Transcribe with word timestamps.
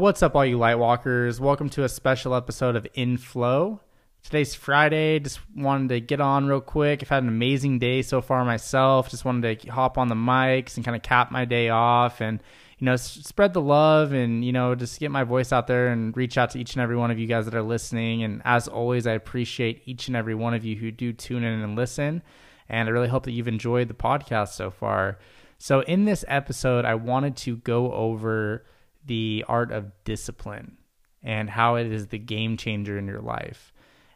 What's 0.00 0.22
up, 0.22 0.34
all 0.34 0.46
you 0.46 0.56
Lightwalkers? 0.56 1.40
Welcome 1.40 1.68
to 1.70 1.84
a 1.84 1.88
special 1.90 2.34
episode 2.34 2.74
of 2.74 2.86
In 2.94 3.18
Flow. 3.18 3.80
Today's 4.22 4.54
Friday. 4.54 5.18
Just 5.18 5.40
wanted 5.54 5.90
to 5.90 6.00
get 6.00 6.22
on 6.22 6.46
real 6.46 6.62
quick. 6.62 7.02
I've 7.02 7.10
had 7.10 7.22
an 7.22 7.28
amazing 7.28 7.80
day 7.80 8.00
so 8.00 8.22
far 8.22 8.42
myself. 8.46 9.10
Just 9.10 9.26
wanted 9.26 9.60
to 9.60 9.70
hop 9.70 9.98
on 9.98 10.08
the 10.08 10.14
mics 10.14 10.76
and 10.76 10.86
kind 10.86 10.96
of 10.96 11.02
cap 11.02 11.30
my 11.30 11.44
day 11.44 11.68
off 11.68 12.22
and, 12.22 12.42
you 12.78 12.86
know, 12.86 12.96
spread 12.96 13.52
the 13.52 13.60
love 13.60 14.14
and, 14.14 14.42
you 14.42 14.52
know, 14.52 14.74
just 14.74 15.00
get 15.00 15.10
my 15.10 15.22
voice 15.22 15.52
out 15.52 15.66
there 15.66 15.88
and 15.88 16.16
reach 16.16 16.38
out 16.38 16.48
to 16.52 16.58
each 16.58 16.72
and 16.72 16.82
every 16.82 16.96
one 16.96 17.10
of 17.10 17.18
you 17.18 17.26
guys 17.26 17.44
that 17.44 17.54
are 17.54 17.60
listening. 17.60 18.22
And 18.22 18.40
as 18.46 18.68
always, 18.68 19.06
I 19.06 19.12
appreciate 19.12 19.82
each 19.84 20.08
and 20.08 20.16
every 20.16 20.34
one 20.34 20.54
of 20.54 20.64
you 20.64 20.76
who 20.76 20.90
do 20.90 21.12
tune 21.12 21.44
in 21.44 21.60
and 21.60 21.76
listen. 21.76 22.22
And 22.70 22.88
I 22.88 22.92
really 22.92 23.08
hope 23.08 23.24
that 23.24 23.32
you've 23.32 23.48
enjoyed 23.48 23.88
the 23.88 23.94
podcast 23.94 24.54
so 24.54 24.70
far. 24.70 25.18
So, 25.58 25.80
in 25.80 26.06
this 26.06 26.24
episode, 26.26 26.86
I 26.86 26.94
wanted 26.94 27.36
to 27.36 27.56
go 27.58 27.92
over 27.92 28.64
the 29.06 29.44
art 29.48 29.72
of 29.72 29.92
discipline 30.04 30.76
and 31.22 31.50
how 31.50 31.76
it 31.76 31.86
is 31.86 32.08
the 32.08 32.18
game 32.18 32.56
changer 32.56 32.98
in 32.98 33.06
your 33.06 33.20
life. 33.20 33.72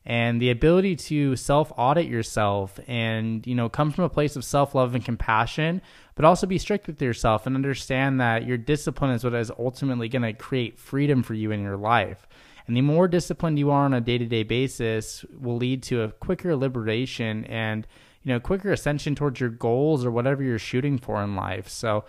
And 0.07 0.41
the 0.41 0.51
ability 0.51 0.97
to 0.97 1.35
self 1.35 1.73
audit 1.77 2.07
yourself 2.07 2.79
and 2.87 3.47
you 3.47 3.55
know 3.55 3.71
come 3.71 3.91
from 3.91 4.05
a 4.05 4.11
place 4.11 4.37
of 4.37 4.45
self 4.45 4.75
love 4.75 4.95
and 4.95 5.03
compassion 5.03 5.81
but 6.15 6.27
also 6.27 6.47
be 6.47 6.59
strict 6.59 6.87
with 6.87 7.01
yourself 7.01 7.47
and 7.47 7.57
understand 7.57 8.21
that 8.21 8.47
your 8.47 8.59
discipline 8.59 9.11
is 9.13 9.25
what 9.25 9.35
is 9.35 9.51
ultimately 9.59 10.09
going 10.09 10.23
to 10.23 10.33
create 10.35 10.79
freedom 10.79 11.23
for 11.23 11.35
you 11.35 11.51
in 11.51 11.63
your 11.63 11.77
life. 11.77 12.29
And 12.67 12.77
the 12.77 12.83
more 12.83 13.09
disciplined 13.09 13.59
you 13.59 13.71
are 13.71 13.85
on 13.85 13.95
a 13.95 14.01
day-to-day 14.01 14.45
basis 14.45 15.25
will 15.39 15.57
lead 15.57 15.83
to 15.85 16.03
a 16.03 16.13
quicker 16.13 16.55
liberation 16.55 17.45
and 17.47 17.87
you 18.23 18.33
know 18.33 18.41
quicker 18.41 18.73
ascension 18.73 19.15
towards 19.15 19.41
your 19.41 19.51
goals 19.51 20.05
or 20.05 20.11
whatever 20.11 20.43
you're 20.43 20.59
shooting 20.59 20.99
for 20.99 21.23
in 21.23 21.35
life. 21.35 21.69
So 21.69 22.05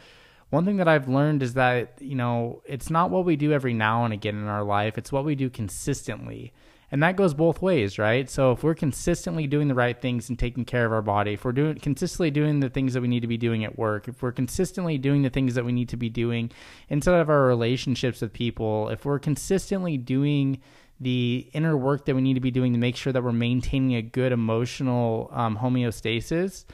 one 0.49 0.65
thing 0.65 0.77
that 0.77 0.87
I've 0.87 1.07
learned 1.07 1.43
is 1.43 1.55
that, 1.55 1.97
you 1.99 2.15
know, 2.15 2.61
it's 2.65 2.89
not 2.89 3.09
what 3.09 3.25
we 3.25 3.35
do 3.35 3.51
every 3.51 3.73
now 3.73 4.05
and 4.05 4.13
again 4.13 4.35
in 4.35 4.47
our 4.47 4.63
life, 4.63 4.97
it's 4.97 5.11
what 5.11 5.25
we 5.25 5.35
do 5.35 5.49
consistently. 5.49 6.53
And 6.91 7.01
that 7.01 7.17
goes 7.17 7.33
both 7.33 7.61
ways, 7.61 7.97
right? 7.97 8.29
So 8.29 8.51
if 8.51 8.63
we're 8.63 8.75
consistently 8.75 9.47
doing 9.47 9.67
the 9.67 9.73
right 9.73 9.99
things 9.99 10.29
and 10.29 10.37
taking 10.37 10.65
care 10.65 10.85
of 10.85 10.93
our 10.93 11.01
body, 11.01 11.33
if 11.33 11.43
we're 11.43 11.51
doing 11.51 11.75
consistently 11.79 12.29
doing 12.29 12.59
the 12.59 12.69
things 12.69 12.93
that 12.93 13.01
we 13.01 13.07
need 13.07 13.21
to 13.21 13.27
be 13.27 13.37
doing 13.37 13.65
at 13.65 13.77
work, 13.77 14.07
if 14.07 14.21
we're 14.21 14.31
consistently 14.31 14.97
doing 14.97 15.23
the 15.23 15.29
things 15.29 15.55
that 15.55 15.65
we 15.65 15.71
need 15.71 15.89
to 15.89 15.97
be 15.97 16.09
doing 16.09 16.51
inside 16.89 17.19
of 17.19 17.29
our 17.29 17.45
relationships 17.47 18.21
with 18.21 18.31
people, 18.31 18.89
if 18.89 19.03
we're 19.03 19.19
consistently 19.19 19.97
doing 19.97 20.61
the 20.99 21.49
inner 21.53 21.75
work 21.75 22.05
that 22.05 22.15
we 22.15 22.21
need 22.21 22.35
to 22.35 22.39
be 22.39 22.51
doing 22.51 22.71
to 22.71 22.79
make 22.79 22.95
sure 22.95 23.11
that 23.11 23.23
we're 23.23 23.33
maintaining 23.33 23.95
a 23.95 24.01
good 24.01 24.31
emotional 24.31 25.29
um, 25.33 25.57
homeostasis, 25.57 26.65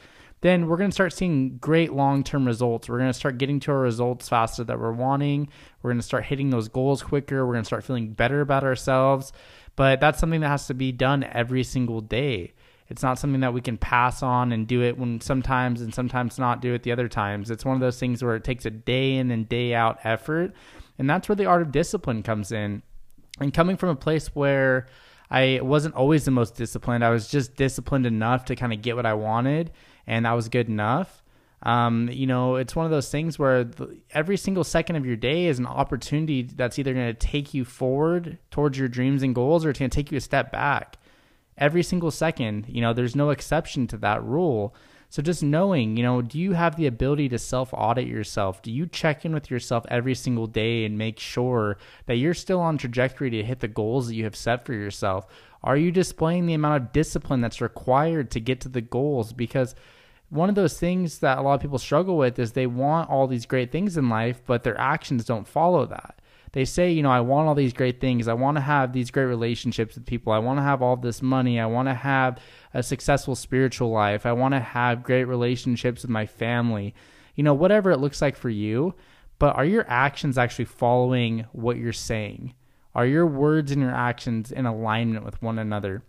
then 0.42 0.66
we're 0.66 0.76
going 0.76 0.90
to 0.90 0.94
start 0.94 1.12
seeing 1.12 1.56
great 1.58 1.92
long 1.92 2.24
term 2.24 2.46
results. 2.46 2.88
We're 2.88 2.98
going 2.98 3.10
to 3.10 3.18
start 3.18 3.38
getting 3.38 3.60
to 3.60 3.70
our 3.70 3.78
results 3.78 4.28
faster 4.28 4.64
that 4.64 4.78
we're 4.78 4.92
wanting. 4.92 5.48
We're 5.80 5.90
going 5.90 6.00
to 6.00 6.06
start 6.06 6.24
hitting 6.24 6.50
those 6.50 6.68
goals 6.68 7.02
quicker. 7.02 7.46
We're 7.46 7.54
going 7.54 7.62
to 7.62 7.66
start 7.66 7.84
feeling 7.84 8.12
better 8.12 8.40
about 8.40 8.64
ourselves. 8.64 9.32
But 9.76 10.00
that's 10.00 10.18
something 10.18 10.40
that 10.40 10.48
has 10.48 10.66
to 10.66 10.74
be 10.74 10.90
done 10.90 11.24
every 11.24 11.62
single 11.62 12.00
day. 12.00 12.54
It's 12.88 13.04
not 13.04 13.20
something 13.20 13.40
that 13.40 13.54
we 13.54 13.60
can 13.60 13.78
pass 13.78 14.22
on 14.22 14.50
and 14.50 14.66
do 14.66 14.82
it 14.82 14.98
when 14.98 15.20
sometimes 15.20 15.80
and 15.80 15.94
sometimes 15.94 16.38
not 16.40 16.60
do 16.60 16.74
it 16.74 16.82
the 16.82 16.92
other 16.92 17.08
times. 17.08 17.48
It's 17.48 17.64
one 17.64 17.76
of 17.76 17.80
those 17.80 17.98
things 17.98 18.22
where 18.22 18.34
it 18.34 18.44
takes 18.44 18.66
a 18.66 18.70
day 18.70 19.16
in 19.16 19.30
and 19.30 19.48
day 19.48 19.74
out 19.74 20.00
effort. 20.02 20.52
And 20.98 21.08
that's 21.08 21.28
where 21.28 21.36
the 21.36 21.46
art 21.46 21.62
of 21.62 21.70
discipline 21.70 22.24
comes 22.24 22.50
in. 22.50 22.82
And 23.40 23.54
coming 23.54 23.76
from 23.76 23.90
a 23.90 23.96
place 23.96 24.34
where 24.34 24.88
I 25.30 25.60
wasn't 25.62 25.94
always 25.94 26.24
the 26.24 26.32
most 26.32 26.56
disciplined, 26.56 27.04
I 27.04 27.10
was 27.10 27.28
just 27.28 27.54
disciplined 27.54 28.06
enough 28.06 28.44
to 28.46 28.56
kind 28.56 28.72
of 28.72 28.82
get 28.82 28.96
what 28.96 29.06
I 29.06 29.14
wanted 29.14 29.70
and 30.06 30.26
that 30.26 30.32
was 30.32 30.48
good 30.48 30.68
enough. 30.68 31.22
Um, 31.62 32.08
you 32.10 32.26
know, 32.26 32.56
it's 32.56 32.74
one 32.74 32.86
of 32.86 32.90
those 32.90 33.08
things 33.08 33.38
where 33.38 33.62
the, 33.62 33.96
every 34.10 34.36
single 34.36 34.64
second 34.64 34.96
of 34.96 35.06
your 35.06 35.16
day 35.16 35.46
is 35.46 35.60
an 35.60 35.66
opportunity 35.66 36.42
that's 36.42 36.78
either 36.78 36.92
going 36.92 37.14
to 37.14 37.14
take 37.14 37.54
you 37.54 37.64
forward 37.64 38.38
towards 38.50 38.76
your 38.76 38.88
dreams 38.88 39.22
and 39.22 39.34
goals 39.34 39.64
or 39.64 39.70
it's 39.70 39.78
going 39.78 39.90
to 39.90 39.94
take 39.94 40.10
you 40.10 40.18
a 40.18 40.20
step 40.20 40.50
back. 40.50 40.96
Every 41.56 41.84
single 41.84 42.10
second, 42.10 42.66
you 42.68 42.80
know, 42.80 42.92
there's 42.92 43.14
no 43.14 43.30
exception 43.30 43.86
to 43.88 43.96
that 43.98 44.24
rule. 44.24 44.74
So 45.12 45.20
just 45.20 45.42
knowing, 45.42 45.98
you 45.98 46.02
know, 46.02 46.22
do 46.22 46.38
you 46.38 46.54
have 46.54 46.76
the 46.76 46.86
ability 46.86 47.28
to 47.28 47.38
self 47.38 47.74
audit 47.74 48.06
yourself? 48.06 48.62
Do 48.62 48.72
you 48.72 48.86
check 48.86 49.26
in 49.26 49.34
with 49.34 49.50
yourself 49.50 49.84
every 49.90 50.14
single 50.14 50.46
day 50.46 50.86
and 50.86 50.96
make 50.96 51.18
sure 51.18 51.76
that 52.06 52.16
you're 52.16 52.32
still 52.32 52.60
on 52.60 52.78
trajectory 52.78 53.28
to 53.28 53.44
hit 53.44 53.60
the 53.60 53.68
goals 53.68 54.06
that 54.08 54.14
you 54.14 54.24
have 54.24 54.34
set 54.34 54.64
for 54.64 54.72
yourself? 54.72 55.26
Are 55.62 55.76
you 55.76 55.92
displaying 55.92 56.46
the 56.46 56.54
amount 56.54 56.82
of 56.82 56.92
discipline 56.92 57.42
that's 57.42 57.60
required 57.60 58.30
to 58.30 58.40
get 58.40 58.62
to 58.62 58.70
the 58.70 58.80
goals? 58.80 59.34
Because 59.34 59.74
one 60.30 60.48
of 60.48 60.54
those 60.54 60.80
things 60.80 61.18
that 61.18 61.36
a 61.36 61.42
lot 61.42 61.56
of 61.56 61.60
people 61.60 61.76
struggle 61.76 62.16
with 62.16 62.38
is 62.38 62.52
they 62.52 62.66
want 62.66 63.10
all 63.10 63.26
these 63.26 63.44
great 63.44 63.70
things 63.70 63.98
in 63.98 64.08
life, 64.08 64.40
but 64.46 64.62
their 64.62 64.80
actions 64.80 65.26
don't 65.26 65.46
follow 65.46 65.84
that. 65.84 66.21
They 66.52 66.66
say, 66.66 66.92
you 66.92 67.02
know, 67.02 67.10
I 67.10 67.20
want 67.20 67.48
all 67.48 67.54
these 67.54 67.72
great 67.72 68.00
things. 68.00 68.28
I 68.28 68.34
want 68.34 68.56
to 68.58 68.60
have 68.60 68.92
these 68.92 69.10
great 69.10 69.24
relationships 69.24 69.94
with 69.94 70.04
people. 70.04 70.32
I 70.32 70.38
want 70.38 70.58
to 70.58 70.62
have 70.62 70.82
all 70.82 70.96
this 70.96 71.22
money. 71.22 71.58
I 71.58 71.66
want 71.66 71.88
to 71.88 71.94
have 71.94 72.38
a 72.74 72.82
successful 72.82 73.34
spiritual 73.34 73.90
life. 73.90 74.26
I 74.26 74.32
want 74.32 74.52
to 74.52 74.60
have 74.60 75.02
great 75.02 75.24
relationships 75.24 76.02
with 76.02 76.10
my 76.10 76.26
family. 76.26 76.94
You 77.36 77.44
know, 77.44 77.54
whatever 77.54 77.90
it 77.90 78.00
looks 78.00 78.20
like 78.20 78.36
for 78.36 78.50
you. 78.50 78.94
But 79.38 79.56
are 79.56 79.64
your 79.64 79.86
actions 79.88 80.38
actually 80.38 80.66
following 80.66 81.46
what 81.52 81.78
you're 81.78 81.92
saying? 81.92 82.54
Are 82.94 83.06
your 83.06 83.26
words 83.26 83.72
and 83.72 83.80
your 83.80 83.94
actions 83.94 84.52
in 84.52 84.66
alignment 84.66 85.24
with 85.24 85.40
one 85.42 85.58
another? 85.58 86.02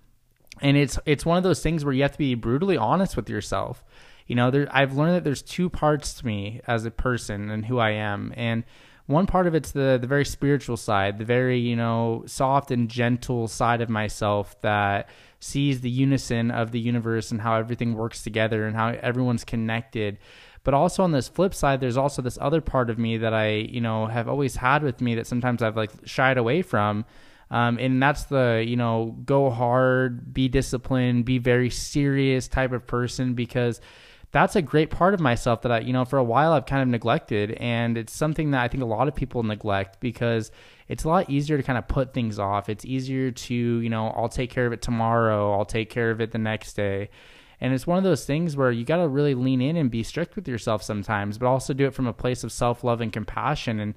And 0.61 0.77
it's 0.77 0.99
it's 1.05 1.25
one 1.25 1.37
of 1.37 1.43
those 1.43 1.61
things 1.61 1.83
where 1.83 1.93
you 1.93 2.03
have 2.03 2.11
to 2.11 2.17
be 2.17 2.35
brutally 2.35 2.77
honest 2.77 3.15
with 3.15 3.29
yourself. 3.29 3.83
You 4.27 4.35
know, 4.35 4.51
there 4.51 4.67
I've 4.69 4.95
learned 4.95 5.15
that 5.15 5.23
there's 5.23 5.41
two 5.41 5.69
parts 5.69 6.13
to 6.15 6.25
me 6.25 6.61
as 6.67 6.85
a 6.85 6.91
person 6.91 7.49
and 7.49 7.65
who 7.65 7.79
I 7.79 7.91
am. 7.91 8.33
And 8.35 8.65
one 9.05 9.27
part 9.27 9.47
of 9.47 9.55
it's 9.55 9.71
the 9.71 9.97
the 9.99 10.07
very 10.07 10.25
spiritual 10.25 10.77
side, 10.77 11.17
the 11.17 11.25
very, 11.25 11.59
you 11.59 11.75
know, 11.75 12.23
soft 12.25 12.71
and 12.71 12.89
gentle 12.89 13.47
side 13.47 13.81
of 13.81 13.89
myself 13.89 14.59
that 14.61 15.09
sees 15.39 15.81
the 15.81 15.89
unison 15.89 16.51
of 16.51 16.71
the 16.71 16.79
universe 16.79 17.31
and 17.31 17.41
how 17.41 17.55
everything 17.55 17.95
works 17.95 18.23
together 18.23 18.65
and 18.65 18.75
how 18.75 18.89
everyone's 19.01 19.43
connected. 19.43 20.17
But 20.63 20.73
also 20.73 21.03
on 21.03 21.11
this 21.11 21.27
flip 21.27 21.53
side, 21.53 21.81
there's 21.81 21.97
also 21.97 22.21
this 22.21 22.37
other 22.39 22.61
part 22.61 22.89
of 22.89 22.97
me 22.97 23.17
that 23.17 23.33
I, 23.33 23.49
you 23.49 23.81
know, 23.81 24.05
have 24.05 24.29
always 24.29 24.55
had 24.55 24.81
with 24.81 25.01
me 25.01 25.15
that 25.15 25.27
sometimes 25.27 25.61
I've 25.61 25.75
like 25.75 25.91
shied 26.05 26.37
away 26.37 26.61
from. 26.61 27.03
Um, 27.51 27.77
and 27.77 28.01
that's 28.01 28.23
the, 28.23 28.63
you 28.65 28.77
know, 28.77 29.17
go 29.25 29.49
hard, 29.49 30.33
be 30.33 30.47
disciplined, 30.47 31.25
be 31.25 31.37
very 31.37 31.69
serious 31.69 32.47
type 32.47 32.71
of 32.71 32.87
person 32.87 33.33
because 33.33 33.81
that's 34.33 34.55
a 34.55 34.61
great 34.63 34.89
part 34.89 35.13
of 35.13 35.19
myself 35.19 35.61
that 35.61 35.71
I, 35.71 35.79
you 35.79 35.93
know, 35.93 36.05
for 36.05 36.17
a 36.17 36.23
while 36.23 36.53
I've 36.53 36.65
kind 36.65 36.81
of 36.81 36.87
neglected. 36.87 37.51
And 37.51 37.97
it's 37.97 38.11
something 38.11 38.51
that 38.51 38.61
I 38.63 38.67
think 38.67 38.81
a 38.81 38.87
lot 38.87 39.07
of 39.07 39.15
people 39.15 39.43
neglect 39.43 39.99
because 39.99 40.51
it's 40.87 41.03
a 41.03 41.07
lot 41.07 41.29
easier 41.29 41.55
to 41.55 41.63
kind 41.63 41.77
of 41.77 41.87
put 41.87 42.13
things 42.13 42.39
off. 42.39 42.67
It's 42.67 42.83
easier 42.83 43.29
to, 43.29 43.53
you 43.53 43.89
know, 43.89 44.07
I'll 44.07 44.27
take 44.27 44.49
care 44.49 44.65
of 44.65 44.73
it 44.73 44.81
tomorrow, 44.81 45.53
I'll 45.53 45.65
take 45.65 45.91
care 45.91 46.09
of 46.09 46.19
it 46.19 46.31
the 46.31 46.39
next 46.39 46.73
day. 46.73 47.09
And 47.61 47.75
it's 47.75 47.85
one 47.85 47.99
of 47.99 48.03
those 48.03 48.25
things 48.25 48.57
where 48.57 48.71
you 48.71 48.83
got 48.83 48.97
to 48.97 49.07
really 49.07 49.35
lean 49.35 49.61
in 49.61 49.77
and 49.77 49.89
be 49.91 50.01
strict 50.01 50.35
with 50.35 50.47
yourself 50.47 50.81
sometimes, 50.81 51.37
but 51.37 51.45
also 51.45 51.73
do 51.73 51.85
it 51.85 51.93
from 51.93 52.07
a 52.07 52.13
place 52.13 52.43
of 52.43 52.51
self 52.51 52.83
love 52.83 53.01
and 53.01 53.13
compassion. 53.13 53.79
And 53.79 53.93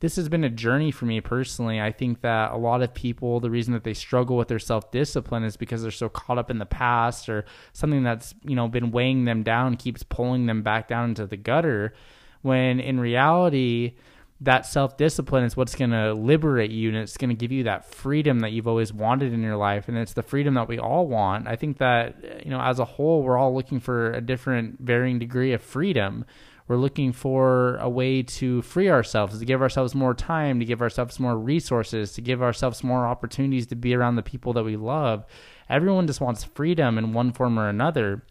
this 0.00 0.16
has 0.16 0.28
been 0.28 0.44
a 0.44 0.50
journey 0.50 0.90
for 0.90 1.06
me 1.06 1.20
personally. 1.20 1.80
I 1.80 1.90
think 1.90 2.20
that 2.20 2.52
a 2.52 2.56
lot 2.56 2.82
of 2.82 2.94
people, 2.94 3.40
the 3.40 3.50
reason 3.50 3.72
that 3.74 3.82
they 3.82 3.94
struggle 3.94 4.36
with 4.36 4.48
their 4.48 4.58
self 4.58 4.90
discipline 4.92 5.42
is 5.42 5.56
because 5.56 5.82
they're 5.82 5.90
so 5.90 6.08
caught 6.08 6.38
up 6.38 6.50
in 6.50 6.58
the 6.58 6.66
past 6.66 7.28
or 7.28 7.44
something 7.72 8.04
that's, 8.04 8.34
you 8.44 8.54
know, 8.54 8.68
been 8.68 8.92
weighing 8.92 9.24
them 9.24 9.42
down, 9.42 9.76
keeps 9.76 10.02
pulling 10.02 10.46
them 10.46 10.62
back 10.62 10.86
down 10.86 11.10
into 11.10 11.26
the 11.26 11.36
gutter. 11.36 11.94
When 12.42 12.78
in 12.78 13.00
reality, 13.00 13.94
that 14.40 14.66
self 14.66 14.96
discipline 14.96 15.42
is 15.42 15.56
what's 15.56 15.74
going 15.74 15.90
to 15.90 16.14
liberate 16.14 16.70
you 16.70 16.90
and 16.90 16.98
it's 16.98 17.16
going 17.16 17.30
to 17.30 17.34
give 17.34 17.50
you 17.50 17.64
that 17.64 17.92
freedom 17.92 18.40
that 18.40 18.52
you've 18.52 18.68
always 18.68 18.92
wanted 18.92 19.32
in 19.32 19.42
your 19.42 19.56
life. 19.56 19.88
And 19.88 19.98
it's 19.98 20.12
the 20.12 20.22
freedom 20.22 20.54
that 20.54 20.68
we 20.68 20.78
all 20.78 21.08
want. 21.08 21.48
I 21.48 21.56
think 21.56 21.78
that, 21.78 22.44
you 22.44 22.50
know, 22.50 22.60
as 22.60 22.78
a 22.78 22.84
whole, 22.84 23.22
we're 23.22 23.36
all 23.36 23.52
looking 23.52 23.80
for 23.80 24.12
a 24.12 24.20
different, 24.20 24.78
varying 24.80 25.18
degree 25.18 25.52
of 25.52 25.62
freedom. 25.62 26.24
We're 26.68 26.76
looking 26.76 27.12
for 27.12 27.76
a 27.76 27.88
way 27.88 28.22
to 28.22 28.62
free 28.62 28.90
ourselves, 28.90 29.38
to 29.38 29.44
give 29.44 29.62
ourselves 29.62 29.94
more 29.94 30.14
time, 30.14 30.60
to 30.60 30.66
give 30.66 30.82
ourselves 30.82 31.18
more 31.18 31.36
resources, 31.36 32.12
to 32.12 32.20
give 32.20 32.42
ourselves 32.42 32.84
more 32.84 33.06
opportunities 33.06 33.66
to 33.68 33.76
be 33.76 33.94
around 33.94 34.16
the 34.16 34.22
people 34.22 34.52
that 34.52 34.64
we 34.64 34.76
love. 34.76 35.24
Everyone 35.70 36.06
just 36.06 36.20
wants 36.20 36.44
freedom 36.44 36.98
in 36.98 37.12
one 37.12 37.32
form 37.32 37.58
or 37.58 37.68
another. 37.68 38.22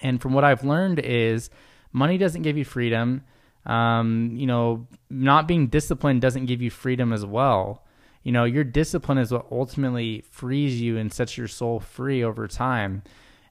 And 0.00 0.20
from 0.20 0.32
what 0.34 0.44
I've 0.44 0.64
learned 0.64 0.98
is 0.98 1.50
money 1.92 2.18
doesn't 2.18 2.42
give 2.42 2.58
you 2.58 2.64
freedom 2.64 3.22
um, 3.68 4.30
you 4.34 4.46
know, 4.46 4.86
not 5.10 5.46
being 5.46 5.68
disciplined 5.68 6.22
doesn't 6.22 6.46
give 6.46 6.62
you 6.62 6.70
freedom 6.70 7.12
as 7.12 7.24
well. 7.24 7.84
You 8.22 8.32
know, 8.32 8.44
your 8.44 8.64
discipline 8.64 9.18
is 9.18 9.30
what 9.30 9.46
ultimately 9.52 10.22
frees 10.30 10.80
you 10.80 10.96
and 10.96 11.12
sets 11.12 11.36
your 11.36 11.48
soul 11.48 11.78
free 11.78 12.24
over 12.24 12.48
time. 12.48 13.02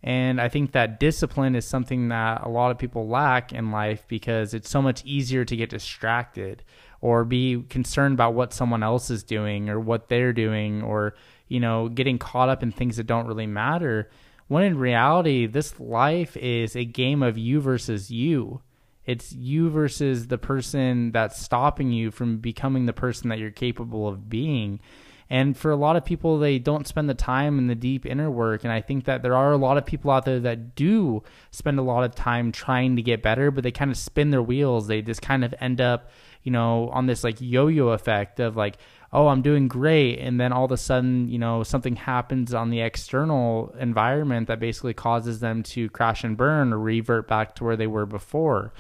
And 0.04 0.40
I 0.40 0.48
think 0.48 0.72
that 0.72 1.00
discipline 1.00 1.56
is 1.56 1.66
something 1.66 2.10
that 2.10 2.44
a 2.44 2.50
lot 2.50 2.72
of 2.72 2.78
people 2.78 3.08
lack 3.08 3.52
in 3.52 3.72
life 3.72 4.06
because 4.08 4.54
it's 4.54 4.70
so 4.70 4.82
much 4.82 5.04
easier 5.06 5.44
to 5.44 5.56
get 5.56 5.70
distracted 5.70 6.64
or 7.02 7.26
be 7.26 7.64
concerned 7.70 8.14
about 8.14 8.34
what 8.34 8.54
someone 8.54 8.84
else 8.84 9.10
is 9.10 9.24
doing 9.24 9.70
or 9.70 9.80
what 9.80 10.08
they're 10.08 10.34
doing 10.34 10.82
or, 10.84 11.16
you 11.48 11.60
know, 11.60 11.90
getting 11.90 12.18
caught 12.18 12.50
up 12.50 12.64
in 12.64 12.72
things 12.72 12.98
that 12.98 13.08
don't 13.08 13.28
really 13.28 13.48
matter. 13.48 14.10
When 14.48 14.64
in 14.64 14.78
reality, 14.78 15.46
this 15.46 15.80
life 15.80 16.38
is 16.38 16.76
a 16.76 16.86
game 16.86 17.22
of 17.22 17.38
you 17.38 17.60
versus 17.60 18.10
you 18.10 18.62
It's 19.08 19.32
you 19.32 19.70
versus 19.70 20.28
the 20.28 20.38
person 20.38 21.12
that's 21.14 21.42
stopping 21.42 21.92
you 21.92 22.12
from 22.12 22.38
becoming 22.40 22.86
the 22.86 22.94
person 22.94 23.30
that 23.30 23.40
you're 23.40 23.52
capable 23.52 24.08
of 24.08 24.30
being. 24.30 24.82
And 25.30 25.58
for 25.58 25.72
a 25.72 25.76
lot 25.76 25.96
of 25.96 26.06
people, 26.06 26.40
they 26.40 26.58
don't 26.58 26.88
spend 26.88 27.10
the 27.10 27.14
time 27.14 27.60
in 27.60 27.68
the 27.68 27.76
deep 27.76 28.06
inner 28.06 28.32
work. 28.32 28.64
And 28.64 28.72
I 28.72 28.82
think 28.82 29.06
that 29.06 29.24
there 29.24 29.36
are 29.36 29.52
a 29.52 29.58
lot 29.58 29.78
of 29.78 29.86
people 29.86 30.12
out 30.12 30.26
there 30.26 30.40
that 30.40 30.76
do 30.76 31.24
spend 31.52 31.80
a 31.80 31.84
lot 31.84 32.04
of 32.04 32.16
time 32.16 32.52
trying 32.52 32.96
to 32.96 33.02
get 33.02 33.22
better, 33.22 33.52
but 33.52 33.64
they 33.64 33.72
kind 33.72 33.92
of 33.92 33.98
spin 33.98 34.32
their 34.32 34.42
wheels. 34.42 34.88
They 34.88 35.02
just 35.02 35.22
kind 35.22 35.44
of 35.44 35.54
end 35.60 35.82
up, 35.82 36.10
you 36.44 36.52
know, 36.52 36.90
on 36.90 37.08
this 37.08 37.24
like 37.24 37.38
yo 37.42 37.68
yo 37.68 37.90
effect 37.90 38.40
of 38.40 38.56
like, 38.56 38.78
oh, 39.12 39.28
I'm 39.28 39.42
doing 39.42 39.68
great. 39.68 40.20
And 40.20 40.40
then 40.40 40.54
all 40.54 40.66
of 40.66 40.72
a 40.72 40.78
sudden, 40.78 41.28
you 41.28 41.40
know, 41.40 41.64
something 41.64 41.96
happens 41.96 42.54
on 42.54 42.70
the 42.70 42.82
external 42.82 43.74
environment 43.80 44.48
that 44.48 44.60
basically 44.60 44.94
causes 44.94 45.40
them 45.40 45.64
to 45.64 45.90
crash 45.90 46.24
and 46.24 46.38
burn 46.38 46.74
or 46.74 46.80
revert 46.80 47.28
back 47.28 47.56
to 47.56 47.64
where 47.64 47.76
they 47.76 47.88
were 47.88 48.06
before. 48.06 48.74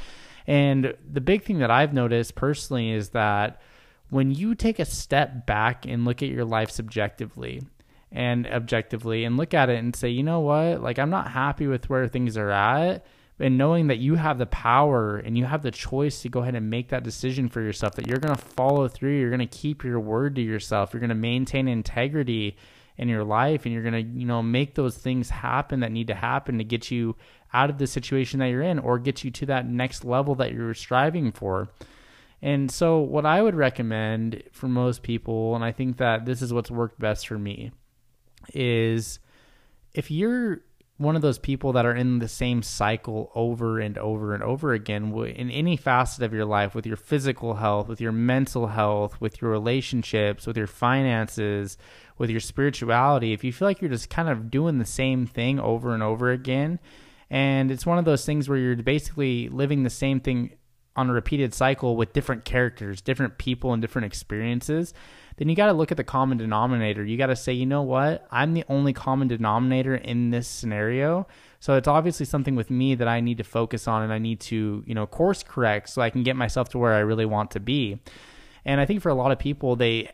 And 0.45 0.95
the 1.11 1.21
big 1.21 1.43
thing 1.43 1.59
that 1.59 1.71
I've 1.71 1.93
noticed 1.93 2.35
personally 2.35 2.91
is 2.91 3.09
that 3.09 3.61
when 4.09 4.31
you 4.31 4.55
take 4.55 4.79
a 4.79 4.85
step 4.85 5.45
back 5.45 5.85
and 5.85 6.05
look 6.05 6.23
at 6.23 6.29
your 6.29 6.45
life 6.45 6.69
subjectively 6.69 7.61
and 8.11 8.47
objectively 8.47 9.25
and 9.25 9.35
look 9.37 9.53
at 9.53 9.69
it 9.69 9.77
and 9.77 9.95
say, 9.95 10.09
you 10.09 10.23
know 10.23 10.39
what, 10.39 10.81
like 10.81 10.97
I'm 10.97 11.09
not 11.09 11.31
happy 11.31 11.67
with 11.67 11.89
where 11.89 12.07
things 12.07 12.37
are 12.37 12.51
at, 12.51 13.05
and 13.39 13.57
knowing 13.57 13.87
that 13.87 13.99
you 13.99 14.15
have 14.15 14.39
the 14.39 14.47
power 14.47 15.17
and 15.17 15.37
you 15.37 15.45
have 15.45 15.61
the 15.61 15.71
choice 15.71 16.21
to 16.21 16.29
go 16.29 16.39
ahead 16.39 16.55
and 16.55 16.69
make 16.69 16.89
that 16.89 17.03
decision 17.03 17.49
for 17.49 17.61
yourself, 17.61 17.95
that 17.95 18.07
you're 18.07 18.17
going 18.17 18.35
to 18.35 18.41
follow 18.41 18.87
through, 18.87 19.19
you're 19.19 19.29
going 19.29 19.39
to 19.39 19.45
keep 19.45 19.83
your 19.83 19.99
word 19.99 20.35
to 20.35 20.41
yourself, 20.41 20.93
you're 20.93 21.01
going 21.01 21.09
to 21.09 21.15
maintain 21.15 21.67
integrity 21.67 22.57
in 22.97 23.07
your 23.07 23.23
life, 23.23 23.65
and 23.65 23.73
you're 23.73 23.83
going 23.83 23.93
to, 23.93 24.19
you 24.19 24.25
know, 24.25 24.41
make 24.41 24.73
those 24.73 24.97
things 24.97 25.29
happen 25.29 25.81
that 25.81 25.91
need 25.91 26.07
to 26.07 26.15
happen 26.15 26.57
to 26.57 26.63
get 26.63 26.89
you 26.89 27.15
out 27.53 27.69
of 27.69 27.77
the 27.77 27.85
situation 27.85 28.39
that 28.39 28.47
you're 28.47 28.63
in 28.63 28.79
or 28.79 28.97
get 28.97 29.23
you 29.23 29.29
to 29.29 29.45
that 29.45 29.67
next 29.67 30.03
level 30.03 30.33
that 30.33 30.51
you're 30.51 30.73
striving 30.73 31.31
for 31.31 31.69
and 32.41 32.69
so, 32.71 32.99
what 32.99 33.25
I 33.25 33.41
would 33.41 33.55
recommend 33.55 34.43
for 34.51 34.67
most 34.67 35.01
people, 35.01 35.55
and 35.55 35.63
I 35.63 35.71
think 35.71 35.97
that 35.97 36.25
this 36.25 36.41
is 36.41 36.53
what's 36.53 36.69
worked 36.69 36.99
best 36.99 37.27
for 37.27 37.37
me, 37.37 37.71
is 38.53 39.19
if 39.93 40.11
you're 40.11 40.61
one 40.97 41.15
of 41.15 41.21
those 41.21 41.37
people 41.37 41.73
that 41.73 41.85
are 41.85 41.95
in 41.95 42.19
the 42.19 42.27
same 42.27 42.63
cycle 42.63 43.31
over 43.35 43.79
and 43.79 43.97
over 43.99 44.33
and 44.33 44.41
over 44.41 44.73
again 44.73 45.13
in 45.13 45.51
any 45.51 45.77
facet 45.77 46.23
of 46.23 46.33
your 46.33 46.45
life 46.45 46.73
with 46.73 46.87
your 46.87 46.95
physical 46.95 47.55
health, 47.55 47.87
with 47.87 48.01
your 48.01 48.11
mental 48.11 48.67
health, 48.67 49.19
with 49.21 49.39
your 49.39 49.51
relationships, 49.51 50.47
with 50.47 50.57
your 50.57 50.67
finances, 50.67 51.77
with 52.17 52.31
your 52.31 52.39
spirituality, 52.39 53.31
if 53.31 53.43
you 53.43 53.53
feel 53.53 53.67
like 53.67 53.79
you're 53.79 53.91
just 53.91 54.09
kind 54.09 54.27
of 54.27 54.49
doing 54.49 54.79
the 54.79 54.85
same 54.85 55.27
thing 55.27 55.59
over 55.59 55.93
and 55.93 56.01
over 56.01 56.31
again, 56.31 56.79
and 57.29 57.69
it's 57.69 57.85
one 57.85 57.99
of 57.99 58.05
those 58.05 58.25
things 58.25 58.49
where 58.49 58.57
you're 58.57 58.75
basically 58.75 59.49
living 59.49 59.83
the 59.83 59.89
same 59.91 60.19
thing 60.19 60.51
on 60.97 61.09
a 61.09 61.13
repeated 61.13 61.53
cycle 61.53 61.95
with 61.95 62.11
different 62.11 62.43
characters, 62.43 62.99
different 63.01 63.37
people, 63.37 63.71
and 63.71 63.81
different 63.81 64.07
experiences, 64.07 64.93
then 65.37 65.47
you 65.47 65.55
got 65.55 65.67
to 65.67 65.73
look 65.73 65.91
at 65.91 65.97
the 65.97 66.03
common 66.03 66.37
denominator. 66.37 67.05
You 67.05 67.17
got 67.17 67.27
to 67.27 67.35
say, 67.35 67.53
you 67.53 67.67
know 67.67 67.83
what? 67.83 68.27
I'm 68.31 68.53
the 68.53 68.65
only 68.67 68.91
common 68.91 69.27
denominator 69.27 69.95
in 69.95 70.31
this 70.31 70.47
scenario. 70.47 71.27
So 71.59 71.75
it's 71.75 71.87
obviously 71.87 72.25
something 72.25 72.55
with 72.55 72.71
me 72.71 72.95
that 72.95 73.07
I 73.07 73.21
need 73.21 73.37
to 73.37 73.43
focus 73.43 73.87
on 73.87 74.01
and 74.01 74.11
I 74.11 74.17
need 74.17 74.39
to, 74.41 74.83
you 74.85 74.95
know, 74.95 75.05
course 75.05 75.43
correct 75.43 75.89
so 75.89 76.01
I 76.01 76.09
can 76.09 76.23
get 76.23 76.35
myself 76.35 76.69
to 76.69 76.79
where 76.79 76.93
I 76.93 76.99
really 76.99 77.25
want 77.25 77.51
to 77.51 77.59
be. 77.59 77.99
And 78.65 78.81
I 78.81 78.85
think 78.85 79.01
for 79.01 79.09
a 79.09 79.15
lot 79.15 79.31
of 79.31 79.39
people, 79.39 79.75
they 79.75 80.11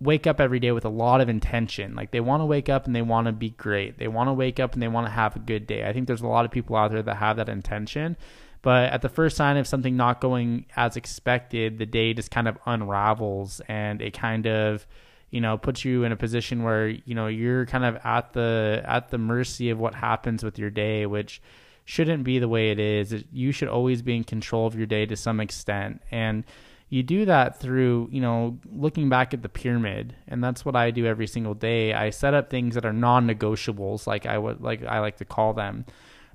wake 0.00 0.26
up 0.26 0.40
every 0.40 0.58
day 0.58 0.72
with 0.72 0.84
a 0.84 0.90
lot 0.90 1.20
of 1.20 1.28
intention. 1.28 1.94
Like 1.94 2.10
they 2.10 2.20
want 2.20 2.40
to 2.40 2.46
wake 2.46 2.68
up 2.68 2.86
and 2.86 2.96
they 2.96 3.02
want 3.02 3.26
to 3.26 3.32
be 3.32 3.50
great. 3.50 3.98
They 3.98 4.08
want 4.08 4.28
to 4.28 4.32
wake 4.32 4.58
up 4.58 4.72
and 4.72 4.82
they 4.82 4.88
want 4.88 5.06
to 5.06 5.12
have 5.12 5.36
a 5.36 5.38
good 5.38 5.66
day. 5.66 5.86
I 5.86 5.92
think 5.92 6.06
there's 6.06 6.22
a 6.22 6.26
lot 6.26 6.44
of 6.44 6.50
people 6.50 6.76
out 6.76 6.90
there 6.90 7.02
that 7.02 7.16
have 7.16 7.36
that 7.36 7.48
intention. 7.48 8.16
But 8.62 8.92
at 8.92 9.02
the 9.02 9.08
first 9.08 9.36
sign 9.36 9.56
of 9.56 9.66
something 9.66 9.96
not 9.96 10.20
going 10.20 10.66
as 10.76 10.96
expected, 10.96 11.78
the 11.78 11.86
day 11.86 12.14
just 12.14 12.30
kind 12.30 12.46
of 12.46 12.56
unravels 12.64 13.60
and 13.68 14.00
it 14.00 14.12
kind 14.16 14.46
of, 14.46 14.86
you 15.30 15.40
know, 15.40 15.58
puts 15.58 15.84
you 15.84 16.04
in 16.04 16.12
a 16.12 16.16
position 16.16 16.62
where, 16.62 16.88
you 16.88 17.14
know, 17.14 17.26
you're 17.26 17.66
kind 17.66 17.84
of 17.84 17.96
at 18.04 18.32
the 18.32 18.82
at 18.84 19.10
the 19.10 19.18
mercy 19.18 19.70
of 19.70 19.80
what 19.80 19.94
happens 19.94 20.44
with 20.44 20.58
your 20.58 20.70
day, 20.70 21.06
which 21.06 21.42
shouldn't 21.84 22.22
be 22.22 22.38
the 22.38 22.48
way 22.48 22.70
it 22.70 22.78
is. 22.78 23.24
You 23.32 23.50
should 23.50 23.68
always 23.68 24.00
be 24.00 24.16
in 24.16 24.22
control 24.22 24.68
of 24.68 24.76
your 24.76 24.86
day 24.86 25.06
to 25.06 25.16
some 25.16 25.40
extent. 25.40 26.00
And 26.12 26.44
you 26.88 27.02
do 27.02 27.24
that 27.24 27.58
through, 27.58 28.10
you 28.12 28.20
know, 28.20 28.60
looking 28.70 29.08
back 29.08 29.34
at 29.34 29.42
the 29.42 29.48
pyramid. 29.48 30.14
And 30.28 30.44
that's 30.44 30.64
what 30.64 30.76
I 30.76 30.92
do 30.92 31.04
every 31.06 31.26
single 31.26 31.54
day. 31.54 31.94
I 31.94 32.10
set 32.10 32.34
up 32.34 32.48
things 32.48 32.76
that 32.76 32.84
are 32.84 32.92
non-negotiables, 32.92 34.06
like 34.06 34.24
I 34.24 34.38
would 34.38 34.60
like 34.60 34.84
I 34.84 35.00
like 35.00 35.16
to 35.16 35.24
call 35.24 35.52
them 35.52 35.84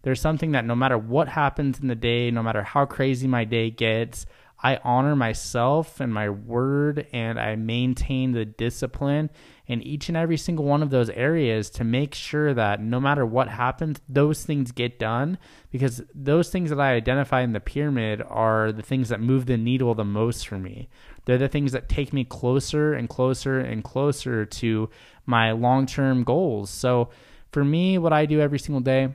there's 0.03 0.21
something 0.21 0.51
that 0.51 0.65
no 0.65 0.75
matter 0.75 0.97
what 0.97 1.27
happens 1.27 1.79
in 1.79 1.87
the 1.87 1.95
day, 1.95 2.31
no 2.31 2.43
matter 2.43 2.63
how 2.63 2.85
crazy 2.85 3.27
my 3.27 3.43
day 3.43 3.69
gets, 3.69 4.25
I 4.59 4.79
honor 4.83 5.15
myself 5.15 5.99
and 5.99 6.11
my 6.11 6.29
word 6.29 7.05
and 7.13 7.39
I 7.39 7.55
maintain 7.55 8.31
the 8.31 8.45
discipline 8.45 9.29
in 9.67 9.83
each 9.83 10.07
and 10.07 10.17
every 10.17 10.37
single 10.37 10.65
one 10.65 10.81
of 10.81 10.89
those 10.89 11.11
areas 11.11 11.69
to 11.71 11.83
make 11.83 12.15
sure 12.15 12.55
that 12.55 12.81
no 12.81 12.99
matter 12.99 13.23
what 13.23 13.49
happens, 13.49 14.01
those 14.09 14.43
things 14.43 14.71
get 14.71 14.97
done 14.97 15.37
because 15.69 16.01
those 16.15 16.49
things 16.49 16.71
that 16.71 16.79
I 16.79 16.93
identify 16.93 17.41
in 17.41 17.53
the 17.53 17.59
pyramid 17.59 18.23
are 18.27 18.71
the 18.71 18.81
things 18.81 19.09
that 19.09 19.19
move 19.19 19.45
the 19.45 19.57
needle 19.57 19.93
the 19.93 20.03
most 20.03 20.47
for 20.47 20.57
me. 20.57 20.89
They're 21.25 21.37
the 21.37 21.49
things 21.49 21.71
that 21.73 21.87
take 21.87 22.11
me 22.11 22.23
closer 22.23 22.93
and 22.93 23.07
closer 23.07 23.59
and 23.59 23.83
closer 23.83 24.45
to 24.45 24.89
my 25.27 25.51
long 25.51 25.85
term 25.85 26.23
goals. 26.23 26.71
So 26.71 27.09
for 27.51 27.63
me, 27.63 27.99
what 27.99 28.13
I 28.13 28.25
do 28.25 28.39
every 28.39 28.59
single 28.59 28.81
day, 28.81 29.09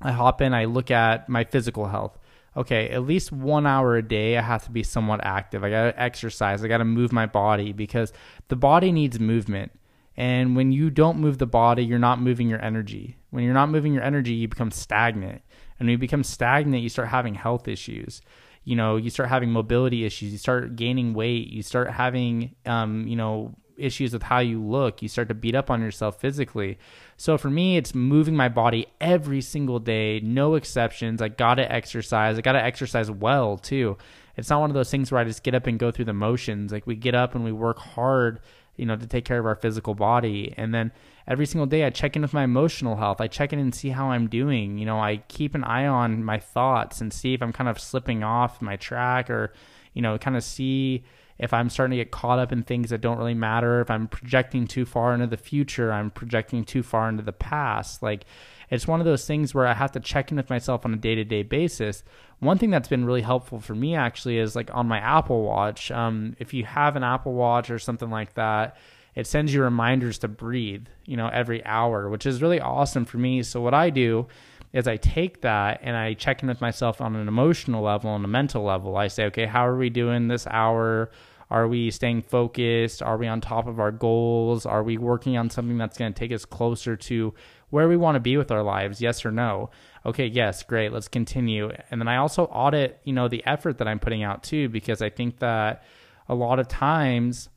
I 0.00 0.12
hop 0.12 0.40
in, 0.40 0.54
I 0.54 0.66
look 0.66 0.90
at 0.90 1.28
my 1.28 1.44
physical 1.44 1.86
health. 1.88 2.18
Okay, 2.56 2.88
at 2.90 3.04
least 3.04 3.30
one 3.30 3.66
hour 3.66 3.96
a 3.96 4.02
day, 4.02 4.36
I 4.36 4.42
have 4.42 4.64
to 4.64 4.70
be 4.70 4.82
somewhat 4.82 5.20
active. 5.22 5.62
I 5.62 5.70
got 5.70 5.92
to 5.92 6.00
exercise. 6.00 6.64
I 6.64 6.68
got 6.68 6.78
to 6.78 6.84
move 6.84 7.12
my 7.12 7.26
body 7.26 7.72
because 7.72 8.12
the 8.48 8.56
body 8.56 8.90
needs 8.90 9.20
movement. 9.20 9.72
And 10.16 10.56
when 10.56 10.72
you 10.72 10.90
don't 10.90 11.18
move 11.18 11.38
the 11.38 11.46
body, 11.46 11.84
you're 11.84 12.00
not 12.00 12.20
moving 12.20 12.48
your 12.48 12.60
energy. 12.60 13.16
When 13.30 13.44
you're 13.44 13.54
not 13.54 13.70
moving 13.70 13.94
your 13.94 14.02
energy, 14.02 14.32
you 14.32 14.48
become 14.48 14.72
stagnant. 14.72 15.42
And 15.78 15.86
when 15.86 15.90
you 15.90 15.98
become 15.98 16.24
stagnant, 16.24 16.82
you 16.82 16.88
start 16.88 17.08
having 17.08 17.34
health 17.34 17.68
issues. 17.68 18.20
You 18.64 18.74
know, 18.74 18.96
you 18.96 19.10
start 19.10 19.28
having 19.28 19.52
mobility 19.52 20.04
issues. 20.04 20.32
You 20.32 20.38
start 20.38 20.74
gaining 20.74 21.14
weight. 21.14 21.48
You 21.48 21.62
start 21.62 21.90
having, 21.92 22.56
um, 22.66 23.06
you 23.06 23.14
know, 23.14 23.54
issues 23.78 24.12
with 24.12 24.24
how 24.24 24.40
you 24.40 24.62
look. 24.62 25.02
You 25.02 25.08
start 25.08 25.28
to 25.28 25.34
beat 25.34 25.54
up 25.54 25.70
on 25.70 25.80
yourself 25.80 26.20
physically. 26.20 26.78
So 27.16 27.38
for 27.38 27.50
me, 27.50 27.76
it's 27.76 27.94
moving 27.94 28.36
my 28.36 28.48
body 28.48 28.86
every 29.00 29.40
single 29.40 29.78
day, 29.78 30.20
no 30.20 30.54
exceptions. 30.54 31.22
I 31.22 31.28
got 31.28 31.56
to 31.56 31.72
exercise. 31.72 32.38
I 32.38 32.40
got 32.40 32.52
to 32.52 32.62
exercise 32.62 33.10
well 33.10 33.56
too. 33.56 33.96
It's 34.36 34.50
not 34.50 34.60
one 34.60 34.70
of 34.70 34.74
those 34.74 34.90
things 34.90 35.10
where 35.10 35.20
I 35.20 35.24
just 35.24 35.42
get 35.42 35.54
up 35.54 35.66
and 35.66 35.78
go 35.78 35.90
through 35.90 36.04
the 36.04 36.12
motions. 36.12 36.70
Like 36.70 36.86
we 36.86 36.94
get 36.94 37.14
up 37.14 37.34
and 37.34 37.44
we 37.44 37.50
work 37.50 37.78
hard, 37.78 38.40
you 38.76 38.86
know, 38.86 38.96
to 38.96 39.06
take 39.06 39.24
care 39.24 39.38
of 39.38 39.46
our 39.46 39.56
physical 39.56 39.94
body. 39.94 40.54
And 40.56 40.72
then 40.72 40.92
every 41.26 41.44
single 41.44 41.66
day 41.66 41.84
I 41.84 41.90
check 41.90 42.14
in 42.14 42.22
with 42.22 42.32
my 42.32 42.44
emotional 42.44 42.96
health. 42.96 43.20
I 43.20 43.26
check 43.26 43.52
in 43.52 43.58
and 43.58 43.74
see 43.74 43.88
how 43.88 44.10
I'm 44.10 44.28
doing. 44.28 44.78
You 44.78 44.86
know, 44.86 45.00
I 45.00 45.24
keep 45.28 45.56
an 45.56 45.64
eye 45.64 45.86
on 45.86 46.22
my 46.22 46.38
thoughts 46.38 47.00
and 47.00 47.12
see 47.12 47.34
if 47.34 47.42
I'm 47.42 47.52
kind 47.52 47.68
of 47.68 47.80
slipping 47.80 48.22
off 48.22 48.62
my 48.62 48.76
track 48.76 49.28
or, 49.28 49.52
you 49.92 50.02
know, 50.02 50.16
kind 50.18 50.36
of 50.36 50.44
see 50.44 51.02
if 51.38 51.52
I'm 51.52 51.70
starting 51.70 51.96
to 51.96 52.04
get 52.04 52.10
caught 52.10 52.38
up 52.38 52.52
in 52.52 52.62
things 52.62 52.90
that 52.90 53.00
don't 53.00 53.18
really 53.18 53.34
matter, 53.34 53.80
if 53.80 53.90
I'm 53.90 54.08
projecting 54.08 54.66
too 54.66 54.84
far 54.84 55.14
into 55.14 55.26
the 55.26 55.36
future, 55.36 55.92
I'm 55.92 56.10
projecting 56.10 56.64
too 56.64 56.82
far 56.82 57.08
into 57.08 57.22
the 57.22 57.32
past. 57.32 58.02
Like 58.02 58.24
it's 58.70 58.88
one 58.88 59.00
of 59.00 59.06
those 59.06 59.26
things 59.26 59.54
where 59.54 59.66
I 59.66 59.74
have 59.74 59.92
to 59.92 60.00
check 60.00 60.30
in 60.30 60.36
with 60.36 60.50
myself 60.50 60.84
on 60.84 60.92
a 60.92 60.96
day 60.96 61.14
to 61.14 61.24
day 61.24 61.42
basis. 61.42 62.02
One 62.40 62.58
thing 62.58 62.70
that's 62.70 62.88
been 62.88 63.04
really 63.04 63.22
helpful 63.22 63.60
for 63.60 63.74
me 63.74 63.94
actually 63.94 64.38
is 64.38 64.56
like 64.56 64.74
on 64.74 64.88
my 64.88 64.98
Apple 64.98 65.42
Watch. 65.42 65.90
Um, 65.90 66.36
if 66.38 66.52
you 66.52 66.64
have 66.64 66.96
an 66.96 67.04
Apple 67.04 67.34
Watch 67.34 67.70
or 67.70 67.78
something 67.78 68.10
like 68.10 68.34
that, 68.34 68.76
it 69.14 69.26
sends 69.26 69.52
you 69.52 69.62
reminders 69.62 70.18
to 70.18 70.28
breathe, 70.28 70.86
you 71.04 71.16
know, 71.16 71.28
every 71.28 71.64
hour, 71.64 72.08
which 72.08 72.26
is 72.26 72.42
really 72.42 72.60
awesome 72.60 73.04
for 73.04 73.18
me. 73.18 73.42
So 73.42 73.60
what 73.60 73.74
I 73.74 73.90
do 73.90 74.28
is 74.72 74.86
I 74.86 74.96
take 74.96 75.40
that 75.42 75.80
and 75.82 75.96
I 75.96 76.14
check 76.14 76.42
in 76.42 76.48
with 76.48 76.60
myself 76.60 77.00
on 77.00 77.16
an 77.16 77.28
emotional 77.28 77.82
level 77.82 78.14
and 78.14 78.24
a 78.24 78.28
mental 78.28 78.62
level. 78.62 78.96
I 78.96 79.08
say, 79.08 79.24
okay, 79.26 79.46
how 79.46 79.66
are 79.66 79.76
we 79.76 79.90
doing 79.90 80.28
this 80.28 80.46
hour? 80.46 81.10
Are 81.50 81.66
we 81.66 81.90
staying 81.90 82.22
focused? 82.22 83.02
Are 83.02 83.16
we 83.16 83.26
on 83.26 83.40
top 83.40 83.66
of 83.66 83.80
our 83.80 83.90
goals? 83.90 84.66
Are 84.66 84.82
we 84.82 84.98
working 84.98 85.38
on 85.38 85.48
something 85.48 85.78
that's 85.78 85.96
going 85.96 86.12
to 86.12 86.18
take 86.18 86.32
us 86.32 86.44
closer 86.44 86.96
to 86.96 87.32
where 87.70 87.88
we 87.88 87.96
want 87.96 88.16
to 88.16 88.20
be 88.20 88.36
with 88.36 88.50
our 88.50 88.62
lives? 88.62 89.00
Yes 89.00 89.24
or 89.24 89.30
no? 89.30 89.70
Okay, 90.04 90.26
yes, 90.26 90.62
great. 90.62 90.92
Let's 90.92 91.08
continue. 91.08 91.70
And 91.90 92.00
then 92.00 92.08
I 92.08 92.16
also 92.16 92.44
audit, 92.44 93.00
you 93.04 93.14
know, 93.14 93.28
the 93.28 93.44
effort 93.46 93.78
that 93.78 93.88
I'm 93.88 93.98
putting 93.98 94.22
out 94.22 94.42
too, 94.42 94.68
because 94.68 95.00
I 95.00 95.08
think 95.08 95.38
that 95.38 95.84
a 96.28 96.34
lot 96.34 96.58
of 96.58 96.68
times 96.68 97.48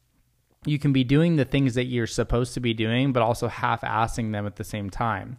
you 0.66 0.80
can 0.80 0.94
be 0.94 1.04
doing 1.04 1.36
the 1.36 1.46
things 1.46 1.74
that 1.74 1.86
you're 1.86 2.08
supposed 2.08 2.54
to 2.54 2.60
be 2.60 2.74
doing, 2.74 3.12
but 3.12 3.24
also 3.24 3.48
half 3.48 3.82
assing 3.82 4.32
them 4.32 4.46
at 4.46 4.56
the 4.56 4.64
same 4.64 4.90
time. 4.90 5.38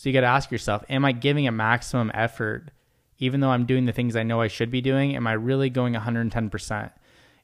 So 0.00 0.08
you 0.08 0.14
got 0.14 0.22
to 0.22 0.28
ask 0.28 0.50
yourself, 0.50 0.82
am 0.88 1.04
I 1.04 1.12
giving 1.12 1.46
a 1.46 1.52
maximum 1.52 2.10
effort 2.14 2.70
even 3.18 3.40
though 3.40 3.50
I'm 3.50 3.66
doing 3.66 3.84
the 3.84 3.92
things 3.92 4.16
I 4.16 4.22
know 4.22 4.40
I 4.40 4.48
should 4.48 4.70
be 4.70 4.80
doing? 4.80 5.14
Am 5.14 5.26
I 5.26 5.32
really 5.32 5.68
going 5.68 5.92
110%? 5.92 6.90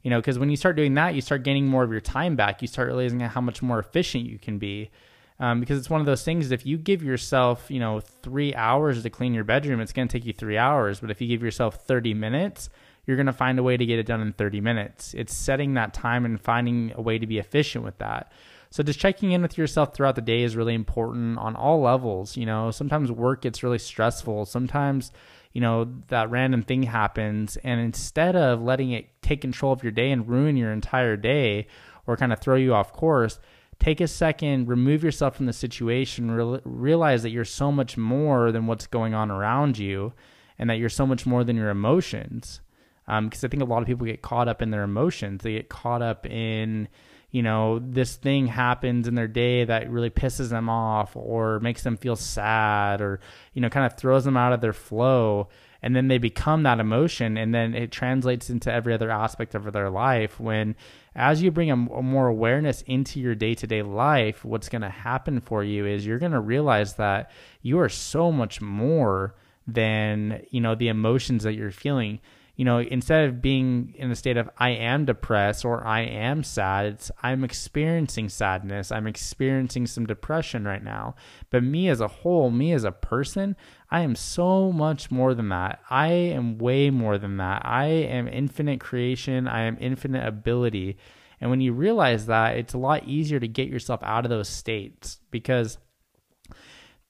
You 0.02 0.08
know, 0.08 0.18
because 0.18 0.38
when 0.38 0.48
you 0.48 0.56
start 0.56 0.74
doing 0.74 0.94
that, 0.94 1.14
you 1.14 1.20
start 1.20 1.42
gaining 1.42 1.66
more 1.66 1.82
of 1.82 1.92
your 1.92 2.00
time 2.00 2.34
back. 2.34 2.62
You 2.62 2.68
start 2.68 2.88
realizing 2.88 3.20
how 3.20 3.42
much 3.42 3.60
more 3.60 3.78
efficient 3.78 4.24
you 4.24 4.38
can 4.38 4.56
be. 4.56 4.90
Um, 5.38 5.60
because 5.60 5.78
it's 5.78 5.90
one 5.90 6.00
of 6.00 6.06
those 6.06 6.24
things. 6.24 6.50
If 6.50 6.64
you 6.64 6.78
give 6.78 7.02
yourself, 7.02 7.70
you 7.70 7.78
know, 7.78 8.00
three 8.00 8.54
hours 8.54 9.02
to 9.02 9.10
clean 9.10 9.34
your 9.34 9.44
bedroom, 9.44 9.82
it's 9.82 9.92
going 9.92 10.08
to 10.08 10.18
take 10.18 10.24
you 10.24 10.32
three 10.32 10.56
hours. 10.56 11.00
But 11.00 11.10
if 11.10 11.20
you 11.20 11.28
give 11.28 11.42
yourself 11.42 11.84
30 11.86 12.14
minutes, 12.14 12.70
you're 13.04 13.18
going 13.18 13.26
to 13.26 13.34
find 13.34 13.58
a 13.58 13.62
way 13.62 13.76
to 13.76 13.84
get 13.84 13.98
it 13.98 14.06
done 14.06 14.22
in 14.22 14.32
30 14.32 14.62
minutes. 14.62 15.12
It's 15.12 15.36
setting 15.36 15.74
that 15.74 15.92
time 15.92 16.24
and 16.24 16.40
finding 16.40 16.94
a 16.94 17.02
way 17.02 17.18
to 17.18 17.26
be 17.26 17.38
efficient 17.38 17.84
with 17.84 17.98
that. 17.98 18.32
So 18.76 18.82
just 18.82 18.98
checking 18.98 19.32
in 19.32 19.40
with 19.40 19.56
yourself 19.56 19.94
throughout 19.94 20.16
the 20.16 20.20
day 20.20 20.42
is 20.42 20.54
really 20.54 20.74
important 20.74 21.38
on 21.38 21.56
all 21.56 21.80
levels. 21.80 22.36
You 22.36 22.44
know, 22.44 22.70
sometimes 22.70 23.10
work 23.10 23.40
gets 23.40 23.62
really 23.62 23.78
stressful. 23.78 24.44
Sometimes, 24.44 25.12
you 25.54 25.62
know, 25.62 25.94
that 26.08 26.30
random 26.30 26.60
thing 26.60 26.82
happens. 26.82 27.56
And 27.64 27.80
instead 27.80 28.36
of 28.36 28.60
letting 28.60 28.90
it 28.90 29.06
take 29.22 29.40
control 29.40 29.72
of 29.72 29.82
your 29.82 29.92
day 29.92 30.10
and 30.10 30.28
ruin 30.28 30.58
your 30.58 30.72
entire 30.72 31.16
day 31.16 31.68
or 32.06 32.18
kind 32.18 32.34
of 32.34 32.38
throw 32.38 32.56
you 32.56 32.74
off 32.74 32.92
course, 32.92 33.38
take 33.78 34.02
a 34.02 34.06
second, 34.06 34.68
remove 34.68 35.02
yourself 35.02 35.36
from 35.36 35.46
the 35.46 35.54
situation, 35.54 36.30
re- 36.32 36.60
realize 36.66 37.22
that 37.22 37.30
you're 37.30 37.46
so 37.46 37.72
much 37.72 37.96
more 37.96 38.52
than 38.52 38.66
what's 38.66 38.86
going 38.86 39.14
on 39.14 39.30
around 39.30 39.78
you 39.78 40.12
and 40.58 40.68
that 40.68 40.76
you're 40.76 40.90
so 40.90 41.06
much 41.06 41.24
more 41.24 41.44
than 41.44 41.56
your 41.56 41.70
emotions. 41.70 42.60
Because 43.06 43.42
um, 43.42 43.46
I 43.46 43.48
think 43.48 43.62
a 43.62 43.66
lot 43.66 43.80
of 43.80 43.86
people 43.86 44.04
get 44.04 44.20
caught 44.20 44.48
up 44.48 44.60
in 44.60 44.70
their 44.70 44.82
emotions. 44.82 45.42
They 45.42 45.52
get 45.52 45.70
caught 45.70 46.02
up 46.02 46.26
in, 46.26 46.88
you 47.30 47.42
know, 47.42 47.78
this 47.80 48.16
thing 48.16 48.46
happens 48.46 49.08
in 49.08 49.14
their 49.14 49.28
day 49.28 49.64
that 49.64 49.90
really 49.90 50.10
pisses 50.10 50.48
them 50.48 50.68
off 50.68 51.16
or 51.16 51.60
makes 51.60 51.82
them 51.82 51.96
feel 51.96 52.16
sad 52.16 53.00
or, 53.00 53.20
you 53.52 53.60
know, 53.60 53.68
kind 53.68 53.86
of 53.86 53.98
throws 53.98 54.24
them 54.24 54.36
out 54.36 54.52
of 54.52 54.60
their 54.60 54.72
flow. 54.72 55.48
And 55.82 55.94
then 55.94 56.08
they 56.08 56.18
become 56.18 56.62
that 56.62 56.80
emotion 56.80 57.36
and 57.36 57.54
then 57.54 57.74
it 57.74 57.92
translates 57.92 58.48
into 58.48 58.72
every 58.72 58.94
other 58.94 59.10
aspect 59.10 59.54
of 59.54 59.70
their 59.72 59.90
life 59.90 60.40
when 60.40 60.74
as 61.14 61.42
you 61.42 61.50
bring 61.50 61.70
a, 61.70 61.74
a 61.74 62.02
more 62.02 62.28
awareness 62.28 62.82
into 62.82 63.20
your 63.20 63.34
day-to-day 63.34 63.82
life 63.82 64.44
what's 64.44 64.68
going 64.68 64.82
to 64.82 64.88
happen 64.88 65.40
for 65.40 65.62
you 65.62 65.86
is 65.86 66.04
you're 66.04 66.18
going 66.18 66.32
to 66.32 66.40
realize 66.40 66.94
that 66.94 67.30
you 67.62 67.78
are 67.78 67.88
so 67.88 68.32
much 68.32 68.60
more 68.60 69.34
than 69.66 70.44
you 70.50 70.60
know 70.60 70.74
the 70.74 70.88
emotions 70.88 71.42
that 71.44 71.54
you're 71.54 71.70
feeling 71.70 72.20
you 72.56 72.64
know, 72.64 72.78
instead 72.78 73.28
of 73.28 73.42
being 73.42 73.94
in 73.98 74.10
a 74.10 74.16
state 74.16 74.38
of 74.38 74.48
I 74.56 74.70
am 74.70 75.04
depressed 75.04 75.64
or 75.64 75.86
I 75.86 76.00
am 76.00 76.42
sad, 76.42 76.86
it's 76.86 77.10
I'm 77.22 77.44
experiencing 77.44 78.30
sadness. 78.30 78.90
I'm 78.90 79.06
experiencing 79.06 79.86
some 79.86 80.06
depression 80.06 80.64
right 80.64 80.82
now. 80.82 81.16
But 81.50 81.62
me 81.62 81.90
as 81.90 82.00
a 82.00 82.08
whole, 82.08 82.50
me 82.50 82.72
as 82.72 82.84
a 82.84 82.92
person, 82.92 83.56
I 83.90 84.00
am 84.00 84.16
so 84.16 84.72
much 84.72 85.10
more 85.10 85.34
than 85.34 85.50
that. 85.50 85.80
I 85.90 86.08
am 86.08 86.56
way 86.56 86.88
more 86.88 87.18
than 87.18 87.36
that. 87.36 87.60
I 87.66 87.86
am 87.86 88.26
infinite 88.26 88.80
creation. 88.80 89.46
I 89.46 89.62
am 89.62 89.76
infinite 89.78 90.26
ability. 90.26 90.96
And 91.42 91.50
when 91.50 91.60
you 91.60 91.74
realize 91.74 92.24
that, 92.26 92.56
it's 92.56 92.72
a 92.72 92.78
lot 92.78 93.04
easier 93.04 93.38
to 93.38 93.48
get 93.48 93.68
yourself 93.68 94.00
out 94.02 94.24
of 94.24 94.30
those 94.30 94.48
states 94.48 95.20
because 95.30 95.76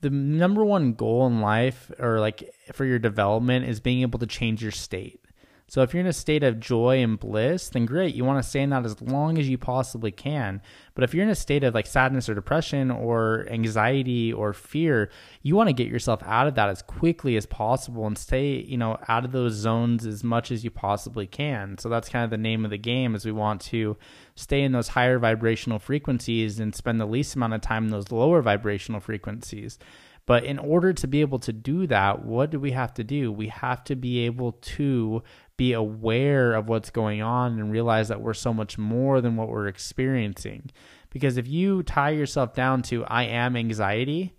the 0.01 0.11
number 0.11 0.65
one 0.65 0.95
goal 0.95 1.29
in 1.29 1.41
life 1.41 1.93
or 2.01 2.19
like 2.19 2.53
for 2.73 2.85
your 2.85 2.99
development 2.99 3.69
is 3.69 3.79
being 3.79 4.03
able 4.03 4.19
to 4.19 4.27
change 4.27 4.61
your 4.61 4.73
state. 4.73 5.21
So 5.69 5.83
if 5.83 5.93
you're 5.93 6.01
in 6.01 6.07
a 6.07 6.13
state 6.13 6.45
of 6.45 6.61
joy 6.61 7.03
and 7.03 7.19
bliss, 7.19 7.71
then 7.71 7.87
great. 7.87 8.15
You 8.15 8.25
want 8.25 8.41
to 8.41 8.49
stay 8.49 8.63
in 8.63 8.71
that 8.71 8.85
as 8.85 9.01
long 9.03 9.37
as 9.37 9.49
you 9.49 9.59
possibly 9.59 10.13
can. 10.13 10.63
But 10.95 11.03
if 11.03 11.13
you're 11.13 11.25
in 11.25 11.31
a 11.31 11.35
state 11.35 11.65
of 11.65 11.75
like 11.75 11.89
sadness 11.89 12.29
or 12.29 12.35
depression 12.35 12.93
or 12.93 13.49
anxiety 13.51 14.33
or 14.33 14.53
fear, 14.53 15.11
you 15.43 15.57
want 15.57 15.69
to 15.69 15.73
get 15.73 15.89
yourself 15.89 16.23
out 16.25 16.47
of 16.47 16.55
that 16.55 16.69
as 16.69 16.83
quickly 16.83 17.37
as 17.37 17.47
possible 17.47 18.07
and 18.07 18.17
stay, 18.17 18.63
you 18.63 18.77
know, 18.77 18.97
out 19.09 19.25
of 19.25 19.33
those 19.33 19.55
zones 19.55 20.07
as 20.07 20.23
much 20.23 20.53
as 20.53 20.63
you 20.63 20.71
possibly 20.71 21.27
can. 21.27 21.79
So 21.79 21.89
that's 21.89 22.09
kind 22.09 22.25
of 22.25 22.31
the 22.31 22.39
name 22.39 22.65
of 22.65 22.71
the 22.71 22.79
game 22.79 23.17
is 23.17 23.25
we 23.25 23.33
want 23.33 23.61
to 23.63 23.97
stay 24.37 24.63
in 24.63 24.71
those 24.71 24.89
higher 24.89 25.19
vibrational 25.19 25.81
frequencies 25.81 26.61
and 26.61 26.77
spend 26.77 27.01
the 27.01 27.07
least 27.07 27.35
amount 27.35 27.55
of 27.55 27.61
time 27.61 27.87
in 27.87 27.91
those 27.91 28.13
lower 28.13 28.41
vibrational 28.41 29.01
frequencies. 29.01 29.81
But 30.27 30.43
in 30.45 30.59
order 30.59 30.93
to 30.93 31.07
be 31.07 31.21
able 31.21 31.39
to 31.39 31.53
do 31.53 31.87
that, 31.87 32.25
what 32.25 32.51
do 32.51 32.59
we 32.59 32.73
have 32.73 32.93
to 32.95 33.05
do? 33.05 33.31
We 33.31 33.47
have 33.47 33.85
to 33.85 33.95
be 33.95 34.27
able 34.27 34.53
to 34.53 35.23
be 35.57 35.73
aware 35.73 36.55
of 36.55 36.69
what's 36.69 36.91
going 36.91 37.23
on 37.23 37.59
and 37.59 37.71
realize 37.71 38.09
that 38.09 38.21
we're 38.21 38.35
so 38.35 38.53
much 38.53 38.77
more 38.77 39.21
than 39.21 39.37
what 39.37 39.49
we're 39.49 39.69
experiencing. 39.69 40.71
Because 41.11 41.37
if 41.37 41.49
you 41.49 41.83
tie 41.83 42.11
yourself 42.11 42.53
down 42.53 42.83
to, 42.83 43.05
I 43.07 43.25
am 43.25 43.57
anxiety, 43.57 44.35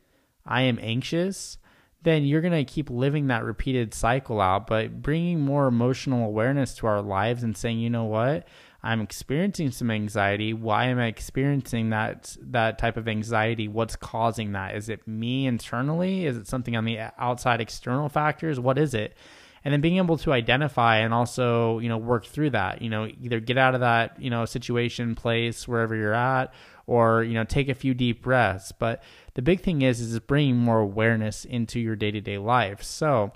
I 0.45 0.61
am 0.61 0.77
anxious, 0.81 1.57
then 2.03 2.23
you're 2.23 2.41
going 2.41 2.53
to 2.53 2.71
keep 2.71 2.89
living 2.89 3.27
that 3.27 3.43
repeated 3.43 3.93
cycle 3.93 4.39
out. 4.39 4.67
But 4.67 5.01
bringing 5.01 5.41
more 5.41 5.67
emotional 5.67 6.25
awareness 6.25 6.75
to 6.75 6.87
our 6.87 7.01
lives 7.01 7.43
and 7.43 7.57
saying, 7.57 7.79
you 7.79 7.89
know 7.89 8.05
what? 8.05 8.47
I'm 8.83 9.01
experiencing 9.01 9.71
some 9.71 9.89
anxiety. 9.89 10.53
Why 10.53 10.85
am 10.85 10.99
I 10.99 11.07
experiencing 11.07 11.89
that 11.89 12.37
that 12.41 12.77
type 12.77 12.95
of 12.95 13.07
anxiety? 13.07 13.67
What's 13.67 13.95
causing 13.95 14.51
that? 14.51 14.75
Is 14.75 14.87
it 14.87 15.07
me 15.07 15.47
internally? 15.47 16.25
Is 16.25 16.37
it 16.37 16.47
something 16.47 16.75
on 16.75 16.85
the 16.85 16.99
outside 17.17 17.59
external 17.59 18.07
factors? 18.07 18.59
What 18.59 18.77
is 18.77 18.93
it? 18.93 19.17
And 19.67 19.73
then 19.73 19.81
being 19.81 19.97
able 19.97 20.15
to 20.15 20.31
identify 20.31 20.99
and 20.99 21.13
also 21.13 21.79
you 21.79 21.89
know 21.89 21.97
work 21.97 22.25
through 22.25 22.49
that 22.49 22.81
you 22.81 22.89
know 22.89 23.05
either 23.21 23.41
get 23.41 23.57
out 23.57 23.75
of 23.75 23.81
that 23.81 24.17
you 24.17 24.29
know 24.29 24.45
situation 24.45 25.13
place 25.13 25.67
wherever 25.67 25.93
you're 25.93 26.13
at 26.13 26.53
or 26.85 27.21
you 27.21 27.33
know 27.33 27.43
take 27.43 27.67
a 27.67 27.75
few 27.75 27.93
deep 27.93 28.21
breaths. 28.21 28.71
But 28.71 29.03
the 29.33 29.41
big 29.41 29.59
thing 29.59 29.81
is 29.81 29.99
is 29.99 30.17
bringing 30.21 30.55
more 30.55 30.79
awareness 30.79 31.43
into 31.43 31.81
your 31.81 31.97
day-to-day 31.97 32.37
life. 32.37 32.81
So 32.81 33.33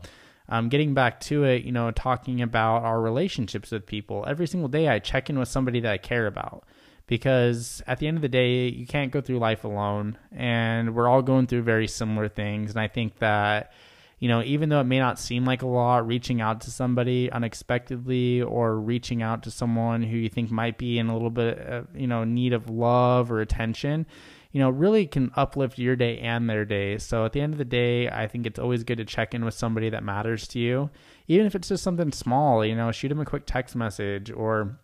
um, 0.47 0.69
getting 0.69 0.93
back 0.93 1.19
to 1.21 1.43
it 1.43 1.65
you 1.65 1.73
know 1.73 1.91
talking 1.91 2.41
about 2.41 2.83
our 2.83 3.01
relationships 3.01 3.69
with 3.69 3.85
people 3.85 4.23
every 4.25 4.47
single 4.47 4.69
day 4.69 4.87
i 4.87 4.99
check 4.99 5.29
in 5.29 5.37
with 5.37 5.49
somebody 5.49 5.81
that 5.81 5.91
i 5.91 5.97
care 5.97 6.27
about. 6.27 6.63
Because 7.07 7.83
at 7.87 7.99
the 7.99 8.07
end 8.07 8.15
of 8.15 8.21
the 8.21 8.29
day 8.29 8.69
you 8.69 8.87
can't 8.87 9.11
go 9.11 9.19
through 9.19 9.39
life 9.39 9.65
alone 9.65 10.17
and 10.31 10.95
we're 10.95 11.09
all 11.09 11.21
going 11.21 11.47
through 11.47 11.63
very 11.63 11.89
similar 11.89 12.29
things. 12.29 12.71
And 12.71 12.79
i 12.79 12.87
think 12.87 13.19
that 13.19 13.73
you 14.21 14.27
know, 14.27 14.43
even 14.43 14.69
though 14.69 14.79
it 14.79 14.85
may 14.85 14.99
not 14.99 15.17
seem 15.17 15.45
like 15.45 15.63
a 15.63 15.67
lot, 15.67 16.05
reaching 16.05 16.41
out 16.41 16.61
to 16.61 16.69
somebody 16.69 17.31
unexpectedly 17.31 18.39
or 18.43 18.79
reaching 18.79 19.23
out 19.23 19.41
to 19.41 19.51
someone 19.51 20.03
who 20.03 20.15
you 20.15 20.29
think 20.29 20.51
might 20.51 20.77
be 20.77 20.99
in 20.99 21.09
a 21.09 21.13
little 21.13 21.31
bit, 21.31 21.57
of, 21.57 21.87
you 21.95 22.05
know, 22.05 22.23
need 22.23 22.53
of 22.53 22.69
love 22.69 23.31
or 23.31 23.41
attention, 23.41 24.05
you 24.51 24.59
know, 24.59 24.69
really 24.69 25.07
can 25.07 25.31
uplift 25.35 25.79
your 25.79 25.95
day 25.95 26.19
and 26.19 26.47
their 26.47 26.65
day. 26.65 26.99
So 26.99 27.25
at 27.25 27.33
the 27.33 27.41
end 27.41 27.55
of 27.55 27.57
the 27.57 27.65
day, 27.65 28.09
I 28.09 28.27
think 28.27 28.45
it's 28.45 28.59
always 28.59 28.83
good 28.83 28.99
to 28.99 29.05
check 29.05 29.33
in 29.33 29.43
with 29.43 29.55
somebody 29.55 29.89
that 29.89 30.03
matters 30.03 30.47
to 30.49 30.59
you, 30.59 30.91
even 31.27 31.47
if 31.47 31.55
it's 31.55 31.69
just 31.69 31.83
something 31.83 32.11
small. 32.11 32.63
You 32.63 32.75
know, 32.75 32.91
shoot 32.91 33.09
them 33.09 33.21
a 33.21 33.25
quick 33.25 33.47
text 33.47 33.75
message 33.75 34.29
or 34.29 34.77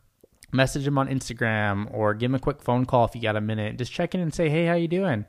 message 0.51 0.86
them 0.86 0.98
on 0.98 1.10
Instagram 1.10 1.94
or 1.94 2.15
give 2.15 2.32
them 2.32 2.36
a 2.36 2.39
quick 2.39 2.63
phone 2.63 2.88
call 2.88 3.06
if 3.06 3.13
you 3.13 3.22
got 3.22 3.36
a 3.36 3.41
minute. 3.41 3.77
Just 3.77 3.91
check 3.91 4.15
in 4.15 4.22
and 4.22 4.34
say, 4.34 4.50
"Hey, 4.50 4.65
how 4.65 4.74
you 4.74 4.88
doing?" 4.88 5.25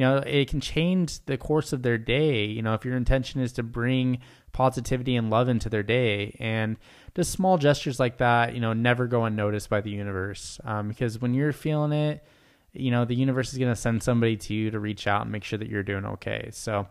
You 0.00 0.06
know 0.06 0.16
it 0.16 0.48
can 0.48 0.62
change 0.62 1.22
the 1.26 1.36
course 1.36 1.74
of 1.74 1.82
their 1.82 1.98
day 1.98 2.46
you 2.46 2.62
know 2.62 2.72
if 2.72 2.86
your 2.86 2.96
intention 2.96 3.38
is 3.42 3.52
to 3.52 3.62
bring 3.62 4.18
positivity 4.52 5.16
and 5.16 5.30
love 5.30 5.48
into 5.48 5.68
their 5.68 5.82
day. 5.82 6.36
And 6.40 6.76
just 7.14 7.32
small 7.32 7.58
gestures 7.58 8.00
like 8.00 8.18
that 8.18 8.54
you 8.54 8.60
know 8.60 8.72
never 8.72 9.06
go 9.06 9.24
unnoticed 9.24 9.68
by 9.68 9.80
the 9.80 9.90
universe 9.90 10.60
um, 10.64 10.88
because 10.88 11.20
when 11.20 11.34
you're 11.34 11.52
feeling 11.52 11.92
it 11.92 12.24
you 12.72 12.90
know 12.90 13.04
the 13.04 13.14
universe 13.14 13.52
is 13.52 13.58
going 13.58 13.72
to 13.72 13.80
send 13.80 14.02
somebody 14.02 14.36
to 14.36 14.54
you 14.54 14.70
to 14.70 14.78
reach 14.78 15.06
out 15.06 15.22
and 15.22 15.32
make 15.32 15.44
sure 15.44 15.58
that 15.58 15.68
you're 15.68 15.82
doing 15.82 16.06
okay. 16.06 16.48
So 16.52 16.86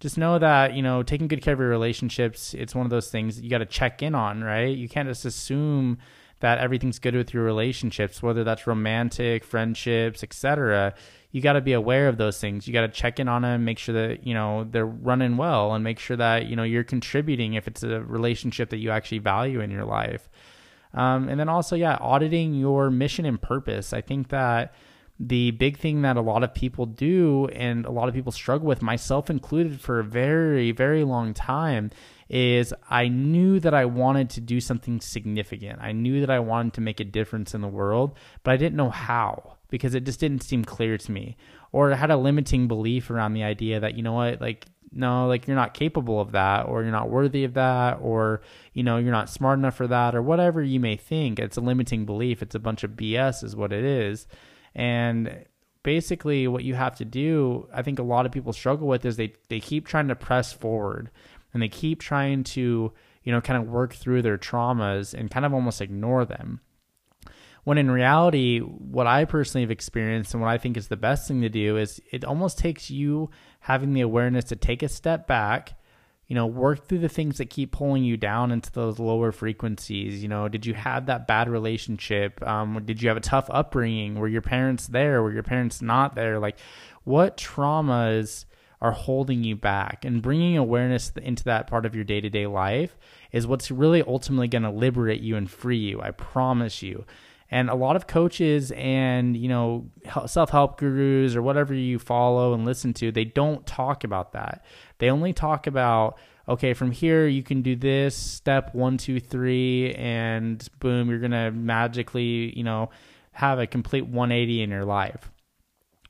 just 0.00 0.16
know 0.18 0.38
that 0.38 0.74
you 0.74 0.82
know 0.82 1.02
taking 1.02 1.28
good 1.28 1.42
care 1.42 1.54
of 1.54 1.60
your 1.60 1.68
relationships 1.68 2.54
it's 2.54 2.74
one 2.74 2.86
of 2.86 2.90
those 2.90 3.10
things 3.10 3.36
that 3.36 3.44
you 3.44 3.50
got 3.50 3.58
to 3.58 3.66
check 3.66 4.02
in 4.02 4.14
on 4.14 4.42
right? 4.42 4.76
You 4.76 4.88
can't 4.88 5.08
just 5.08 5.24
assume 5.24 5.98
that 6.40 6.58
everything's 6.58 6.98
good 6.98 7.14
with 7.14 7.34
your 7.34 7.44
relationships 7.44 8.22
whether 8.22 8.42
that's 8.42 8.66
romantic 8.66 9.44
friendships 9.44 10.22
etc 10.22 10.94
you 11.30 11.42
got 11.42 11.52
to 11.54 11.60
be 11.60 11.74
aware 11.74 12.08
of 12.08 12.16
those 12.16 12.40
things. 12.40 12.66
You 12.66 12.72
got 12.72 12.82
to 12.82 12.88
check 12.88 13.20
in 13.20 13.28
on 13.28 13.42
them, 13.42 13.64
make 13.64 13.78
sure 13.78 13.94
that, 13.94 14.26
you 14.26 14.32
know, 14.32 14.66
they're 14.70 14.86
running 14.86 15.36
well 15.36 15.74
and 15.74 15.84
make 15.84 15.98
sure 15.98 16.16
that, 16.16 16.46
you 16.46 16.56
know, 16.56 16.62
you're 16.62 16.84
contributing 16.84 17.54
if 17.54 17.68
it's 17.68 17.82
a 17.82 18.00
relationship 18.00 18.70
that 18.70 18.78
you 18.78 18.90
actually 18.90 19.18
value 19.18 19.60
in 19.60 19.70
your 19.70 19.84
life. 19.84 20.30
Um, 20.94 21.28
and 21.28 21.38
then 21.38 21.50
also, 21.50 21.76
yeah, 21.76 21.98
auditing 22.00 22.54
your 22.54 22.90
mission 22.90 23.26
and 23.26 23.40
purpose. 23.40 23.92
I 23.92 24.00
think 24.00 24.28
that 24.28 24.72
the 25.20 25.50
big 25.50 25.76
thing 25.76 26.00
that 26.02 26.16
a 26.16 26.22
lot 26.22 26.42
of 26.42 26.54
people 26.54 26.86
do 26.86 27.46
and 27.52 27.84
a 27.84 27.90
lot 27.90 28.08
of 28.08 28.14
people 28.14 28.32
struggle 28.32 28.66
with, 28.66 28.80
myself 28.80 29.28
included, 29.28 29.80
for 29.82 29.98
a 29.98 30.04
very, 30.04 30.70
very 30.70 31.04
long 31.04 31.34
time, 31.34 31.90
is 32.30 32.72
I 32.88 33.08
knew 33.08 33.60
that 33.60 33.74
I 33.74 33.84
wanted 33.84 34.30
to 34.30 34.40
do 34.40 34.60
something 34.60 35.00
significant. 35.00 35.80
I 35.82 35.92
knew 35.92 36.20
that 36.20 36.30
I 36.30 36.38
wanted 36.38 36.72
to 36.74 36.80
make 36.80 37.00
a 37.00 37.04
difference 37.04 37.54
in 37.54 37.60
the 37.60 37.68
world, 37.68 38.16
but 38.42 38.52
I 38.52 38.56
didn't 38.56 38.76
know 38.76 38.90
how 38.90 39.57
because 39.70 39.94
it 39.94 40.04
just 40.04 40.20
didn't 40.20 40.42
seem 40.42 40.64
clear 40.64 40.98
to 40.98 41.12
me. 41.12 41.36
Or 41.72 41.90
had 41.90 42.10
a 42.10 42.16
limiting 42.16 42.68
belief 42.68 43.10
around 43.10 43.34
the 43.34 43.42
idea 43.42 43.80
that, 43.80 43.94
you 43.94 44.02
know 44.02 44.14
what, 44.14 44.40
like, 44.40 44.66
no, 44.90 45.26
like 45.26 45.46
you're 45.46 45.56
not 45.56 45.74
capable 45.74 46.20
of 46.20 46.32
that, 46.32 46.66
or 46.66 46.82
you're 46.82 46.92
not 46.92 47.10
worthy 47.10 47.44
of 47.44 47.54
that, 47.54 47.98
or, 48.00 48.40
you 48.72 48.82
know, 48.82 48.96
you're 48.96 49.12
not 49.12 49.28
smart 49.28 49.58
enough 49.58 49.76
for 49.76 49.86
that, 49.86 50.14
or 50.14 50.22
whatever 50.22 50.62
you 50.62 50.80
may 50.80 50.96
think. 50.96 51.38
It's 51.38 51.58
a 51.58 51.60
limiting 51.60 52.06
belief. 52.06 52.42
It's 52.42 52.54
a 52.54 52.60
bunch 52.60 52.84
of 52.84 52.92
BS, 52.92 53.44
is 53.44 53.54
what 53.54 53.72
it 53.72 53.84
is. 53.84 54.26
And 54.74 55.44
basically, 55.82 56.48
what 56.48 56.64
you 56.64 56.74
have 56.74 56.96
to 56.96 57.04
do, 57.04 57.68
I 57.72 57.82
think 57.82 57.98
a 57.98 58.02
lot 58.02 58.24
of 58.24 58.32
people 58.32 58.54
struggle 58.54 58.88
with, 58.88 59.04
is 59.04 59.16
they, 59.16 59.34
they 59.48 59.60
keep 59.60 59.86
trying 59.86 60.08
to 60.08 60.16
press 60.16 60.52
forward 60.52 61.10
and 61.52 61.62
they 61.62 61.68
keep 61.68 62.00
trying 62.00 62.44
to, 62.44 62.92
you 63.24 63.32
know, 63.32 63.40
kind 63.40 63.62
of 63.62 63.68
work 63.68 63.94
through 63.94 64.22
their 64.22 64.38
traumas 64.38 65.12
and 65.12 65.30
kind 65.30 65.44
of 65.44 65.52
almost 65.52 65.80
ignore 65.80 66.24
them 66.24 66.60
When 67.64 67.78
in 67.78 67.90
reality, 67.90 68.60
what 68.60 69.06
I 69.06 69.24
personally 69.24 69.62
have 69.62 69.70
experienced 69.70 70.32
and 70.32 70.42
what 70.42 70.50
I 70.50 70.58
think 70.58 70.76
is 70.76 70.88
the 70.88 70.96
best 70.96 71.28
thing 71.28 71.42
to 71.42 71.48
do 71.48 71.76
is 71.76 72.00
it 72.10 72.24
almost 72.24 72.58
takes 72.58 72.90
you 72.90 73.30
having 73.60 73.92
the 73.92 74.00
awareness 74.00 74.44
to 74.46 74.56
take 74.56 74.82
a 74.82 74.88
step 74.88 75.26
back, 75.26 75.74
you 76.26 76.34
know, 76.34 76.46
work 76.46 76.86
through 76.86 76.98
the 76.98 77.08
things 77.08 77.38
that 77.38 77.50
keep 77.50 77.72
pulling 77.72 78.04
you 78.04 78.16
down 78.16 78.52
into 78.52 78.70
those 78.72 78.98
lower 78.98 79.32
frequencies. 79.32 80.22
You 80.22 80.28
know, 80.28 80.48
did 80.48 80.66
you 80.66 80.74
have 80.74 81.06
that 81.06 81.26
bad 81.26 81.48
relationship? 81.48 82.46
Um, 82.46 82.82
did 82.84 83.02
you 83.02 83.08
have 83.08 83.16
a 83.16 83.20
tough 83.20 83.48
upbringing? 83.50 84.14
Were 84.16 84.28
your 84.28 84.42
parents 84.42 84.86
there? 84.86 85.22
Were 85.22 85.32
your 85.32 85.42
parents 85.42 85.82
not 85.82 86.14
there? 86.14 86.38
Like, 86.38 86.58
what 87.04 87.36
traumas 87.36 88.44
are 88.80 88.92
holding 88.92 89.42
you 89.42 89.56
back? 89.56 90.04
And 90.04 90.22
bringing 90.22 90.56
awareness 90.56 91.10
into 91.16 91.44
that 91.44 91.66
part 91.66 91.86
of 91.86 91.94
your 91.94 92.04
day 92.04 92.20
to 92.20 92.30
day 92.30 92.46
life 92.46 92.96
is 93.32 93.46
what's 93.46 93.70
really 93.70 94.02
ultimately 94.02 94.48
going 94.48 94.62
to 94.62 94.70
liberate 94.70 95.20
you 95.20 95.36
and 95.36 95.50
free 95.50 95.78
you. 95.78 96.00
I 96.00 96.10
promise 96.10 96.82
you. 96.82 97.04
And 97.50 97.70
a 97.70 97.74
lot 97.74 97.96
of 97.96 98.06
coaches 98.06 98.72
and, 98.72 99.36
you 99.36 99.48
know, 99.48 99.90
self-help 100.26 100.78
gurus 100.78 101.34
or 101.34 101.40
whatever 101.40 101.72
you 101.72 101.98
follow 101.98 102.52
and 102.52 102.66
listen 102.66 102.92
to, 102.94 103.10
they 103.10 103.24
don't 103.24 103.66
talk 103.66 104.04
about 104.04 104.32
that. 104.32 104.64
They 104.98 105.10
only 105.10 105.32
talk 105.32 105.66
about, 105.66 106.18
okay, 106.46 106.74
from 106.74 106.90
here 106.90 107.26
you 107.26 107.42
can 107.42 107.62
do 107.62 107.74
this 107.74 108.14
step 108.14 108.74
one, 108.74 108.98
two, 108.98 109.18
three, 109.18 109.94
and 109.94 110.68
boom, 110.78 111.08
you're 111.08 111.20
gonna 111.20 111.50
magically, 111.50 112.56
you 112.56 112.64
know, 112.64 112.90
have 113.32 113.58
a 113.58 113.66
complete 113.66 114.06
180 114.06 114.62
in 114.62 114.70
your 114.70 114.84
life. 114.84 115.30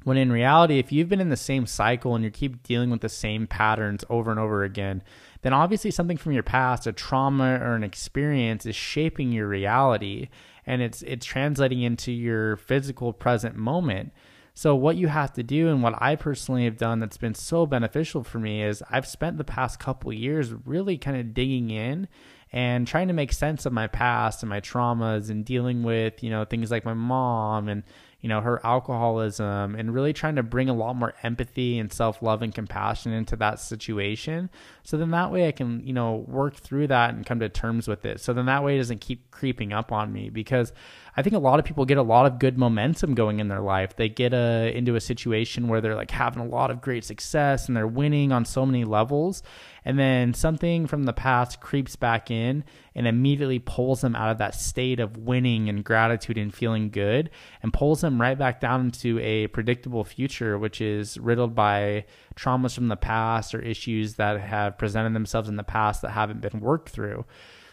When 0.04 0.16
in 0.16 0.32
reality, 0.32 0.78
if 0.78 0.90
you've 0.90 1.08
been 1.08 1.20
in 1.20 1.28
the 1.28 1.36
same 1.36 1.66
cycle 1.66 2.14
and 2.14 2.24
you 2.24 2.30
keep 2.30 2.62
dealing 2.62 2.88
with 2.88 3.00
the 3.00 3.08
same 3.08 3.46
patterns 3.46 4.04
over 4.08 4.30
and 4.30 4.40
over 4.40 4.64
again, 4.64 5.02
then 5.42 5.52
obviously 5.52 5.90
something 5.90 6.16
from 6.16 6.32
your 6.32 6.42
past, 6.42 6.86
a 6.86 6.92
trauma 6.92 7.58
or 7.60 7.74
an 7.74 7.84
experience, 7.84 8.64
is 8.64 8.74
shaping 8.74 9.30
your 9.30 9.46
reality 9.46 10.28
and 10.68 10.82
it's 10.82 11.00
it's 11.02 11.24
translating 11.24 11.80
into 11.82 12.12
your 12.12 12.56
physical 12.58 13.12
present 13.14 13.56
moment. 13.56 14.12
So 14.52 14.74
what 14.74 14.96
you 14.96 15.08
have 15.08 15.32
to 15.34 15.42
do 15.42 15.68
and 15.68 15.82
what 15.82 15.94
I 16.00 16.14
personally 16.14 16.64
have 16.64 16.76
done 16.76 17.00
that's 17.00 17.16
been 17.16 17.34
so 17.34 17.64
beneficial 17.64 18.22
for 18.22 18.38
me 18.38 18.62
is 18.62 18.82
I've 18.90 19.06
spent 19.06 19.38
the 19.38 19.44
past 19.44 19.80
couple 19.80 20.12
years 20.12 20.52
really 20.52 20.98
kind 20.98 21.16
of 21.16 21.32
digging 21.32 21.70
in 21.70 22.06
and 22.52 22.86
trying 22.86 23.08
to 23.08 23.14
make 23.14 23.32
sense 23.32 23.64
of 23.66 23.72
my 23.72 23.86
past 23.86 24.42
and 24.42 24.50
my 24.50 24.60
traumas 24.60 25.30
and 25.30 25.44
dealing 25.44 25.84
with, 25.84 26.22
you 26.22 26.28
know, 26.28 26.44
things 26.44 26.70
like 26.70 26.84
my 26.84 26.94
mom 26.94 27.68
and 27.68 27.82
you 28.20 28.28
know, 28.28 28.40
her 28.40 28.64
alcoholism 28.66 29.76
and 29.76 29.94
really 29.94 30.12
trying 30.12 30.34
to 30.36 30.42
bring 30.42 30.68
a 30.68 30.74
lot 30.74 30.96
more 30.96 31.14
empathy 31.22 31.78
and 31.78 31.92
self 31.92 32.20
love 32.20 32.42
and 32.42 32.52
compassion 32.52 33.12
into 33.12 33.36
that 33.36 33.60
situation. 33.60 34.50
So 34.82 34.96
then 34.96 35.10
that 35.12 35.30
way 35.30 35.46
I 35.46 35.52
can, 35.52 35.86
you 35.86 35.92
know, 35.92 36.24
work 36.26 36.56
through 36.56 36.88
that 36.88 37.14
and 37.14 37.24
come 37.24 37.38
to 37.40 37.48
terms 37.48 37.86
with 37.86 38.04
it. 38.04 38.20
So 38.20 38.32
then 38.32 38.46
that 38.46 38.64
way 38.64 38.74
it 38.74 38.78
doesn't 38.78 39.00
keep 39.00 39.30
creeping 39.30 39.72
up 39.72 39.92
on 39.92 40.12
me 40.12 40.30
because 40.30 40.72
I 41.16 41.22
think 41.22 41.34
a 41.34 41.40
lot 41.40 41.58
of 41.58 41.64
people 41.64 41.84
get 41.84 41.98
a 41.98 42.02
lot 42.02 42.26
of 42.26 42.38
good 42.38 42.58
momentum 42.58 43.14
going 43.14 43.40
in 43.40 43.48
their 43.48 43.60
life. 43.60 43.96
They 43.96 44.08
get 44.08 44.32
a, 44.32 44.72
into 44.74 44.94
a 44.94 45.00
situation 45.00 45.68
where 45.68 45.80
they're 45.80 45.94
like 45.94 46.10
having 46.10 46.42
a 46.42 46.46
lot 46.46 46.70
of 46.70 46.80
great 46.80 47.04
success 47.04 47.68
and 47.68 47.76
they're 47.76 47.86
winning 47.86 48.32
on 48.32 48.44
so 48.44 48.64
many 48.64 48.84
levels. 48.84 49.42
And 49.84 49.98
then 49.98 50.34
something 50.34 50.86
from 50.86 51.04
the 51.04 51.12
past 51.12 51.60
creeps 51.60 51.96
back 51.96 52.30
in 52.30 52.64
and 52.94 53.06
immediately 53.06 53.58
pulls 53.58 54.00
them 54.00 54.14
out 54.14 54.30
of 54.30 54.38
that 54.38 54.54
state 54.54 55.00
of 55.00 55.16
winning 55.16 55.68
and 55.68 55.84
gratitude 55.84 56.36
and 56.36 56.54
feeling 56.54 56.90
good 56.90 57.30
and 57.62 57.72
pulls 57.72 58.02
them 58.02 58.20
right 58.20 58.38
back 58.38 58.60
down 58.60 58.82
into 58.82 59.18
a 59.20 59.46
predictable 59.48 60.04
future, 60.04 60.58
which 60.58 60.80
is 60.80 61.18
riddled 61.18 61.54
by 61.54 62.04
traumas 62.36 62.74
from 62.74 62.88
the 62.88 62.96
past 62.96 63.54
or 63.54 63.60
issues 63.60 64.14
that 64.14 64.40
have 64.40 64.78
presented 64.78 65.14
themselves 65.14 65.48
in 65.48 65.56
the 65.56 65.64
past 65.64 66.02
that 66.02 66.10
haven't 66.10 66.40
been 66.40 66.60
worked 66.60 66.90
through. 66.90 67.24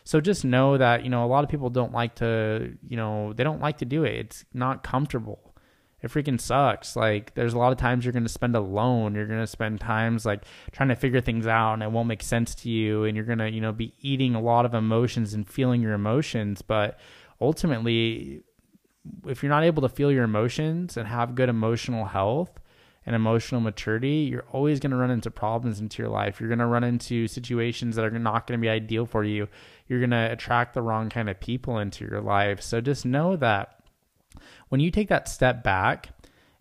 So 0.05 0.21
just 0.21 0.45
know 0.45 0.77
that, 0.77 1.03
you 1.03 1.09
know, 1.09 1.25
a 1.25 1.27
lot 1.27 1.43
of 1.43 1.49
people 1.49 1.71
don't 1.71 1.91
like 1.91 2.15
to, 2.15 2.77
you 2.87 2.95
know, 2.95 3.33
they 3.33 3.43
don't 3.43 3.59
like 3.59 3.79
to 3.79 3.85
do 3.85 4.03
it. 4.03 4.13
It's 4.13 4.45
not 4.53 4.83
comfortable. 4.83 5.55
It 5.99 6.11
freaking 6.11 6.39
sucks. 6.39 6.95
Like 6.95 7.33
there's 7.33 7.55
a 7.55 7.57
lot 7.57 7.71
of 7.71 7.79
times 7.79 8.05
you're 8.05 8.13
going 8.13 8.21
to 8.23 8.29
spend 8.29 8.55
alone. 8.55 9.15
You're 9.15 9.25
going 9.25 9.39
to 9.39 9.47
spend 9.47 9.81
times 9.81 10.23
like 10.23 10.43
trying 10.71 10.89
to 10.89 10.95
figure 10.95 11.21
things 11.21 11.47
out 11.47 11.73
and 11.73 11.81
it 11.81 11.91
won't 11.91 12.07
make 12.07 12.21
sense 12.21 12.53
to 12.55 12.69
you 12.69 13.05
and 13.05 13.15
you're 13.15 13.25
going 13.25 13.39
to, 13.39 13.49
you 13.49 13.61
know, 13.61 13.71
be 13.71 13.95
eating 13.99 14.35
a 14.35 14.41
lot 14.41 14.65
of 14.65 14.75
emotions 14.75 15.33
and 15.33 15.49
feeling 15.49 15.81
your 15.81 15.93
emotions, 15.93 16.61
but 16.61 16.99
ultimately 17.41 18.43
if 19.27 19.41
you're 19.41 19.49
not 19.49 19.63
able 19.63 19.81
to 19.81 19.89
feel 19.89 20.11
your 20.11 20.23
emotions 20.23 20.97
and 20.97 21.07
have 21.07 21.33
good 21.33 21.49
emotional 21.49 22.05
health, 22.05 22.59
and 23.05 23.15
emotional 23.15 23.61
maturity, 23.61 24.27
you're 24.29 24.45
always 24.51 24.79
going 24.79 24.91
to 24.91 24.97
run 24.97 25.11
into 25.11 25.29
problems 25.29 25.79
into 25.79 26.01
your 26.01 26.09
life. 26.09 26.39
You're 26.39 26.49
going 26.49 26.59
to 26.59 26.65
run 26.65 26.83
into 26.83 27.27
situations 27.27 27.95
that 27.95 28.05
are 28.05 28.09
not 28.09 28.47
going 28.47 28.59
to 28.59 28.61
be 28.61 28.69
ideal 28.69 29.05
for 29.05 29.23
you. 29.23 29.47
You're 29.87 29.99
going 29.99 30.11
to 30.11 30.31
attract 30.31 30.73
the 30.73 30.81
wrong 30.81 31.09
kind 31.09 31.29
of 31.29 31.39
people 31.39 31.77
into 31.77 32.05
your 32.05 32.21
life. 32.21 32.61
So 32.61 32.81
just 32.81 33.05
know 33.05 33.35
that 33.37 33.83
when 34.69 34.81
you 34.81 34.91
take 34.91 35.09
that 35.09 35.29
step 35.29 35.63
back 35.63 36.09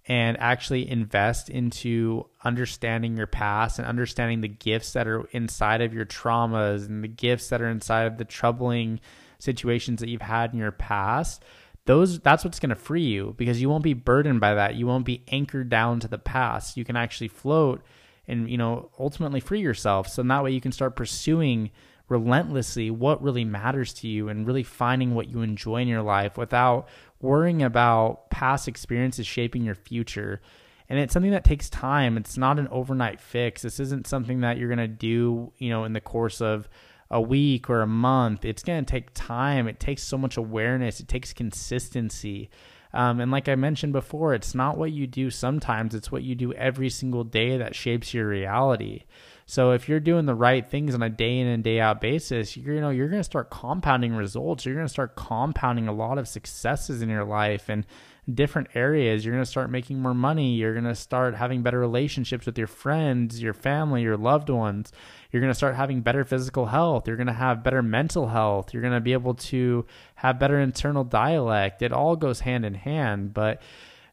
and 0.07 0.39
actually 0.39 0.89
invest 0.89 1.49
into 1.49 2.27
understanding 2.45 3.17
your 3.17 3.27
past 3.27 3.79
and 3.79 3.89
understanding 3.89 4.43
the 4.43 4.49
gifts 4.49 4.93
that 4.93 5.09
are 5.09 5.25
inside 5.33 5.81
of 5.81 5.95
your 5.95 6.05
traumas 6.05 6.87
and 6.87 7.03
the 7.03 7.09
gifts 7.09 7.49
that 7.49 7.63
are 7.63 7.69
inside 7.69 8.05
of 8.05 8.19
the 8.19 8.25
troubling 8.25 9.01
situations 9.39 10.01
that 10.01 10.11
you've 10.11 10.21
had 10.21 10.53
in 10.53 10.59
your 10.59 10.73
past, 10.73 11.43
those 11.87 12.19
that's 12.21 12.45
what's 12.45 12.61
going 12.61 12.71
to 12.71 12.75
free 12.75 13.05
you 13.05 13.35
because 13.37 13.61
you 13.61 13.69
won't 13.69 13.85
be 13.85 13.95
burdened 13.95 14.41
by 14.41 14.55
that. 14.55 14.75
You 14.75 14.87
won't 14.87 15.07
be 15.07 15.23
anchored 15.29 15.69
down 15.69 16.01
to 16.01 16.09
the 16.09 16.19
past. 16.19 16.77
You 16.77 16.85
can 16.85 16.97
actually 16.97 17.29
float 17.29 17.83
and 18.27 18.51
you 18.51 18.59
know 18.59 18.91
ultimately 18.99 19.41
free 19.41 19.61
yourself. 19.61 20.09
So 20.09 20.21
in 20.21 20.29
that 20.29 20.45
way 20.45 20.53
you 20.53 20.61
can 20.61 20.73
start 20.73 20.97
pursuing 20.97 21.71
relentlessly 22.09 22.91
what 22.91 23.23
really 23.23 23.45
matters 23.45 23.93
to 23.93 24.09
you 24.09 24.29
and 24.29 24.47
really 24.47 24.63
finding 24.63 25.15
what 25.15 25.29
you 25.29 25.41
enjoy 25.41 25.81
in 25.81 25.89
your 25.89 26.03
life 26.03 26.37
without 26.37 26.87
worrying 27.21 27.63
about 27.63 28.29
past 28.31 28.69
experiences 28.69 29.27
shaping 29.27 29.65
your 29.65 29.75
future 29.75 30.41
and 30.89 30.99
it's 30.99 31.15
something 31.15 31.33
that 31.33 31.45
takes 31.45 31.71
time 31.71 32.19
it's 32.19 32.37
not 32.37 32.59
an 32.59 32.69
overnight 32.69 33.21
fix 33.21 33.63
this 33.63 33.81
isn't 33.81 34.07
something 34.07 34.41
that 34.41 34.59
you're 34.59 34.69
going 34.69 34.79
to 34.79 34.87
do 34.87 35.51
you 35.59 35.71
know 35.71 35.85
in 35.85 35.95
the 35.95 36.01
course 36.01 36.43
of 36.43 36.69
a 37.11 37.21
week 37.21 37.71
or 37.71 37.81
a 37.81 37.87
month. 37.87 38.45
It's 38.45 38.63
going 38.63 38.85
to 38.85 38.91
take 38.91 39.15
time. 39.15 39.69
It 39.69 39.79
takes 39.79 40.03
so 40.03 40.19
much 40.19 40.37
awareness. 40.37 41.01
It 41.01 41.07
takes 41.07 41.33
consistency. 41.33 42.51
Um, 42.93 43.21
and 43.21 43.31
like 43.31 43.49
I 43.49 43.55
mentioned 43.55 43.93
before, 43.93 44.35
it's 44.35 44.55
not 44.55 44.79
what 44.79 44.93
you 44.93 45.07
do 45.07 45.31
sometimes, 45.31 45.95
it's 45.95 46.13
what 46.13 46.23
you 46.23 46.35
do 46.35 46.53
every 46.55 46.91
single 46.91 47.25
day 47.25 47.57
that 47.57 47.75
shapes 47.75 48.15
your 48.15 48.29
reality. 48.29 49.03
So 49.47 49.73
if 49.73 49.89
you're 49.89 50.01
doing 50.01 50.25
the 50.25 50.35
right 50.35 50.67
things 50.67 50.95
on 50.95 51.03
a 51.03 51.11
day 51.11 51.39
in 51.39 51.47
and 51.47 51.63
day 51.63 51.79
out 51.79 52.01
basis, 52.01 52.57
you're, 52.57 52.75
you 52.75 52.81
know, 52.81 52.91
you're 52.91 53.09
going 53.09 53.21
to 53.21 53.25
start 53.25 53.51
compounding 53.51 54.15
results. 54.15 54.65
You're 54.65 54.75
going 54.75 54.87
to 54.87 54.93
start 54.93 55.17
compounding 55.17 55.87
a 55.87 55.93
lot 55.93 56.17
of 56.17 56.29
successes 56.29 57.03
in 57.03 57.11
your 57.11 57.25
life 57.25 57.69
and 57.69 57.85
different 58.33 58.69
areas. 58.75 59.25
You're 59.25 59.35
going 59.35 59.45
to 59.45 59.51
start 59.51 59.71
making 59.71 60.01
more 60.01 60.15
money. 60.15 60.55
You're 60.55 60.73
going 60.73 60.85
to 60.85 60.95
start 60.95 61.35
having 61.35 61.63
better 61.63 61.79
relationships 61.79 62.47
with 62.47 62.57
your 62.57 62.67
friends, 62.67 63.43
your 63.43 63.53
family, 63.53 64.01
your 64.01 64.17
loved 64.17 64.49
ones. 64.49 64.93
You're 65.31 65.43
going 65.43 65.51
to 65.51 65.57
start 65.57 65.75
having 65.75 66.01
better 66.01 66.25
physical 66.25 66.67
health. 66.67 67.07
You're 67.07 67.19
going 67.19 67.27
to 67.27 67.35
have 67.35 67.63
better 67.63 67.83
mental 67.83 68.29
health. 68.29 68.73
You're 68.73 68.83
going 68.83 68.95
to 68.95 69.01
be 69.01 69.13
able 69.13 69.35
to 69.35 69.85
have 70.15 70.39
better 70.39 70.59
internal 70.59 71.05
dialect. 71.05 71.83
It 71.83 71.93
all 71.93 72.17
goes 72.17 72.41
hand 72.41 72.65
in 72.65 72.75
hand, 72.75 73.35
but 73.35 73.61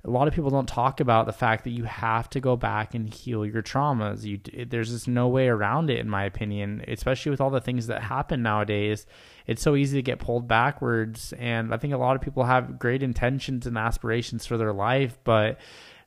a 0.03 0.09
lot 0.09 0.27
of 0.27 0.33
people 0.33 0.49
don't 0.49 0.67
talk 0.67 0.99
about 0.99 1.27
the 1.27 1.33
fact 1.33 1.63
that 1.63 1.71
you 1.71 1.83
have 1.83 2.29
to 2.31 2.39
go 2.39 2.55
back 2.55 2.95
and 2.95 3.13
heal 3.13 3.45
your 3.45 3.61
traumas. 3.61 4.23
You, 4.23 4.39
there's 4.65 4.89
just 4.89 5.07
no 5.07 5.27
way 5.27 5.47
around 5.47 5.91
it, 5.91 5.99
in 5.99 6.09
my 6.09 6.23
opinion, 6.23 6.83
especially 6.87 7.29
with 7.29 7.39
all 7.39 7.51
the 7.51 7.61
things 7.61 7.87
that 7.87 8.01
happen 8.01 8.41
nowadays. 8.41 9.05
It's 9.45 9.61
so 9.61 9.75
easy 9.75 9.97
to 9.97 10.01
get 10.01 10.19
pulled 10.19 10.47
backwards. 10.47 11.33
And 11.33 11.71
I 11.71 11.77
think 11.77 11.93
a 11.93 11.97
lot 11.97 12.15
of 12.15 12.21
people 12.21 12.45
have 12.45 12.79
great 12.79 13.03
intentions 13.03 13.67
and 13.67 13.77
aspirations 13.77 14.45
for 14.45 14.57
their 14.57 14.73
life, 14.73 15.19
but 15.23 15.59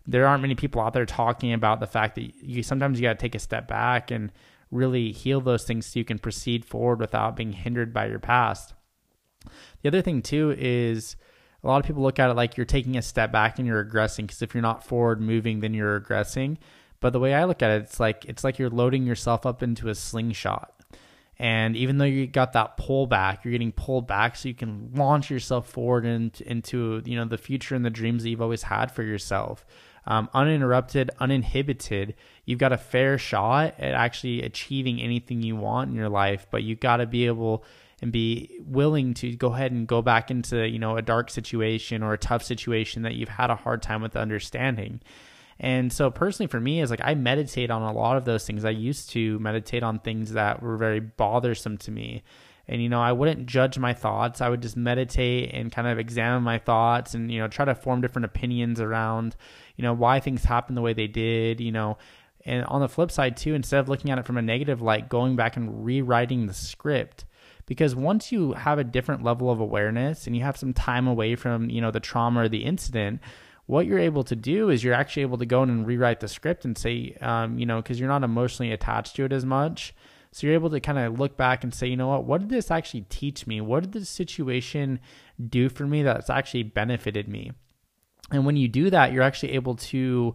there 0.07 0.26
aren't 0.26 0.42
many 0.42 0.57
people 0.57 0.83
out 0.83 0.92
there 0.92 1.07
talking 1.07 1.52
about 1.52 1.78
the 1.78 1.87
fact 1.87 2.16
that 2.16 2.35
you 2.42 2.62
sometimes 2.64 2.98
you 2.98 3.07
got 3.07 3.18
to 3.18 3.22
take 3.22 3.37
a 3.37 3.38
step 3.38 3.68
back 3.68 4.11
and 4.11 4.33
really 4.72 5.12
heal 5.12 5.40
those 5.40 5.64
things 5.64 5.87
so 5.87 6.00
you 6.00 6.04
can 6.04 6.18
proceed 6.18 6.64
forward 6.64 6.98
without 6.98 7.37
being 7.37 7.52
hindered 7.52 7.92
by 7.94 8.07
your 8.07 8.18
past. 8.18 8.74
The 9.83 9.88
other 9.88 10.02
thing, 10.02 10.20
too, 10.20 10.54
is 10.59 11.14
a 11.64 11.66
lot 11.66 11.81
of 11.81 11.87
people 11.87 12.03
look 12.03 12.18
at 12.18 12.31
it 12.31 12.35
like 12.35 12.57
you're 12.57 12.66
taking 12.66 12.96
a 12.96 13.03
step 13.03 13.33
back 13.33 13.59
and 13.59 13.66
you're 13.66 13.85
regressing 13.85 14.24
because 14.24 14.42
if 14.42 14.55
you're 14.55 14.62
not 14.62 14.85
forward 14.85 15.20
moving, 15.20 15.61
then 15.61 15.72
you're 15.72 15.98
regressing. 15.98 16.59
But 17.00 17.12
the 17.12 17.20
way 17.20 17.35
I 17.35 17.44
look 17.44 17.62
at 17.62 17.70
it, 17.70 17.83
it's 17.83 17.98
like 17.98 18.24
it's 18.27 18.44
like 18.44 18.59
you're 18.59 18.70
loading 18.70 19.07
yourself 19.07 19.46
up 19.46 19.62
into 19.62 19.88
a 19.88 19.94
slingshot. 19.94 20.70
And 21.38 21.77
even 21.77 21.98
though 21.98 22.05
you 22.05 22.27
got 22.27 22.53
that 22.53 22.77
pull 22.77 23.07
back, 23.07 23.44
you're 23.44 23.53
getting 23.53 23.72
pulled 23.72 24.07
back 24.07 24.37
so 24.37 24.48
you 24.48 24.55
can 24.55 24.90
launch 24.94 25.31
yourself 25.31 25.68
forward 25.68 26.05
into, 26.05 26.48
into 26.48 27.03
you 27.05 27.16
know 27.16 27.24
the 27.24 27.38
future 27.38 27.74
and 27.74 27.85
the 27.85 27.90
dreams 27.90 28.22
that 28.22 28.31
you've 28.31 28.42
always 28.42 28.62
had 28.64 28.92
for 28.92 29.03
yourself. 29.03 29.64
Um, 30.07 30.29
uninterrupted, 30.35 31.11
uninhibited. 31.18 32.14
You've 32.44 32.59
got 32.59 32.72
a 32.72 32.79
fair 32.79 33.16
shot 33.16 33.74
at 33.79 33.94
actually 33.94 34.42
achieving 34.42 35.00
anything 35.00 35.40
you 35.40 35.57
want 35.57 35.90
in 35.90 35.96
your 35.96 36.11
life, 36.11 36.46
but 36.50 36.62
you've 36.62 36.81
got 36.81 36.98
to 36.98 37.07
be 37.07 37.27
able 37.27 37.64
and 38.05 38.12
be 38.12 38.61
willing 38.61 39.14
to 39.14 39.35
go 39.35 39.55
ahead 39.55 39.73
and 39.73 39.88
go 39.88 40.03
back 40.03 40.31
into 40.31 40.69
you 40.69 40.79
know 40.79 40.97
a 40.97 41.03
dark 41.03 41.31
situation 41.31 42.03
or 42.03 42.12
a 42.12 42.19
tough 42.19 42.45
situation 42.45 43.03
that 43.03 43.14
you've 43.14 43.31
had 43.31 43.51
a 43.51 43.57
hard 43.57 43.83
time 43.83 44.03
with 44.03 44.14
understanding 44.14 45.01
and 45.59 45.93
so 45.93 46.11
personally 46.11 46.49
for 46.49 46.61
me 46.61 46.81
is 46.81 46.90
like 46.90 47.01
I 47.03 47.14
meditate 47.14 47.71
on 47.71 47.83
a 47.83 47.93
lot 47.93 48.17
of 48.17 48.25
those 48.25 48.47
things. 48.47 48.64
I 48.64 48.71
used 48.71 49.11
to 49.11 49.38
meditate 49.38 49.83
on 49.83 50.01
things 50.01 50.33
that 50.33 50.62
were 50.62 50.77
very 50.77 51.01
bothersome 51.01 51.79
to 51.79 51.90
me. 51.90 52.23
and 52.67 52.83
you 52.83 52.88
know 52.88 53.01
i 53.01 53.12
wouldn't 53.12 53.47
judge 53.47 53.79
my 53.79 53.93
thoughts 53.93 54.40
i 54.40 54.49
would 54.49 54.62
just 54.62 54.77
meditate 54.77 55.51
and 55.53 55.71
kind 55.71 55.87
of 55.87 55.99
examine 55.99 56.43
my 56.43 56.59
thoughts 56.59 57.14
and 57.14 57.31
you 57.31 57.38
know 57.38 57.49
try 57.49 57.64
to 57.64 57.75
form 57.75 58.01
different 58.01 58.25
opinions 58.25 58.81
around 58.81 59.37
you 59.77 59.83
know 59.83 59.93
why 59.93 60.19
things 60.19 60.45
happened 60.45 60.77
the 60.77 60.83
way 60.83 60.95
they 60.95 61.07
did 61.07 61.61
you 61.61 61.71
know 61.71 61.99
and 62.44 62.64
on 62.66 62.80
the 62.80 62.88
flip 62.88 63.11
side 63.11 63.37
too 63.37 63.54
instead 63.54 63.80
of 63.80 63.88
looking 63.88 64.11
at 64.11 64.18
it 64.18 64.26
from 64.26 64.37
a 64.37 64.42
negative 64.42 64.83
light 64.83 65.09
going 65.09 65.37
back 65.37 65.57
and 65.57 65.85
rewriting 65.85 66.46
the 66.46 66.54
script 66.54 67.24
because 67.66 67.94
once 67.94 68.30
you 68.30 68.52
have 68.52 68.78
a 68.78 68.85
different 68.85 69.22
level 69.22 69.50
of 69.50 69.61
awareness 69.61 70.26
and 70.26 70.37
you 70.37 70.42
have 70.42 70.57
some 70.57 70.72
time 70.72 71.07
away 71.07 71.35
from 71.35 71.70
you 71.70 71.80
know 71.80 71.90
the 71.90 72.00
trauma 72.00 72.42
or 72.42 72.48
the 72.48 72.64
incident 72.64 73.20
what 73.66 73.87
you're 73.87 73.98
able 73.98 74.24
to 74.24 74.37
do 74.37 74.68
is 74.68 74.85
you're 74.85 74.92
actually 74.92 75.22
able 75.22 75.38
to 75.38 75.46
go 75.46 75.62
in 75.62 75.70
and 75.70 75.87
rewrite 75.87 76.20
the 76.20 76.28
script 76.28 76.64
and 76.64 76.76
say 76.76 77.16
um, 77.20 77.59
you 77.59 77.66
know 77.66 77.80
because 77.80 77.98
you're 77.98 78.09
not 78.09 78.24
emotionally 78.24 78.72
attached 78.72 79.16
to 79.16 79.24
it 79.24 79.33
as 79.33 79.44
much 79.44 79.94
so 80.35 80.48
you're 80.48 80.54
able 80.54 80.70
to 80.70 80.80
kind 80.80 80.98
of 80.98 81.20
look 81.20 81.37
back 81.37 81.62
and 81.62 81.72
say, 81.72 81.87
you 81.87 81.96
know 81.96 82.09
what, 82.09 82.24
what 82.24 82.40
did 82.40 82.50
this 82.50 82.72
actually 82.72 83.02
teach 83.02 83.46
me? 83.46 83.61
What 83.61 83.85
did 83.85 83.92
this 83.92 84.09
situation 84.09 84.98
do 85.48 85.68
for 85.68 85.87
me 85.87 86.02
that's 86.02 86.28
actually 86.28 86.64
benefited 86.64 87.28
me? 87.28 87.52
And 88.33 88.44
when 88.44 88.57
you 88.57 88.66
do 88.66 88.90
that, 88.90 89.12
you're 89.12 89.22
actually 89.22 89.52
able 89.52 89.76
to, 89.76 90.35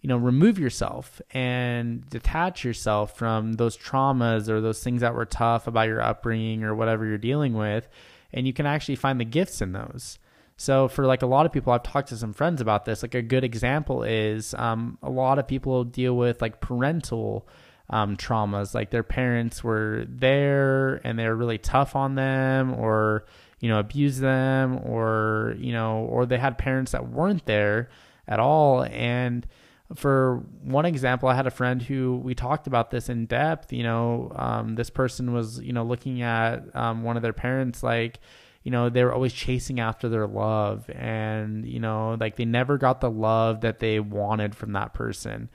you 0.00 0.08
know, 0.08 0.16
remove 0.16 0.58
yourself 0.58 1.20
and 1.32 2.08
detach 2.08 2.64
yourself 2.64 3.16
from 3.16 3.54
those 3.54 3.76
traumas 3.76 4.48
or 4.48 4.60
those 4.60 4.82
things 4.82 5.00
that 5.00 5.14
were 5.14 5.24
tough 5.24 5.66
about 5.66 5.88
your 5.88 6.00
upbringing 6.00 6.62
or 6.62 6.74
whatever 6.74 7.04
you're 7.04 7.18
dealing 7.18 7.54
with. 7.54 7.88
And 8.32 8.46
you 8.46 8.52
can 8.52 8.66
actually 8.66 8.96
find 8.96 9.18
the 9.20 9.24
gifts 9.24 9.60
in 9.60 9.72
those. 9.72 10.18
So 10.56 10.88
for 10.88 11.06
like 11.06 11.22
a 11.22 11.26
lot 11.26 11.46
of 11.46 11.52
people, 11.52 11.72
I've 11.72 11.82
talked 11.82 12.08
to 12.08 12.16
some 12.16 12.32
friends 12.32 12.60
about 12.60 12.84
this. 12.84 13.02
Like 13.02 13.14
a 13.14 13.22
good 13.22 13.44
example 13.44 14.02
is 14.02 14.54
um, 14.54 14.98
a 15.02 15.10
lot 15.10 15.38
of 15.38 15.48
people 15.48 15.84
deal 15.84 16.16
with 16.16 16.42
like 16.42 16.60
parental 16.60 17.48
um, 17.90 18.16
traumas, 18.16 18.74
like 18.74 18.90
their 18.90 19.02
parents 19.02 19.64
were 19.64 20.04
there 20.08 20.96
and 21.04 21.18
they 21.18 21.26
were 21.26 21.36
really 21.36 21.58
tough 21.58 21.96
on 21.96 22.16
them, 22.16 22.74
or 22.74 23.24
you 23.60 23.68
know 23.68 23.78
abused 23.78 24.20
them, 24.20 24.78
or 24.84 25.54
you 25.58 25.72
know, 25.72 26.00
or 26.10 26.26
they 26.26 26.38
had 26.38 26.58
parents 26.58 26.92
that 26.92 27.08
weren't 27.08 27.46
there 27.46 27.88
at 28.26 28.40
all. 28.40 28.82
And 28.82 29.46
for 29.94 30.44
one 30.62 30.84
example, 30.84 31.28
I 31.28 31.34
had 31.34 31.46
a 31.46 31.50
friend 31.50 31.80
who 31.80 32.16
we 32.22 32.34
talked 32.34 32.66
about 32.66 32.90
this 32.90 33.08
in 33.08 33.26
depth. 33.26 33.72
You 33.72 33.82
know, 33.82 34.32
um, 34.36 34.74
this 34.74 34.90
person 34.90 35.32
was 35.32 35.60
you 35.60 35.72
know 35.72 35.84
looking 35.84 36.22
at 36.22 36.74
um, 36.76 37.02
one 37.02 37.16
of 37.16 37.22
their 37.22 37.32
parents 37.32 37.82
like 37.82 38.20
you 38.64 38.70
know 38.70 38.88
they 38.88 39.04
were 39.04 39.12
always 39.12 39.32
chasing 39.32 39.80
after 39.80 40.08
their 40.08 40.26
love 40.26 40.90
and 40.90 41.66
you 41.66 41.80
know 41.80 42.16
like 42.20 42.36
they 42.36 42.44
never 42.44 42.76
got 42.76 43.00
the 43.00 43.10
love 43.10 43.62
that 43.62 43.78
they 43.78 44.00
wanted 44.00 44.54
from 44.54 44.72
that 44.72 44.92
person 44.92 45.48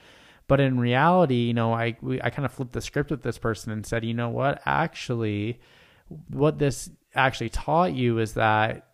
but 0.47 0.59
in 0.59 0.79
reality, 0.79 1.35
you 1.35 1.53
know, 1.53 1.73
I 1.73 1.97
we, 2.01 2.21
I 2.21 2.29
kind 2.29 2.45
of 2.45 2.51
flipped 2.51 2.73
the 2.73 2.81
script 2.81 3.11
with 3.11 3.23
this 3.23 3.37
person 3.37 3.71
and 3.71 3.85
said, 3.85 4.03
you 4.03 4.13
know 4.13 4.29
what, 4.29 4.61
actually, 4.65 5.59
what 6.29 6.59
this 6.59 6.89
actually 7.15 7.49
taught 7.49 7.93
you 7.93 8.19
is 8.19 8.33
that 8.33 8.87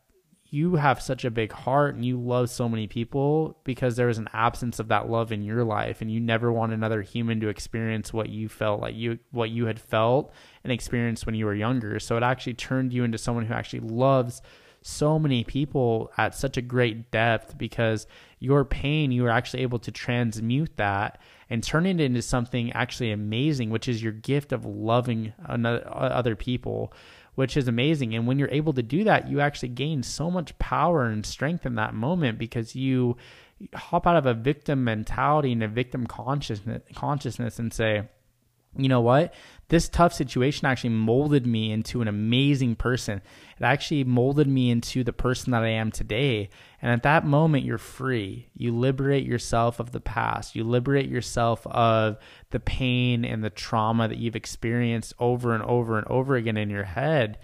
you 0.52 0.76
have 0.76 1.02
such 1.02 1.26
a 1.26 1.32
big 1.32 1.52
heart 1.52 1.96
and 1.96 2.04
you 2.04 2.20
love 2.20 2.50
so 2.50 2.68
many 2.68 2.88
people 2.88 3.58
because 3.64 3.96
there 3.96 4.08
was 4.08 4.18
an 4.18 4.30
absence 4.34 4.80
of 4.80 4.88
that 4.88 5.10
love 5.10 5.32
in 5.32 5.44
your 5.44 5.64
life 5.64 6.02
and 6.02 6.12
you 6.12 6.20
never 6.20 6.52
want 6.52 6.74
another 6.74 7.02
human 7.02 7.40
to 7.40 7.50
experience 7.50 8.12
what 8.12 8.30
you 8.30 8.50
felt 8.50 8.82
like 8.82 8.96
you 8.96 9.20
what 9.32 9.52
you 9.52 9.68
had 9.68 9.80
felt 9.80 10.34
and 10.64 10.74
experienced 10.74 11.26
when 11.26 11.36
you 11.36 11.46
were 11.46 11.54
younger. 11.54 12.00
So 12.00 12.18
it 12.18 12.24
actually 12.24 12.56
turned 12.56 12.94
you 12.94 13.04
into 13.04 13.18
someone 13.18 13.46
who 13.46 13.54
actually 13.54 13.82
loves 13.82 14.42
so 14.82 15.20
many 15.20 15.44
people 15.44 16.12
at 16.18 16.34
such 16.34 16.58
a 16.58 16.62
great 16.62 17.12
depth 17.12 17.58
because 17.58 18.08
your 18.40 18.64
pain 18.64 19.12
you 19.12 19.24
were 19.24 19.30
actually 19.30 19.62
able 19.62 19.80
to 19.80 19.92
transmute 19.92 20.76
that 20.78 21.20
and 21.50 21.64
turn 21.64 21.86
it 21.86 22.00
into 22.00 22.22
something 22.22 22.72
actually 22.74 23.12
amazing, 23.12 23.70
which 23.70 23.88
is 23.88 24.04
your 24.04 24.14
gift 24.14 24.52
of 24.52 24.66
loving 24.66 25.34
another, 25.46 25.84
other 25.92 26.36
people, 26.36 26.94
which 27.40 27.56
is 27.56 27.70
amazing. 27.70 28.14
And 28.14 28.28
when 28.28 28.38
you're 28.38 28.52
able 28.52 28.74
to 28.74 28.84
do 28.84 29.06
that, 29.06 29.30
you 29.30 29.40
actually 29.40 29.70
gain 29.70 30.04
so 30.04 30.30
much 30.30 30.60
power 30.60 31.06
and 31.06 31.26
strength 31.26 31.66
in 31.66 31.76
that 31.76 31.94
moment 31.94 32.38
because 32.38 32.76
you 32.76 33.16
hop 33.74 34.06
out 34.06 34.18
of 34.18 34.26
a 34.26 34.34
victim 34.34 34.84
mentality 34.84 35.54
and 35.54 35.64
a 35.64 35.70
victim 35.70 36.06
consciousness 36.06 36.82
consciousness 36.94 37.58
and 37.58 37.74
say, 37.74 38.04
you 38.76 38.90
know 38.90 39.00
what? 39.00 39.34
This 39.70 39.88
tough 39.88 40.14
situation 40.14 40.66
actually 40.66 40.90
molded 40.90 41.46
me 41.46 41.72
into 41.72 42.02
an 42.02 42.08
amazing 42.08 42.76
person. 42.76 43.22
It 43.58 43.64
actually 43.64 44.04
molded 44.04 44.48
me 44.48 44.72
into 44.72 45.04
the 45.04 45.14
person 45.14 45.52
that 45.52 45.62
I 45.62 45.70
am 45.70 45.92
today. 45.92 46.50
And 46.82 46.92
at 46.92 47.04
that 47.04 47.24
moment, 47.24 47.66
you're 47.66 47.78
free. 47.78 48.50
You 48.56 48.76
liberate 48.76 49.26
yourself 49.26 49.80
of 49.80 49.92
the 49.92 50.00
past. 50.00 50.56
You 50.56 50.64
liberate 50.64 51.08
yourself 51.08 51.68
of 51.68 52.18
the 52.50 52.60
pain 52.60 53.24
and 53.24 53.44
the 53.44 53.52
trauma 53.52 54.08
that 54.08 54.18
you've 54.18 54.36
experienced 54.36 55.14
over 55.20 55.54
and 55.54 55.64
over 55.64 56.00
and 56.00 56.08
over 56.08 56.36
again 56.36 56.58
in 56.58 56.72
your 56.72 56.84
head. 56.84 57.38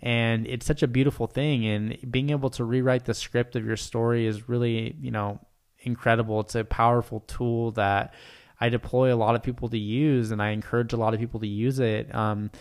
And 0.00 0.46
it's 0.46 0.66
such 0.66 0.84
a 0.84 0.88
beautiful 0.88 1.26
thing. 1.26 1.66
And 1.66 1.98
being 2.08 2.30
able 2.30 2.50
to 2.50 2.64
rewrite 2.64 3.06
the 3.06 3.14
script 3.14 3.56
of 3.56 3.66
your 3.66 3.76
story 3.76 4.26
is 4.26 4.48
really, 4.48 4.96
you 5.00 5.10
know, 5.10 5.40
incredible. 5.80 6.38
It's 6.40 6.54
a 6.54 6.64
powerful 6.64 7.20
tool 7.20 7.72
that 7.72 8.14
I 8.62 8.68
deploy 8.68 9.12
a 9.12 9.16
lot 9.16 9.34
of 9.34 9.42
people 9.42 9.68
to 9.70 9.78
use, 9.78 10.30
and 10.30 10.40
I 10.40 10.50
encourage 10.50 10.92
a 10.92 10.96
lot 10.96 11.14
of 11.14 11.20
people 11.20 11.40
to 11.40 11.48
use 11.48 11.80
it. 11.80 12.14
Um, 12.14 12.52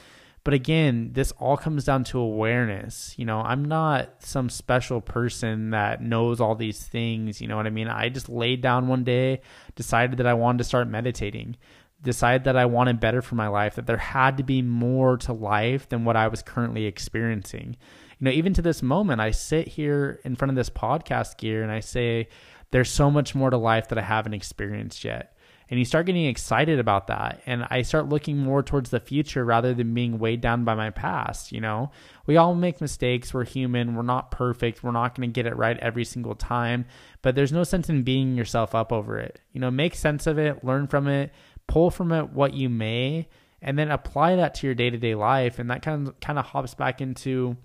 but 0.44 0.56
again, 0.56 1.12
this 1.14 1.32
all 1.34 1.58
comes 1.58 1.86
down 1.86 2.06
to 2.06 2.18
awareness. 2.18 3.14
You 3.20 3.26
know, 3.26 3.40
I'm 3.40 3.64
not 3.64 4.24
some 4.24 4.50
special 4.50 5.00
person 5.00 5.70
that 5.70 6.02
knows 6.02 6.42
all 6.42 6.56
these 6.56 6.82
things. 6.82 7.40
You 7.40 7.48
know 7.48 7.56
what 7.56 7.68
I 7.68 7.70
mean? 7.70 7.88
I 7.88 8.10
just 8.10 8.30
laid 8.30 8.62
down 8.62 8.88
one 8.88 9.04
day, 9.04 9.42
decided 9.76 10.18
that 10.18 10.26
I 10.26 10.34
wanted 10.34 10.58
to 10.58 10.64
start 10.64 10.88
meditating, 10.88 11.56
decided 12.02 12.46
that 12.46 12.58
I 12.58 12.66
wanted 12.66 13.00
better 13.00 13.22
for 13.22 13.36
my 13.36 13.48
life, 13.48 13.76
that 13.76 13.86
there 13.86 13.98
had 13.98 14.38
to 14.38 14.44
be 14.44 14.64
more 14.64 15.18
to 15.18 15.34
life 15.34 15.88
than 15.88 16.04
what 16.04 16.18
I 16.18 16.30
was 16.30 16.42
currently 16.42 16.86
experiencing. 16.86 17.78
You 18.18 18.26
know, 18.26 18.32
even 18.32 18.56
to 18.56 18.64
this 18.64 18.82
moment, 18.82 19.22
I 19.22 19.30
sit 19.30 19.68
here 19.68 20.20
in 20.26 20.36
front 20.36 20.50
of 20.50 20.56
this 20.56 20.72
podcast 20.72 21.38
gear 21.38 21.62
and 21.62 21.72
I 21.72 21.82
say, 21.82 22.28
there's 22.72 22.90
so 22.90 23.12
much 23.12 23.36
more 23.36 23.52
to 23.52 23.58
life 23.58 23.90
that 23.90 24.00
I 24.00 24.02
haven't 24.02 24.34
experienced 24.34 25.04
yet 25.04 25.36
and 25.72 25.80
you 25.80 25.86
start 25.86 26.06
getting 26.06 26.26
excited 26.26 26.78
about 26.80 27.08
that. 27.08 27.42
And 27.46 27.66
i 27.72 27.82
start 27.82 28.10
looking 28.10 28.38
more 28.38 28.62
towards 28.62 28.90
the 28.90 29.00
future 29.00 29.44
rather 29.46 29.74
than 29.74 29.94
being 29.94 30.20
weighed 30.20 30.42
down 30.42 30.66
by 30.66 30.76
my 30.76 30.92
past 30.92 31.52
you 31.52 31.62
know? 31.62 31.92
We 32.28 32.38
all 32.38 32.54
make 32.54 32.82
mistakes. 32.82 33.34
We're 33.34 33.46
human. 33.46 33.96
We're 33.96 34.04
not 34.04 34.30
perfect. 34.30 34.84
We're 34.84 34.92
not 34.92 35.16
going 35.16 35.30
to 35.30 35.34
get 35.34 35.48
it 35.48 35.58
right 35.58 35.78
every 35.80 36.06
single 36.06 36.36
time. 36.36 36.86
But 37.24 37.36
there's 37.36 37.52
no 37.52 37.64
sense 37.64 37.90
in 37.90 38.04
beating 38.04 38.36
yourself 38.36 38.76
up 38.76 38.92
over 38.94 39.18
it. 39.18 39.40
You 39.54 39.62
know 39.62 39.72
make 39.72 39.96
sense 39.96 40.28
of 40.28 40.38
it 40.38 40.64
learn 40.64 40.88
from 40.88 41.08
it 41.08 41.32
pull 41.68 41.90
from 41.90 42.12
it 42.12 42.30
what 42.32 42.54
you 42.54 42.70
may 42.70 43.28
and 43.62 43.80
then 43.80 43.92
apply 43.92 44.36
that 44.36 44.56
to 44.56 44.68
your 44.68 44.76
day-to-day 44.76 45.16
life. 45.16 45.58
And 45.58 45.70
that 45.72 45.82
kind 45.82 46.08
of 46.08 46.20
kind 46.20 46.38
of 46.38 46.46
hops 46.46 46.74
back 46.74 47.00
into 47.00 47.56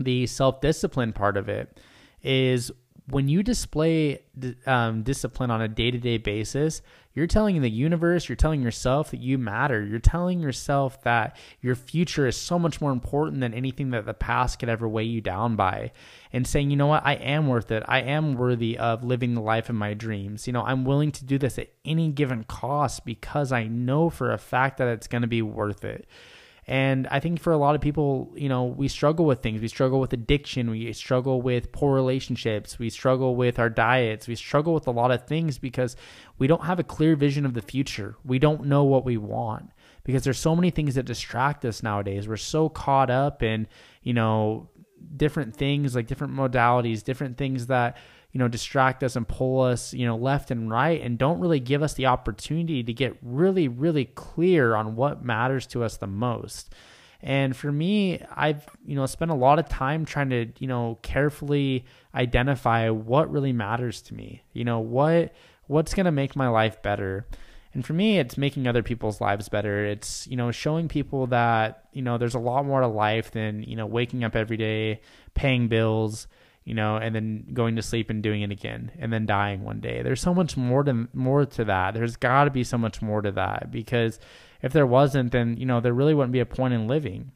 the 0.00 0.26
self-discipline 0.26 1.12
part 1.12 1.36
of 1.36 1.48
it 1.48 1.80
is 2.22 2.72
when 3.10 3.28
you 3.28 3.42
display 3.42 4.20
um, 4.66 5.02
discipline 5.02 5.50
on 5.50 5.62
a 5.62 5.68
day 5.68 5.90
to 5.90 5.98
day 5.98 6.18
basis, 6.18 6.82
you're 7.14 7.26
telling 7.26 7.60
the 7.60 7.70
universe, 7.70 8.28
you're 8.28 8.36
telling 8.36 8.62
yourself 8.62 9.10
that 9.10 9.20
you 9.20 9.38
matter. 9.38 9.84
You're 9.84 9.98
telling 9.98 10.40
yourself 10.40 11.02
that 11.02 11.36
your 11.60 11.74
future 11.74 12.26
is 12.26 12.36
so 12.36 12.58
much 12.58 12.80
more 12.80 12.92
important 12.92 13.40
than 13.40 13.54
anything 13.54 13.90
that 13.90 14.06
the 14.06 14.14
past 14.14 14.58
could 14.58 14.68
ever 14.68 14.86
weigh 14.88 15.04
you 15.04 15.20
down 15.20 15.56
by. 15.56 15.92
And 16.32 16.46
saying, 16.46 16.70
you 16.70 16.76
know 16.76 16.86
what, 16.86 17.04
I 17.04 17.14
am 17.14 17.48
worth 17.48 17.72
it. 17.72 17.82
I 17.88 18.02
am 18.02 18.34
worthy 18.34 18.78
of 18.78 19.02
living 19.02 19.34
the 19.34 19.40
life 19.40 19.68
of 19.68 19.74
my 19.74 19.94
dreams. 19.94 20.46
You 20.46 20.52
know, 20.52 20.62
I'm 20.62 20.84
willing 20.84 21.10
to 21.12 21.24
do 21.24 21.38
this 21.38 21.58
at 21.58 21.70
any 21.84 22.10
given 22.10 22.44
cost 22.44 23.04
because 23.04 23.50
I 23.50 23.64
know 23.64 24.10
for 24.10 24.30
a 24.30 24.38
fact 24.38 24.78
that 24.78 24.88
it's 24.88 25.08
going 25.08 25.22
to 25.22 25.28
be 25.28 25.42
worth 25.42 25.84
it. 25.84 26.06
And 26.68 27.06
I 27.06 27.18
think 27.18 27.40
for 27.40 27.50
a 27.50 27.56
lot 27.56 27.74
of 27.74 27.80
people, 27.80 28.30
you 28.36 28.50
know, 28.50 28.64
we 28.64 28.88
struggle 28.88 29.24
with 29.24 29.42
things. 29.42 29.62
We 29.62 29.68
struggle 29.68 30.00
with 30.00 30.12
addiction. 30.12 30.68
We 30.68 30.92
struggle 30.92 31.40
with 31.40 31.72
poor 31.72 31.94
relationships. 31.94 32.78
We 32.78 32.90
struggle 32.90 33.36
with 33.36 33.58
our 33.58 33.70
diets. 33.70 34.28
We 34.28 34.34
struggle 34.34 34.74
with 34.74 34.86
a 34.86 34.90
lot 34.90 35.10
of 35.10 35.26
things 35.26 35.56
because 35.56 35.96
we 36.36 36.46
don't 36.46 36.64
have 36.64 36.78
a 36.78 36.84
clear 36.84 37.16
vision 37.16 37.46
of 37.46 37.54
the 37.54 37.62
future. 37.62 38.16
We 38.22 38.38
don't 38.38 38.66
know 38.66 38.84
what 38.84 39.06
we 39.06 39.16
want 39.16 39.70
because 40.04 40.24
there's 40.24 40.38
so 40.38 40.54
many 40.54 40.68
things 40.68 40.94
that 40.96 41.06
distract 41.06 41.64
us 41.64 41.82
nowadays. 41.82 42.28
We're 42.28 42.36
so 42.36 42.68
caught 42.68 43.08
up 43.08 43.42
in, 43.42 43.66
you 44.02 44.12
know, 44.12 44.68
different 45.16 45.56
things 45.56 45.94
like 45.94 46.06
different 46.06 46.34
modalities, 46.34 47.02
different 47.02 47.38
things 47.38 47.68
that 47.68 47.96
you 48.32 48.38
know, 48.38 48.48
distract 48.48 49.02
us 49.02 49.16
and 49.16 49.26
pull 49.26 49.60
us, 49.60 49.94
you 49.94 50.06
know, 50.06 50.16
left 50.16 50.50
and 50.50 50.70
right 50.70 51.00
and 51.00 51.18
don't 51.18 51.40
really 51.40 51.60
give 51.60 51.82
us 51.82 51.94
the 51.94 52.06
opportunity 52.06 52.82
to 52.82 52.92
get 52.92 53.16
really, 53.22 53.68
really 53.68 54.04
clear 54.04 54.74
on 54.74 54.96
what 54.96 55.24
matters 55.24 55.66
to 55.68 55.82
us 55.82 55.96
the 55.96 56.06
most. 56.06 56.74
And 57.20 57.56
for 57.56 57.72
me, 57.72 58.22
I've, 58.34 58.66
you 58.84 58.94
know, 58.94 59.06
spent 59.06 59.30
a 59.30 59.34
lot 59.34 59.58
of 59.58 59.68
time 59.68 60.04
trying 60.04 60.30
to, 60.30 60.46
you 60.58 60.68
know, 60.68 60.98
carefully 61.02 61.84
identify 62.14 62.90
what 62.90 63.30
really 63.30 63.52
matters 63.52 64.02
to 64.02 64.14
me. 64.14 64.42
You 64.52 64.64
know, 64.64 64.78
what 64.78 65.32
what's 65.66 65.94
going 65.94 66.06
to 66.06 66.12
make 66.12 66.36
my 66.36 66.48
life 66.48 66.82
better. 66.82 67.26
And 67.74 67.84
for 67.84 67.92
me, 67.92 68.18
it's 68.18 68.38
making 68.38 68.66
other 68.66 68.82
people's 68.82 69.20
lives 69.20 69.48
better. 69.48 69.84
It's, 69.84 70.26
you 70.26 70.36
know, 70.36 70.50
showing 70.50 70.88
people 70.88 71.26
that, 71.28 71.84
you 71.92 72.02
know, 72.02 72.18
there's 72.18 72.34
a 72.34 72.38
lot 72.38 72.64
more 72.64 72.80
to 72.80 72.86
life 72.86 73.30
than, 73.30 73.62
you 73.62 73.76
know, 73.76 73.86
waking 73.86 74.24
up 74.24 74.34
every 74.34 74.56
day, 74.56 75.00
paying 75.34 75.68
bills, 75.68 76.26
you 76.68 76.74
know, 76.74 76.96
and 76.96 77.14
then 77.14 77.46
going 77.54 77.76
to 77.76 77.82
sleep 77.82 78.10
and 78.10 78.22
doing 78.22 78.42
it 78.42 78.50
again 78.50 78.92
and 78.98 79.10
then 79.10 79.24
dying 79.24 79.64
one 79.64 79.80
day. 79.80 80.02
There's 80.02 80.20
so 80.20 80.34
much 80.34 80.54
more 80.54 80.84
to 80.84 81.08
more 81.14 81.46
to 81.46 81.64
that. 81.64 81.94
There's 81.94 82.16
got 82.16 82.44
to 82.44 82.50
be 82.50 82.62
so 82.62 82.76
much 82.76 83.00
more 83.00 83.22
to 83.22 83.32
that 83.32 83.70
because 83.70 84.20
if 84.60 84.74
there 84.74 84.86
wasn't 84.86 85.32
then, 85.32 85.56
you 85.56 85.64
know, 85.64 85.80
there 85.80 85.94
really 85.94 86.12
wouldn't 86.12 86.34
be 86.34 86.40
a 86.40 86.46
point 86.46 86.74
in 86.74 86.86
living. 86.86 87.32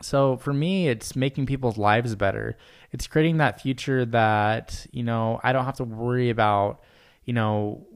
So 0.00 0.38
for 0.38 0.54
me, 0.54 0.88
it's 0.88 1.14
making 1.14 1.44
people's 1.44 1.76
lives 1.76 2.14
better. 2.14 2.56
It's 2.92 3.06
creating 3.06 3.36
that 3.36 3.60
future 3.60 4.06
that, 4.06 4.86
you 4.90 5.02
know, 5.02 5.38
I 5.42 5.52
don't 5.52 5.66
have 5.66 5.76
to 5.76 5.84
worry 5.84 6.30
about, 6.30 6.82
you 7.26 7.34
know, 7.34 7.86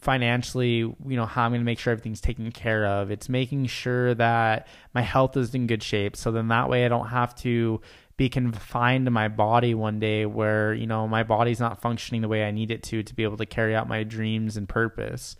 financially, 0.00 0.78
you 0.78 0.96
know, 1.06 1.26
how 1.26 1.44
I'm 1.44 1.52
going 1.52 1.60
to 1.60 1.64
make 1.64 1.78
sure 1.78 1.92
everything's 1.92 2.20
taken 2.20 2.50
care 2.50 2.84
of. 2.84 3.12
It's 3.12 3.28
making 3.28 3.66
sure 3.66 4.12
that 4.14 4.66
my 4.92 5.02
health 5.02 5.36
is 5.36 5.54
in 5.54 5.68
good 5.68 5.84
shape. 5.84 6.16
So 6.16 6.32
then 6.32 6.48
that 6.48 6.68
way 6.68 6.84
I 6.84 6.88
don't 6.88 7.08
have 7.08 7.32
to 7.36 7.80
be 8.20 8.28
confined 8.28 9.06
to 9.06 9.10
my 9.10 9.28
body 9.28 9.72
one 9.72 9.98
day 9.98 10.26
where, 10.26 10.74
you 10.74 10.86
know, 10.86 11.08
my 11.08 11.22
body's 11.22 11.58
not 11.58 11.80
functioning 11.80 12.20
the 12.20 12.28
way 12.28 12.44
I 12.44 12.50
need 12.50 12.70
it 12.70 12.82
to 12.82 13.02
to 13.02 13.14
be 13.14 13.22
able 13.22 13.38
to 13.38 13.46
carry 13.46 13.74
out 13.74 13.88
my 13.88 14.04
dreams 14.04 14.58
and 14.58 14.68
purpose. 14.68 15.36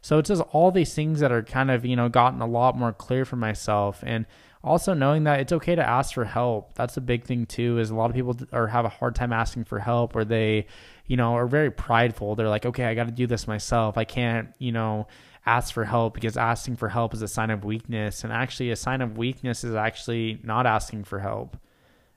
So 0.00 0.18
it's 0.18 0.30
just 0.30 0.42
all 0.50 0.72
these 0.72 0.92
things 0.92 1.20
that 1.20 1.30
are 1.30 1.44
kind 1.44 1.70
of, 1.70 1.86
you 1.86 1.94
know, 1.94 2.08
gotten 2.08 2.40
a 2.40 2.46
lot 2.48 2.76
more 2.76 2.92
clear 2.92 3.24
for 3.24 3.36
myself. 3.36 4.02
And 4.04 4.26
also 4.64 4.94
knowing 4.94 5.22
that 5.24 5.38
it's 5.38 5.52
okay 5.52 5.76
to 5.76 5.88
ask 5.88 6.12
for 6.12 6.24
help. 6.24 6.74
That's 6.74 6.96
a 6.96 7.00
big 7.00 7.22
thing 7.22 7.46
too, 7.46 7.78
is 7.78 7.90
a 7.90 7.94
lot 7.94 8.10
of 8.10 8.16
people 8.16 8.36
are 8.52 8.66
have 8.66 8.84
a 8.84 8.88
hard 8.88 9.14
time 9.14 9.32
asking 9.32 9.66
for 9.66 9.78
help 9.78 10.16
or 10.16 10.24
they, 10.24 10.66
you 11.06 11.16
know, 11.16 11.36
are 11.36 11.46
very 11.46 11.70
prideful. 11.70 12.34
They're 12.34 12.48
like, 12.48 12.66
okay, 12.66 12.86
I 12.86 12.96
got 12.96 13.06
to 13.06 13.12
do 13.12 13.28
this 13.28 13.46
myself. 13.46 13.96
I 13.96 14.02
can't, 14.02 14.48
you 14.58 14.72
know, 14.72 15.06
ask 15.46 15.72
for 15.72 15.84
help 15.84 16.14
because 16.14 16.36
asking 16.36 16.78
for 16.78 16.88
help 16.88 17.14
is 17.14 17.22
a 17.22 17.28
sign 17.28 17.50
of 17.50 17.64
weakness. 17.64 18.24
And 18.24 18.32
actually, 18.32 18.72
a 18.72 18.76
sign 18.76 19.02
of 19.02 19.16
weakness 19.16 19.62
is 19.62 19.76
actually 19.76 20.40
not 20.42 20.66
asking 20.66 21.04
for 21.04 21.20
help. 21.20 21.56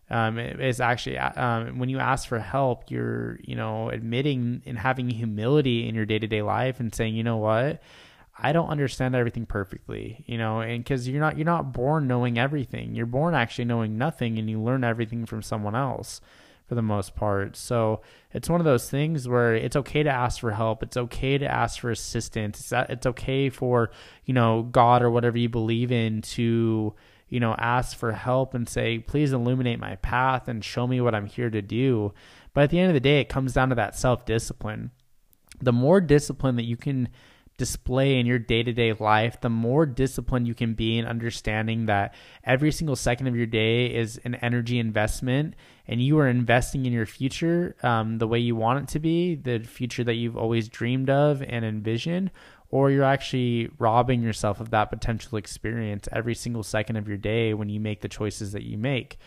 Um, 0.10 0.40
is 0.40 0.80
actually 0.80 1.18
um, 1.18 1.80
when 1.80 1.90
you 1.90 2.00
ask 2.00 2.30
for 2.30 2.40
help, 2.40 2.90
you're, 2.90 3.40
you 3.44 3.58
know, 3.58 3.90
admitting 3.90 4.62
and 4.66 4.80
having 4.80 5.10
humility 5.10 5.86
in 5.86 5.96
your 5.96 6.06
day 6.06 6.18
to 6.18 6.28
day 6.28 6.42
life 6.42 6.80
and 6.80 6.96
saying, 6.96 7.14
you 7.16 7.26
know 7.26 7.36
what, 7.36 7.82
I 8.40 8.54
don't 8.54 8.70
understand 8.70 9.16
everything 9.16 9.46
perfectly, 9.46 10.24
you 10.26 10.38
know, 10.38 10.62
and 10.62 10.82
because 10.82 11.10
you're 11.10 11.20
not 11.20 11.38
you're 11.38 11.46
not 11.46 11.74
born 11.74 12.08
knowing 12.08 12.38
everything. 12.38 12.96
You're 12.96 13.06
born 13.06 13.36
actually 13.36 13.66
knowing 13.66 13.98
nothing, 13.98 14.40
and 14.40 14.50
you 14.50 14.62
learn 14.62 14.86
everything 14.86 15.26
from 15.26 15.42
someone 15.42 15.76
else 15.76 16.22
for 16.68 16.76
the 16.76 16.82
most 16.82 17.16
part. 17.16 17.58
So 17.58 18.02
it's 18.34 18.50
one 18.50 18.62
of 18.62 18.66
those 18.66 18.90
things 18.90 19.28
where 19.28 19.56
it's 19.56 19.76
okay 19.76 20.04
to 20.04 20.10
ask 20.10 20.40
for 20.40 20.52
help. 20.52 20.84
It's 20.84 20.98
okay 20.98 21.38
to 21.38 21.46
ask 21.46 21.80
for 21.80 21.92
assistance. 21.92 22.60
It's, 22.60 22.90
it's 22.90 23.06
okay 23.08 23.50
for, 23.50 23.90
you 24.26 24.34
know, 24.34 24.64
God 24.64 25.02
or 25.02 25.10
whatever 25.10 25.38
you 25.38 25.50
believe 25.50 25.92
in 25.92 26.22
to, 26.22 26.94
you 27.30 27.40
know, 27.40 27.56
ask 27.58 27.98
for 27.98 28.14
help 28.14 28.54
and 28.54 28.68
say, 28.68 29.00
please 29.00 29.34
illuminate 29.34 29.80
my 29.80 29.96
path 29.98 30.48
and 30.48 30.64
show 30.64 30.88
me 30.88 31.02
what 31.02 31.16
I'm 31.16 31.26
here 31.26 31.50
to 31.50 31.62
do. 31.62 32.14
But 32.54 32.66
at 32.66 32.70
the 32.70 32.80
end 32.80 32.90
of 32.90 32.94
the 32.94 33.00
day, 33.00 33.20
it 33.20 33.30
comes 33.30 33.54
down 33.54 33.70
to 33.70 33.76
that 33.76 33.98
self 33.98 34.26
discipline. 34.26 34.92
The 35.62 35.74
more 35.74 36.02
discipline 36.02 36.56
that 36.56 36.66
you 36.66 36.78
can 36.78 37.10
display 37.58 38.20
in 38.20 38.26
your 38.28 38.38
day 38.38 38.62
to 38.62 38.72
day 38.72 38.94
life, 38.94 39.42
the 39.42 39.50
more 39.50 39.86
disciplined 39.86 40.48
you 40.48 40.54
can 40.54 40.76
be 40.76 41.00
in 41.00 41.06
understanding 41.06 41.88
that 41.88 42.14
every 42.44 42.72
single 42.72 42.96
second 42.96 43.28
of 43.28 43.36
your 43.36 43.48
day 43.48 43.88
is 43.88 44.20
an 44.24 44.36
energy 44.36 44.78
investment 44.78 45.56
and 45.88 46.02
you 46.02 46.20
are 46.20 46.28
investing 46.28 46.86
in 46.86 46.94
your 46.94 47.08
future 47.08 47.76
um, 47.82 48.20
the 48.20 48.28
way 48.28 48.38
you 48.38 48.56
want 48.56 48.84
it 48.84 48.88
to 48.90 49.00
be, 49.00 49.36
the 49.36 49.60
future 49.60 50.04
that 50.04 50.14
you've 50.14 50.38
always 50.38 50.70
dreamed 50.70 51.10
of 51.10 51.42
and 51.42 51.66
envisioned, 51.66 52.30
or 52.70 52.92
you're 52.92 53.04
actually 53.04 53.70
robbing 53.80 54.22
yourself 54.22 54.60
of 54.60 54.72
that 54.72 54.90
potential 54.90 55.38
experience 55.38 56.08
every 56.12 56.36
single 56.36 56.64
second 56.64 56.98
of 56.98 57.08
your 57.08 57.18
day 57.18 57.54
when 57.54 57.70
you 57.70 57.80
make 57.80 58.02
the 58.02 58.10
choices 58.10 58.52
that 58.52 58.64
you 58.64 58.78
make. 58.78 59.18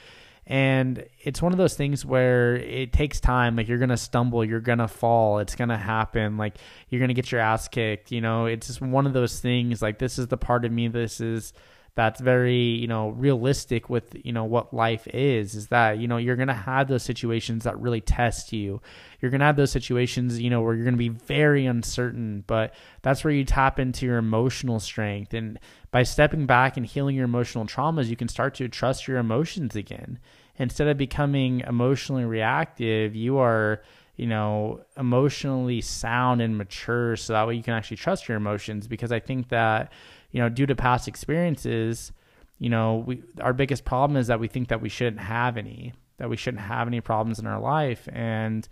And 0.46 1.06
it's 1.20 1.40
one 1.40 1.52
of 1.52 1.58
those 1.58 1.74
things 1.74 2.04
where 2.04 2.56
it 2.56 2.92
takes 2.92 3.20
time. 3.20 3.56
Like 3.56 3.68
you're 3.68 3.78
going 3.78 3.90
to 3.90 3.96
stumble, 3.96 4.44
you're 4.44 4.60
going 4.60 4.78
to 4.78 4.88
fall, 4.88 5.38
it's 5.38 5.54
going 5.54 5.68
to 5.68 5.76
happen. 5.76 6.36
Like 6.36 6.56
you're 6.88 6.98
going 6.98 7.08
to 7.08 7.14
get 7.14 7.30
your 7.30 7.40
ass 7.40 7.68
kicked. 7.68 8.10
You 8.10 8.20
know, 8.20 8.46
it's 8.46 8.66
just 8.66 8.80
one 8.80 9.06
of 9.06 9.12
those 9.12 9.38
things. 9.38 9.80
Like 9.80 9.98
this 9.98 10.18
is 10.18 10.26
the 10.26 10.36
part 10.36 10.64
of 10.64 10.72
me, 10.72 10.88
this 10.88 11.20
is 11.20 11.52
that's 11.94 12.20
very 12.20 12.56
you 12.56 12.86
know 12.86 13.10
realistic 13.10 13.90
with 13.90 14.16
you 14.24 14.32
know 14.32 14.44
what 14.44 14.72
life 14.72 15.06
is 15.08 15.54
is 15.54 15.68
that 15.68 15.98
you 15.98 16.08
know 16.08 16.16
you're 16.16 16.36
to 16.48 16.54
have 16.54 16.88
those 16.88 17.02
situations 17.02 17.64
that 17.64 17.78
really 17.80 18.00
test 18.00 18.52
you. 18.52 18.80
You're 19.20 19.30
to 19.40 19.46
have 19.46 19.56
those 19.56 19.72
situations 19.72 20.40
you 20.40 20.50
know 20.50 20.62
where 20.62 20.74
you're 20.74 20.84
to 20.94 20.98
be 20.98 21.08
very 21.08 21.66
uncertain 21.66 22.44
but 22.46 22.74
that's 23.02 23.24
where 23.24 23.32
you 23.32 23.44
tap 23.44 23.78
into 23.78 24.06
your 24.06 24.18
emotional 24.18 24.80
strength. 24.80 25.34
And 25.34 25.58
by 25.90 26.02
stepping 26.04 26.46
back 26.46 26.76
and 26.76 26.86
healing 26.86 27.16
your 27.16 27.24
emotional 27.24 27.66
traumas 27.66 28.06
you 28.06 28.16
can 28.16 28.28
start 28.28 28.54
to 28.56 28.68
trust 28.68 29.08
your 29.08 29.18
emotions 29.18 29.76
again. 29.76 30.18
Instead 30.56 30.88
of 30.88 30.98
becoming 30.98 31.60
emotionally 31.60 32.26
reactive, 32.26 33.16
you 33.16 33.38
are, 33.38 33.82
you 34.20 34.26
know, 34.26 34.82
emotionally 34.98 35.80
sound 35.80 36.42
and 36.42 36.58
mature 36.58 37.16
so 37.16 37.32
that 37.32 37.46
way 37.48 37.54
you 37.54 37.62
can 37.62 37.72
actually 37.72 37.96
trust 37.96 38.28
your 38.28 38.36
emotions 38.36 38.86
because 38.86 39.12
I 39.12 39.18
think 39.18 39.48
that, 39.48 39.94
you 40.30 40.42
know, 40.42 40.50
due 40.50 40.66
to 40.66 40.76
past 40.76 41.08
experiences, 41.08 42.12
you 42.58 42.68
know, 42.68 43.02
we 43.06 43.22
our 43.40 43.54
biggest 43.54 43.86
problem 43.86 44.18
is 44.18 44.26
that 44.26 44.38
we 44.38 44.46
think 44.46 44.68
that 44.68 44.82
we 44.82 44.90
shouldn't 44.90 45.22
have 45.22 45.56
any, 45.56 45.94
that 46.18 46.28
we 46.28 46.36
shouldn't 46.36 46.62
have 46.62 46.86
any 46.86 47.00
problems 47.00 47.38
in 47.38 47.46
our 47.46 47.58
life 47.58 48.10
and 48.12 48.68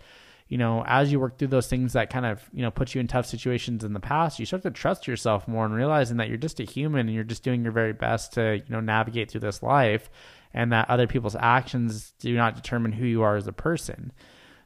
you 0.49 0.57
know, 0.57 0.83
as 0.87 1.11
you 1.11 1.19
work 1.19 1.37
through 1.37 1.49
those 1.49 1.67
things 1.67 1.93
that 1.93 2.09
kind 2.09 2.25
of, 2.25 2.41
you 2.51 2.63
know, 2.63 2.71
put 2.71 2.95
you 2.95 2.99
in 2.99 3.07
tough 3.07 3.27
situations 3.27 3.83
in 3.83 3.93
the 3.93 3.99
past, 3.99 4.39
you 4.39 4.47
start 4.47 4.63
to 4.63 4.71
trust 4.71 5.07
yourself 5.07 5.47
more 5.47 5.63
and 5.63 5.75
realizing 5.75 6.17
that 6.17 6.27
you're 6.27 6.37
just 6.37 6.59
a 6.59 6.63
human 6.63 7.01
and 7.01 7.13
you're 7.13 7.23
just 7.23 7.43
doing 7.43 7.61
your 7.61 7.71
very 7.71 7.93
best 7.93 8.33
to, 8.33 8.57
you 8.57 8.71
know, 8.71 8.79
navigate 8.79 9.29
through 9.29 9.41
this 9.41 9.61
life 9.61 10.09
and 10.51 10.71
that 10.71 10.89
other 10.89 11.05
people's 11.05 11.35
actions 11.35 12.13
do 12.17 12.35
not 12.35 12.55
determine 12.55 12.91
who 12.91 13.05
you 13.05 13.21
are 13.21 13.35
as 13.35 13.45
a 13.45 13.53
person. 13.53 14.11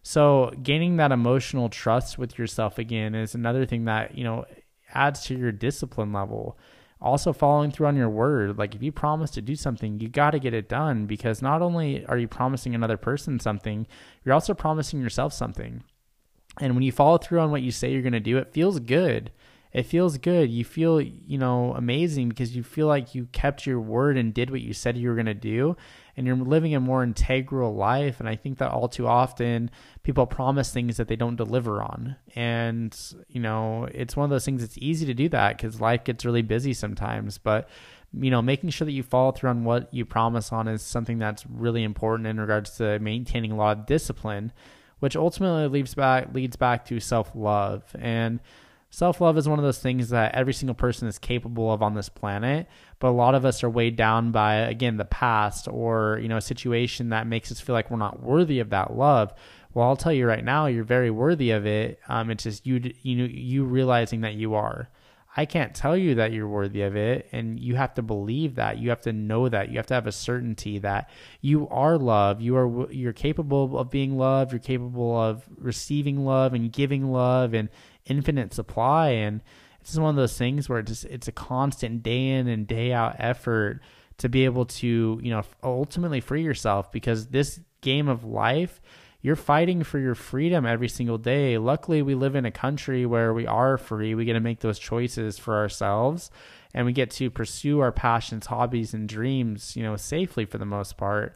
So, 0.03 0.51
gaining 0.61 0.97
that 0.97 1.13
emotional 1.13 1.69
trust 1.69 2.17
with 2.17 2.37
yourself 2.37 2.77
again 2.77 3.15
is 3.15 3.35
another 3.35 3.65
thing 3.65 3.85
that, 3.85 4.17
you 4.17 4.25
know, 4.25 4.45
adds 4.93 5.23
to 5.25 5.37
your 5.37 5.53
discipline 5.53 6.11
level. 6.11 6.57
Also, 7.01 7.31
following 7.31 7.71
through 7.71 7.87
on 7.87 7.95
your 7.95 8.09
word. 8.09 8.57
Like, 8.57 8.75
if 8.75 8.83
you 8.83 8.91
promise 8.91 9.31
to 9.31 9.41
do 9.41 9.55
something, 9.55 9.99
you 9.99 10.09
got 10.09 10.31
to 10.31 10.39
get 10.39 10.53
it 10.53 10.67
done 10.67 11.05
because 11.05 11.41
not 11.41 11.61
only 11.61 12.05
are 12.05 12.17
you 12.17 12.27
promising 12.27 12.75
another 12.75 12.97
person 12.97 13.39
something, 13.39 13.87
you're 14.23 14.33
also 14.33 14.53
promising 14.53 15.01
yourself 15.01 15.33
something. 15.33 15.83
And 16.59 16.75
when 16.75 16.83
you 16.83 16.91
follow 16.91 17.17
through 17.17 17.39
on 17.39 17.51
what 17.51 17.61
you 17.61 17.71
say 17.71 17.91
you're 17.91 18.01
going 18.01 18.13
to 18.13 18.19
do, 18.19 18.37
it 18.37 18.53
feels 18.53 18.79
good 18.79 19.31
it 19.73 19.87
feels 19.87 20.19
good. 20.19 20.51
You 20.51 20.63
feel, 20.63 21.01
you 21.01 21.37
know, 21.39 21.73
amazing 21.73 22.29
because 22.29 22.55
you 22.55 22.63
feel 22.63 22.85
like 22.85 23.15
you 23.15 23.27
kept 23.31 23.65
your 23.65 23.79
word 23.79 24.17
and 24.17 24.33
did 24.33 24.51
what 24.51 24.61
you 24.61 24.71
said 24.71 24.97
you 24.97 25.09
were 25.09 25.15
going 25.15 25.25
to 25.25 25.33
do 25.33 25.75
and 26.15 26.27
you're 26.27 26.35
living 26.35 26.75
a 26.75 26.79
more 26.79 27.03
integral 27.03 27.75
life 27.75 28.19
and 28.19 28.29
I 28.29 28.35
think 28.35 28.57
that 28.59 28.71
all 28.71 28.87
too 28.87 29.07
often 29.07 29.71
people 30.03 30.25
promise 30.25 30.71
things 30.71 30.97
that 30.97 31.07
they 31.07 31.15
don't 31.15 31.35
deliver 31.35 31.81
on. 31.81 32.15
And, 32.35 32.97
you 33.27 33.39
know, 33.39 33.87
it's 33.91 34.15
one 34.15 34.25
of 34.25 34.29
those 34.29 34.45
things 34.45 34.63
it's 34.63 34.77
easy 34.77 35.05
to 35.05 35.13
do 35.13 35.29
that 35.29 35.57
cuz 35.57 35.81
life 35.81 36.03
gets 36.03 36.25
really 36.25 36.41
busy 36.41 36.73
sometimes, 36.73 37.37
but 37.37 37.69
you 38.13 38.29
know, 38.29 38.41
making 38.41 38.69
sure 38.69 38.85
that 38.85 38.91
you 38.91 39.01
follow 39.03 39.31
through 39.31 39.49
on 39.49 39.63
what 39.63 39.91
you 39.91 40.05
promise 40.05 40.51
on 40.51 40.67
is 40.67 40.81
something 40.81 41.17
that's 41.17 41.45
really 41.47 41.83
important 41.83 42.27
in 42.27 42.39
regards 42.39 42.77
to 42.77 42.99
maintaining 42.99 43.51
a 43.51 43.55
lot 43.55 43.77
of 43.79 43.85
discipline, 43.87 44.51
which 44.99 45.15
ultimately 45.15 45.67
leads 45.67 45.95
back 45.95 46.33
leads 46.33 46.55
back 46.55 46.85
to 46.85 46.99
self-love. 46.99 47.83
And 47.99 48.39
Self 48.93 49.21
love 49.21 49.39
is 49.39 49.49
one 49.49 49.57
of 49.57 49.65
those 49.65 49.79
things 49.79 50.09
that 50.09 50.35
every 50.35 50.53
single 50.53 50.75
person 50.75 51.07
is 51.07 51.17
capable 51.17 51.73
of 51.73 51.81
on 51.81 51.95
this 51.95 52.09
planet, 52.09 52.67
but 52.99 53.07
a 53.07 53.09
lot 53.09 53.33
of 53.33 53.43
us 53.43 53.63
are 53.63 53.69
weighed 53.69 53.95
down 53.95 54.31
by, 54.31 54.53
again, 54.53 54.97
the 54.97 55.03
past 55.03 55.67
or, 55.67 56.19
you 56.21 56.27
know, 56.27 56.37
a 56.37 56.41
situation 56.41 57.09
that 57.09 57.25
makes 57.25 57.51
us 57.51 57.59
feel 57.59 57.73
like 57.73 57.89
we're 57.89 57.97
not 57.97 58.21
worthy 58.21 58.59
of 58.59 58.69
that 58.69 58.95
love. 58.95 59.33
Well, 59.73 59.87
I'll 59.87 59.95
tell 59.95 60.13
you 60.13 60.27
right 60.27 60.45
now, 60.45 60.67
you're 60.67 60.83
very 60.83 61.09
worthy 61.09 61.49
of 61.49 61.65
it. 61.65 62.01
Um, 62.07 62.29
it's 62.29 62.43
just 62.43 62.67
you, 62.67 62.93
you 63.01 63.15
know, 63.15 63.23
you 63.23 63.63
realizing 63.63 64.21
that 64.21 64.35
you 64.35 64.53
are. 64.53 64.89
I 65.35 65.45
can't 65.45 65.73
tell 65.73 65.97
you 65.97 66.13
that 66.15 66.31
you're 66.31 66.47
worthy 66.47 66.83
of 66.83 66.95
it, 66.95 67.27
and 67.31 67.59
you 67.59 67.75
have 67.75 67.95
to 67.95 68.03
believe 68.03 68.55
that. 68.55 68.77
You 68.77 68.89
have 68.89 69.01
to 69.01 69.13
know 69.13 69.49
that. 69.49 69.69
You 69.69 69.77
have 69.77 69.87
to 69.87 69.95
have 69.95 70.05
a 70.05 70.11
certainty 70.11 70.77
that 70.79 71.09
you 71.41 71.67
are 71.69 71.97
love. 71.97 72.39
You 72.39 72.55
are 72.55 72.91
you're 72.91 73.13
capable 73.13 73.79
of 73.79 73.89
being 73.89 74.15
loved. 74.15 74.51
You're 74.51 74.59
capable 74.59 75.19
of 75.19 75.43
receiving 75.57 76.23
love 76.23 76.53
and 76.53 76.71
giving 76.71 77.11
love 77.11 77.55
and 77.55 77.69
infinite 78.05 78.53
supply 78.53 79.09
and 79.09 79.41
it's 79.79 79.91
just 79.91 80.01
one 80.01 80.09
of 80.09 80.15
those 80.15 80.37
things 80.37 80.69
where 80.69 80.79
it's 80.79 80.89
just 80.89 81.05
it's 81.05 81.27
a 81.27 81.31
constant 81.31 82.03
day 82.03 82.29
in 82.29 82.47
and 82.47 82.67
day 82.67 82.93
out 82.93 83.15
effort 83.19 83.81
to 84.17 84.29
be 84.29 84.45
able 84.45 84.65
to 84.65 85.19
you 85.21 85.29
know 85.29 85.43
ultimately 85.63 86.21
free 86.21 86.43
yourself 86.43 86.91
because 86.91 87.27
this 87.27 87.59
game 87.81 88.07
of 88.07 88.23
life 88.23 88.81
you're 89.23 89.35
fighting 89.37 89.83
for 89.83 89.99
your 89.99 90.15
freedom 90.15 90.65
every 90.65 90.89
single 90.89 91.17
day. 91.17 91.57
Luckily 91.57 92.01
we 92.01 92.13
live 92.13 92.35
in 92.35 92.45
a 92.45 92.51
country 92.51 93.05
where 93.05 93.33
we 93.33 93.47
are 93.47 93.77
free. 93.77 94.15
We 94.15 94.25
get 94.25 94.33
to 94.33 94.41
make 94.41 94.59
those 94.59 94.77
choices 94.77 95.39
for 95.39 95.55
ourselves 95.55 96.29
and 96.73 96.85
we 96.85 96.91
get 96.91 97.09
to 97.11 97.31
pursue 97.31 97.79
our 97.79 97.93
passions 97.93 98.47
hobbies 98.47 98.93
and 98.93 99.07
dreams 99.07 99.77
you 99.77 99.83
know 99.83 99.95
safely 99.95 100.45
for 100.45 100.57
the 100.57 100.65
most 100.65 100.97
part. 100.97 101.35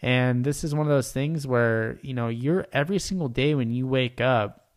And 0.00 0.44
this 0.44 0.64
is 0.64 0.74
one 0.74 0.86
of 0.86 0.90
those 0.90 1.12
things 1.12 1.46
where 1.46 1.98
you 2.02 2.14
know 2.14 2.28
you're 2.28 2.66
every 2.72 2.98
single 2.98 3.28
day 3.28 3.54
when 3.54 3.70
you 3.70 3.86
wake 3.86 4.20
up 4.20 4.67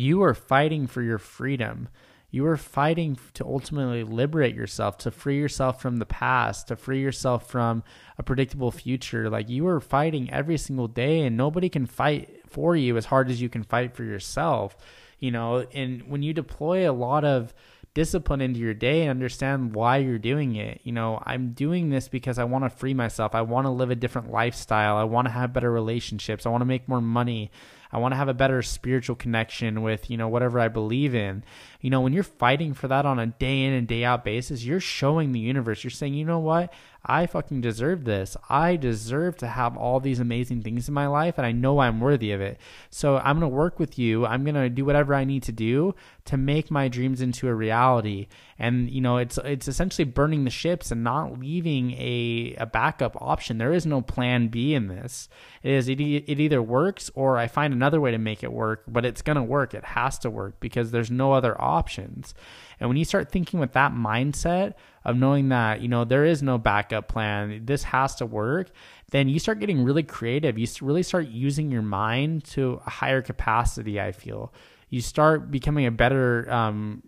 you 0.00 0.22
are 0.22 0.34
fighting 0.34 0.86
for 0.86 1.02
your 1.02 1.18
freedom. 1.18 1.88
You 2.30 2.46
are 2.46 2.56
fighting 2.56 3.18
to 3.34 3.44
ultimately 3.44 4.04
liberate 4.04 4.54
yourself, 4.54 4.96
to 4.98 5.10
free 5.10 5.38
yourself 5.38 5.82
from 5.82 5.98
the 5.98 6.06
past, 6.06 6.68
to 6.68 6.76
free 6.76 7.02
yourself 7.02 7.50
from 7.50 7.82
a 8.16 8.22
predictable 8.22 8.70
future. 8.70 9.28
Like 9.28 9.50
you 9.50 9.66
are 9.66 9.80
fighting 9.80 10.30
every 10.30 10.56
single 10.56 10.88
day, 10.88 11.20
and 11.20 11.36
nobody 11.36 11.68
can 11.68 11.84
fight 11.84 12.40
for 12.48 12.74
you 12.74 12.96
as 12.96 13.04
hard 13.04 13.30
as 13.30 13.42
you 13.42 13.50
can 13.50 13.62
fight 13.62 13.94
for 13.94 14.04
yourself. 14.04 14.76
You 15.18 15.30
know, 15.30 15.66
and 15.72 16.08
when 16.08 16.22
you 16.22 16.32
deploy 16.32 16.90
a 16.90 16.92
lot 16.92 17.24
of 17.24 17.52
discipline 17.94 18.40
into 18.40 18.58
your 18.58 18.74
day 18.74 19.02
and 19.02 19.10
understand 19.10 19.74
why 19.74 19.98
you're 19.98 20.18
doing 20.18 20.56
it. 20.56 20.80
You 20.82 20.92
know, 20.92 21.22
I'm 21.24 21.52
doing 21.52 21.90
this 21.90 22.08
because 22.08 22.38
I 22.38 22.44
want 22.44 22.64
to 22.64 22.70
free 22.70 22.94
myself. 22.94 23.34
I 23.34 23.42
want 23.42 23.66
to 23.66 23.70
live 23.70 23.90
a 23.90 23.94
different 23.94 24.30
lifestyle. 24.30 24.96
I 24.96 25.04
want 25.04 25.26
to 25.26 25.32
have 25.32 25.52
better 25.52 25.70
relationships. 25.70 26.46
I 26.46 26.50
want 26.50 26.62
to 26.62 26.66
make 26.66 26.88
more 26.88 27.00
money. 27.00 27.50
I 27.92 27.98
want 27.98 28.12
to 28.12 28.16
have 28.16 28.28
a 28.28 28.34
better 28.34 28.62
spiritual 28.62 29.16
connection 29.16 29.82
with, 29.82 30.08
you 30.08 30.16
know, 30.16 30.28
whatever 30.28 30.58
I 30.58 30.68
believe 30.68 31.14
in. 31.14 31.44
You 31.82 31.90
know, 31.90 32.00
when 32.00 32.14
you're 32.14 32.22
fighting 32.22 32.72
for 32.72 32.88
that 32.88 33.04
on 33.04 33.18
a 33.18 33.26
day 33.26 33.64
in 33.64 33.74
and 33.74 33.86
day 33.86 34.02
out 34.02 34.24
basis, 34.24 34.64
you're 34.64 34.80
showing 34.80 35.32
the 35.32 35.40
universe. 35.40 35.84
You're 35.84 35.90
saying, 35.90 36.14
you 36.14 36.24
know 36.24 36.38
what? 36.38 36.72
I 37.04 37.26
fucking 37.26 37.60
deserve 37.60 38.04
this. 38.04 38.36
I 38.48 38.76
deserve 38.76 39.36
to 39.38 39.48
have 39.48 39.76
all 39.76 39.98
these 39.98 40.20
amazing 40.20 40.62
things 40.62 40.86
in 40.86 40.94
my 40.94 41.08
life, 41.08 41.36
and 41.36 41.46
I 41.46 41.50
know 41.50 41.80
I'm 41.80 42.00
worthy 42.00 42.30
of 42.30 42.40
it. 42.40 42.60
So 42.90 43.18
I'm 43.18 43.40
to 43.40 43.48
work 43.48 43.80
with 43.80 43.98
you. 43.98 44.24
I'm 44.24 44.44
to 44.44 44.68
do 44.68 44.84
whatever 44.84 45.14
I 45.14 45.24
need 45.24 45.42
to 45.44 45.52
do 45.52 45.94
to 46.26 46.36
make 46.36 46.70
my 46.70 46.86
dreams 46.86 47.20
into 47.20 47.48
a 47.48 47.54
reality. 47.54 48.28
And 48.56 48.88
you 48.88 49.00
know, 49.00 49.16
it's 49.16 49.36
it's 49.38 49.66
essentially 49.66 50.04
burning 50.04 50.44
the 50.44 50.50
ships 50.50 50.92
and 50.92 51.02
not 51.02 51.40
leaving 51.40 51.92
a 51.92 52.54
a 52.58 52.66
backup 52.66 53.20
option. 53.20 53.58
There 53.58 53.72
is 53.72 53.84
no 53.84 54.00
plan 54.00 54.46
B 54.46 54.74
in 54.74 54.86
this. 54.86 55.28
It 55.64 55.72
is 55.72 55.88
it, 55.88 56.00
it 56.00 56.38
either 56.38 56.62
works 56.62 57.10
or 57.14 57.36
I 57.36 57.48
find 57.48 57.74
another 57.74 58.00
way 58.00 58.12
to 58.12 58.18
make 58.18 58.44
it 58.44 58.52
work, 58.52 58.84
but 58.86 59.04
it's 59.04 59.22
to 59.22 59.42
work. 59.42 59.74
It 59.74 59.84
has 59.84 60.18
to 60.20 60.30
work 60.30 60.60
because 60.60 60.92
there's 60.92 61.10
no 61.10 61.32
other 61.32 61.60
options. 61.60 62.34
And 62.78 62.88
when 62.88 62.96
you 62.96 63.04
start 63.04 63.30
thinking 63.30 63.58
with 63.58 63.72
that 63.72 63.92
mindset 63.92 64.74
of 65.04 65.16
knowing 65.16 65.48
that, 65.48 65.80
you 65.80 65.88
know, 65.88 66.04
there 66.04 66.24
is 66.24 66.42
no 66.42 66.58
backup 66.58 67.08
plan, 67.08 67.64
this 67.64 67.82
has 67.84 68.14
to 68.16 68.26
work, 68.26 68.70
then 69.10 69.28
you 69.28 69.38
start 69.38 69.60
getting 69.60 69.84
really 69.84 70.02
creative. 70.02 70.58
You 70.58 70.66
really 70.80 71.02
start 71.02 71.28
using 71.28 71.70
your 71.70 71.82
mind 71.82 72.44
to 72.44 72.80
a 72.86 72.90
higher 72.90 73.20
capacity, 73.22 74.00
I 74.00 74.12
feel. 74.12 74.52
You 74.88 75.00
start 75.00 75.50
becoming 75.50 75.86
a 75.86 75.90
better 75.90 76.50
um, 76.50 77.02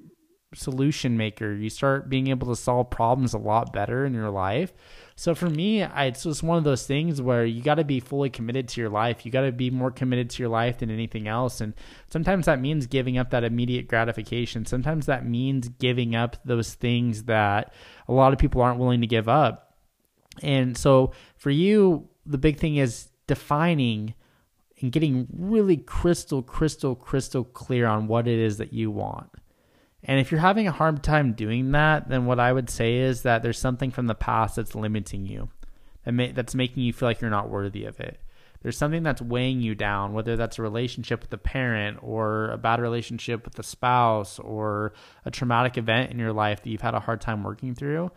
solution 0.54 1.16
maker. 1.16 1.52
You 1.52 1.70
start 1.70 2.08
being 2.08 2.28
able 2.28 2.48
to 2.48 2.56
solve 2.56 2.90
problems 2.90 3.34
a 3.34 3.38
lot 3.38 3.72
better 3.72 4.04
in 4.04 4.14
your 4.14 4.30
life. 4.30 4.72
So 5.16 5.34
for 5.34 5.48
me, 5.48 5.82
it's 5.82 6.24
just 6.24 6.42
one 6.42 6.58
of 6.58 6.64
those 6.64 6.86
things 6.86 7.22
where 7.22 7.44
you 7.44 7.62
got 7.62 7.76
to 7.76 7.84
be 7.84 8.00
fully 8.00 8.30
committed 8.30 8.68
to 8.68 8.80
your 8.80 8.90
life. 8.90 9.24
You 9.24 9.30
got 9.30 9.42
to 9.42 9.52
be 9.52 9.70
more 9.70 9.90
committed 9.90 10.30
to 10.30 10.42
your 10.42 10.50
life 10.50 10.78
than 10.78 10.90
anything 10.90 11.28
else. 11.28 11.60
And 11.60 11.74
sometimes 12.08 12.46
that 12.46 12.60
means 12.60 12.86
giving 12.86 13.16
up 13.16 13.30
that 13.30 13.44
immediate 13.44 13.86
gratification. 13.86 14.66
Sometimes 14.66 15.06
that 15.06 15.26
means 15.26 15.68
giving 15.68 16.16
up 16.16 16.36
those 16.44 16.74
things 16.74 17.24
that 17.24 17.72
a 18.08 18.12
lot 18.12 18.32
of 18.32 18.38
people 18.38 18.60
aren't 18.60 18.80
willing 18.80 19.00
to 19.02 19.06
give 19.06 19.28
up. 19.28 19.76
And 20.42 20.76
so 20.76 21.12
for 21.36 21.50
you, 21.50 22.08
the 22.26 22.38
big 22.38 22.58
thing 22.58 22.76
is 22.76 23.08
defining 23.26 24.14
and 24.80 24.90
getting 24.90 25.28
really 25.32 25.76
crystal, 25.76 26.42
crystal, 26.42 26.96
crystal 26.96 27.44
clear 27.44 27.86
on 27.86 28.08
what 28.08 28.26
it 28.26 28.38
is 28.38 28.58
that 28.58 28.72
you 28.72 28.90
want. 28.90 29.30
And 30.04 30.20
if 30.20 30.30
you're 30.30 30.40
having 30.40 30.68
a 30.68 30.72
hard 30.72 31.02
time 31.02 31.32
doing 31.32 31.72
that, 31.72 32.08
then 32.08 32.26
what 32.26 32.38
I 32.38 32.52
would 32.52 32.68
say 32.68 32.96
is 32.98 33.22
that 33.22 33.42
there's 33.42 33.58
something 33.58 33.90
from 33.90 34.06
the 34.06 34.14
past 34.14 34.56
that's 34.56 34.74
limiting 34.74 35.26
you, 35.26 35.48
that 36.04 36.12
may, 36.12 36.32
that's 36.32 36.54
making 36.54 36.82
you 36.82 36.92
feel 36.92 37.08
like 37.08 37.22
you're 37.22 37.30
not 37.30 37.48
worthy 37.48 37.86
of 37.86 37.98
it. 38.00 38.20
There's 38.60 38.78
something 38.78 39.02
that's 39.02 39.20
weighing 39.20 39.60
you 39.60 39.74
down, 39.74 40.12
whether 40.12 40.36
that's 40.36 40.58
a 40.58 40.62
relationship 40.62 41.22
with 41.22 41.32
a 41.32 41.38
parent 41.38 41.98
or 42.02 42.50
a 42.50 42.58
bad 42.58 42.80
relationship 42.80 43.44
with 43.44 43.58
a 43.58 43.62
spouse 43.62 44.38
or 44.38 44.92
a 45.24 45.30
traumatic 45.30 45.76
event 45.76 46.10
in 46.10 46.18
your 46.18 46.32
life 46.32 46.62
that 46.62 46.70
you've 46.70 46.80
had 46.80 46.94
a 46.94 47.00
hard 47.00 47.20
time 47.20 47.42
working 47.42 47.74
through. 47.74 48.10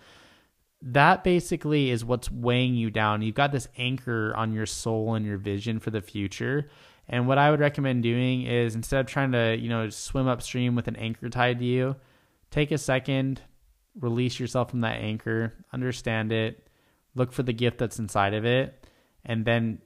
That 0.82 1.23
basically 1.23 1.89
is 1.89 2.06
what's 2.06 2.32
weighing 2.32 2.76
you 2.76 2.89
down. 2.89 3.23
You've 3.23 3.36
got 3.36 3.52
this 3.52 3.67
anchor 3.78 4.34
on 4.38 4.54
your 4.54 4.65
soul 4.65 5.15
and 5.15 5.26
your 5.26 5.38
vision 5.38 5.80
for 5.80 5.91
the 5.91 6.02
future 6.02 6.69
and 7.10 7.28
what 7.28 7.38
I 7.38 7.52
would 7.52 7.60
recommend 7.60 8.04
doing 8.04 8.43
is 8.43 8.76
instead 8.76 9.00
of 9.00 9.08
trying 9.08 9.32
to, 9.32 9.56
you 9.58 9.70
know, 9.70 9.89
swim 9.89 10.28
upstream 10.28 10.76
with 10.76 10.88
an 10.88 10.96
anchor 10.98 11.30
tied 11.30 11.60
to 11.60 11.65
you, 11.65 11.96
take 12.52 12.72
a 12.72 12.78
second, 12.78 13.41
release 14.00 14.39
yourself 14.39 14.72
from 14.72 14.82
that 14.82 15.02
anchor, 15.02 15.54
understand 15.72 16.32
it, 16.32 16.67
look 17.15 17.32
for 17.32 17.43
the 17.43 17.54
gift 17.54 17.78
that's 17.78 18.00
inside 18.00 18.34
of 18.34 18.46
it, 18.46 18.86
and 19.26 19.46
then 19.46 19.80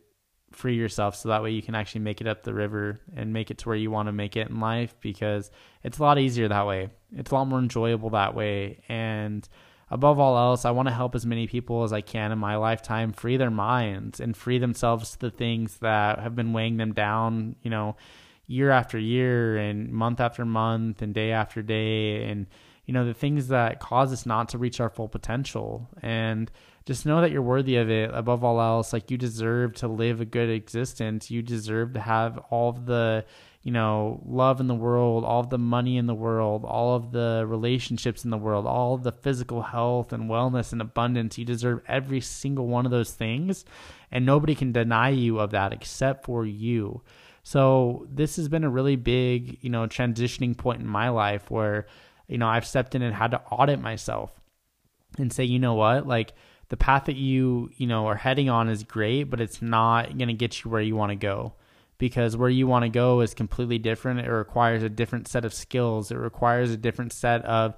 free 0.51 0.75
yourself 0.75 1.15
so 1.15 1.29
that 1.29 1.41
way 1.41 1.51
you 1.51 1.61
can 1.61 1.75
actually 1.75 2.01
make 2.01 2.21
it 2.21 2.27
up 2.27 2.43
the 2.43 2.53
river 2.53 2.99
and 3.15 3.31
make 3.31 3.51
it 3.51 3.57
to 3.59 3.69
where 3.69 3.77
you 3.77 3.89
want 3.89 4.07
to 4.07 4.11
make 4.11 4.35
it 4.35 4.49
in 4.49 4.59
life 4.59 4.95
because 4.99 5.49
it's 5.83 5.97
a 5.97 6.01
lot 6.01 6.19
easier 6.19 6.47
that 6.47 6.67
way. 6.67 6.89
It's 7.15 7.31
a 7.31 7.35
lot 7.35 7.45
more 7.45 7.59
enjoyable 7.59 8.09
that 8.11 8.35
way. 8.35 8.81
And 8.89 9.47
above 9.91 10.17
all 10.17 10.37
else, 10.37 10.63
I 10.65 10.71
want 10.71 10.87
to 10.87 10.93
help 10.93 11.13
as 11.13 11.25
many 11.25 11.45
people 11.47 11.83
as 11.83 11.91
I 11.91 12.01
can 12.01 12.31
in 12.31 12.39
my 12.39 12.55
lifetime 12.55 13.11
free 13.11 13.37
their 13.37 13.51
minds 13.51 14.19
and 14.19 14.35
free 14.35 14.57
themselves 14.57 15.11
to 15.11 15.19
the 15.19 15.29
things 15.29 15.77
that 15.79 16.19
have 16.19 16.35
been 16.35 16.53
weighing 16.53 16.77
them 16.77 16.93
down, 16.93 17.57
you 17.61 17.69
know, 17.69 17.97
year 18.47 18.71
after 18.71 18.97
year 18.97 19.57
and 19.57 19.91
month 19.91 20.19
after 20.19 20.45
month 20.45 21.01
and 21.01 21.13
day 21.13 21.31
after 21.31 21.61
day 21.61 22.23
and 22.23 22.47
you 22.85 22.93
know 22.93 23.05
the 23.05 23.13
things 23.13 23.47
that 23.47 23.79
cause 23.79 24.11
us 24.11 24.25
not 24.25 24.49
to 24.49 24.57
reach 24.57 24.79
our 24.79 24.89
full 24.89 25.07
potential. 25.07 25.89
And 26.01 26.51
just 26.85 27.05
know 27.05 27.21
that 27.21 27.31
you're 27.31 27.41
worthy 27.41 27.77
of 27.77 27.89
it. 27.89 28.09
Above 28.13 28.43
all 28.43 28.59
else 28.59 28.91
like 28.91 29.11
you 29.11 29.17
deserve 29.17 29.75
to 29.75 29.87
live 29.87 30.19
a 30.19 30.25
good 30.25 30.49
existence. 30.49 31.29
You 31.29 31.41
deserve 31.41 31.93
to 31.93 31.99
have 31.99 32.37
all 32.49 32.69
of 32.69 32.85
the 32.85 33.23
you 33.63 33.71
know, 33.71 34.19
love 34.25 34.59
in 34.59 34.67
the 34.67 34.75
world, 34.75 35.23
all 35.23 35.39
of 35.39 35.51
the 35.51 35.57
money 35.57 35.97
in 35.97 36.07
the 36.07 36.15
world, 36.15 36.65
all 36.65 36.95
of 36.95 37.11
the 37.11 37.45
relationships 37.47 38.23
in 38.23 38.31
the 38.31 38.37
world, 38.37 38.65
all 38.65 38.95
of 38.95 39.03
the 39.03 39.11
physical 39.11 39.61
health 39.61 40.11
and 40.11 40.29
wellness 40.29 40.71
and 40.71 40.81
abundance. 40.81 41.37
You 41.37 41.45
deserve 41.45 41.81
every 41.87 42.21
single 42.21 42.67
one 42.67 42.85
of 42.85 42.91
those 42.91 43.11
things. 43.11 43.63
And 44.11 44.25
nobody 44.25 44.55
can 44.55 44.71
deny 44.71 45.09
you 45.09 45.39
of 45.39 45.51
that 45.51 45.73
except 45.73 46.25
for 46.25 46.45
you. 46.45 47.01
So 47.43 48.07
this 48.11 48.35
has 48.37 48.49
been 48.49 48.63
a 48.63 48.69
really 48.69 48.95
big, 48.95 49.59
you 49.61 49.69
know, 49.69 49.85
transitioning 49.85 50.57
point 50.57 50.81
in 50.81 50.87
my 50.87 51.09
life 51.09 51.49
where, 51.51 51.85
you 52.27 52.39
know, 52.39 52.47
I've 52.47 52.65
stepped 52.65 52.95
in 52.95 53.03
and 53.03 53.15
had 53.15 53.31
to 53.31 53.41
audit 53.51 53.79
myself 53.79 54.31
and 55.19 55.31
say, 55.31 55.43
you 55.43 55.59
know 55.59 55.75
what, 55.75 56.07
like 56.07 56.33
the 56.69 56.77
path 56.77 57.05
that 57.05 57.15
you, 57.15 57.69
you 57.77 57.85
know, 57.85 58.07
are 58.07 58.15
heading 58.15 58.49
on 58.49 58.69
is 58.69 58.83
great, 58.83 59.25
but 59.25 59.39
it's 59.39 59.61
not 59.61 60.17
going 60.17 60.29
to 60.29 60.33
get 60.33 60.63
you 60.63 60.71
where 60.71 60.81
you 60.81 60.95
want 60.95 61.11
to 61.11 61.15
go 61.15 61.53
because 62.01 62.35
where 62.35 62.49
you 62.49 62.65
want 62.65 62.81
to 62.81 62.89
go 62.89 63.21
is 63.21 63.35
completely 63.35 63.77
different. 63.77 64.21
It 64.21 64.31
requires 64.31 64.81
a 64.81 64.89
different 64.89 65.27
set 65.27 65.45
of 65.45 65.53
skills. 65.53 66.09
It 66.09 66.17
requires 66.17 66.71
a 66.71 66.77
different 66.77 67.13
set 67.13 67.45
of 67.45 67.77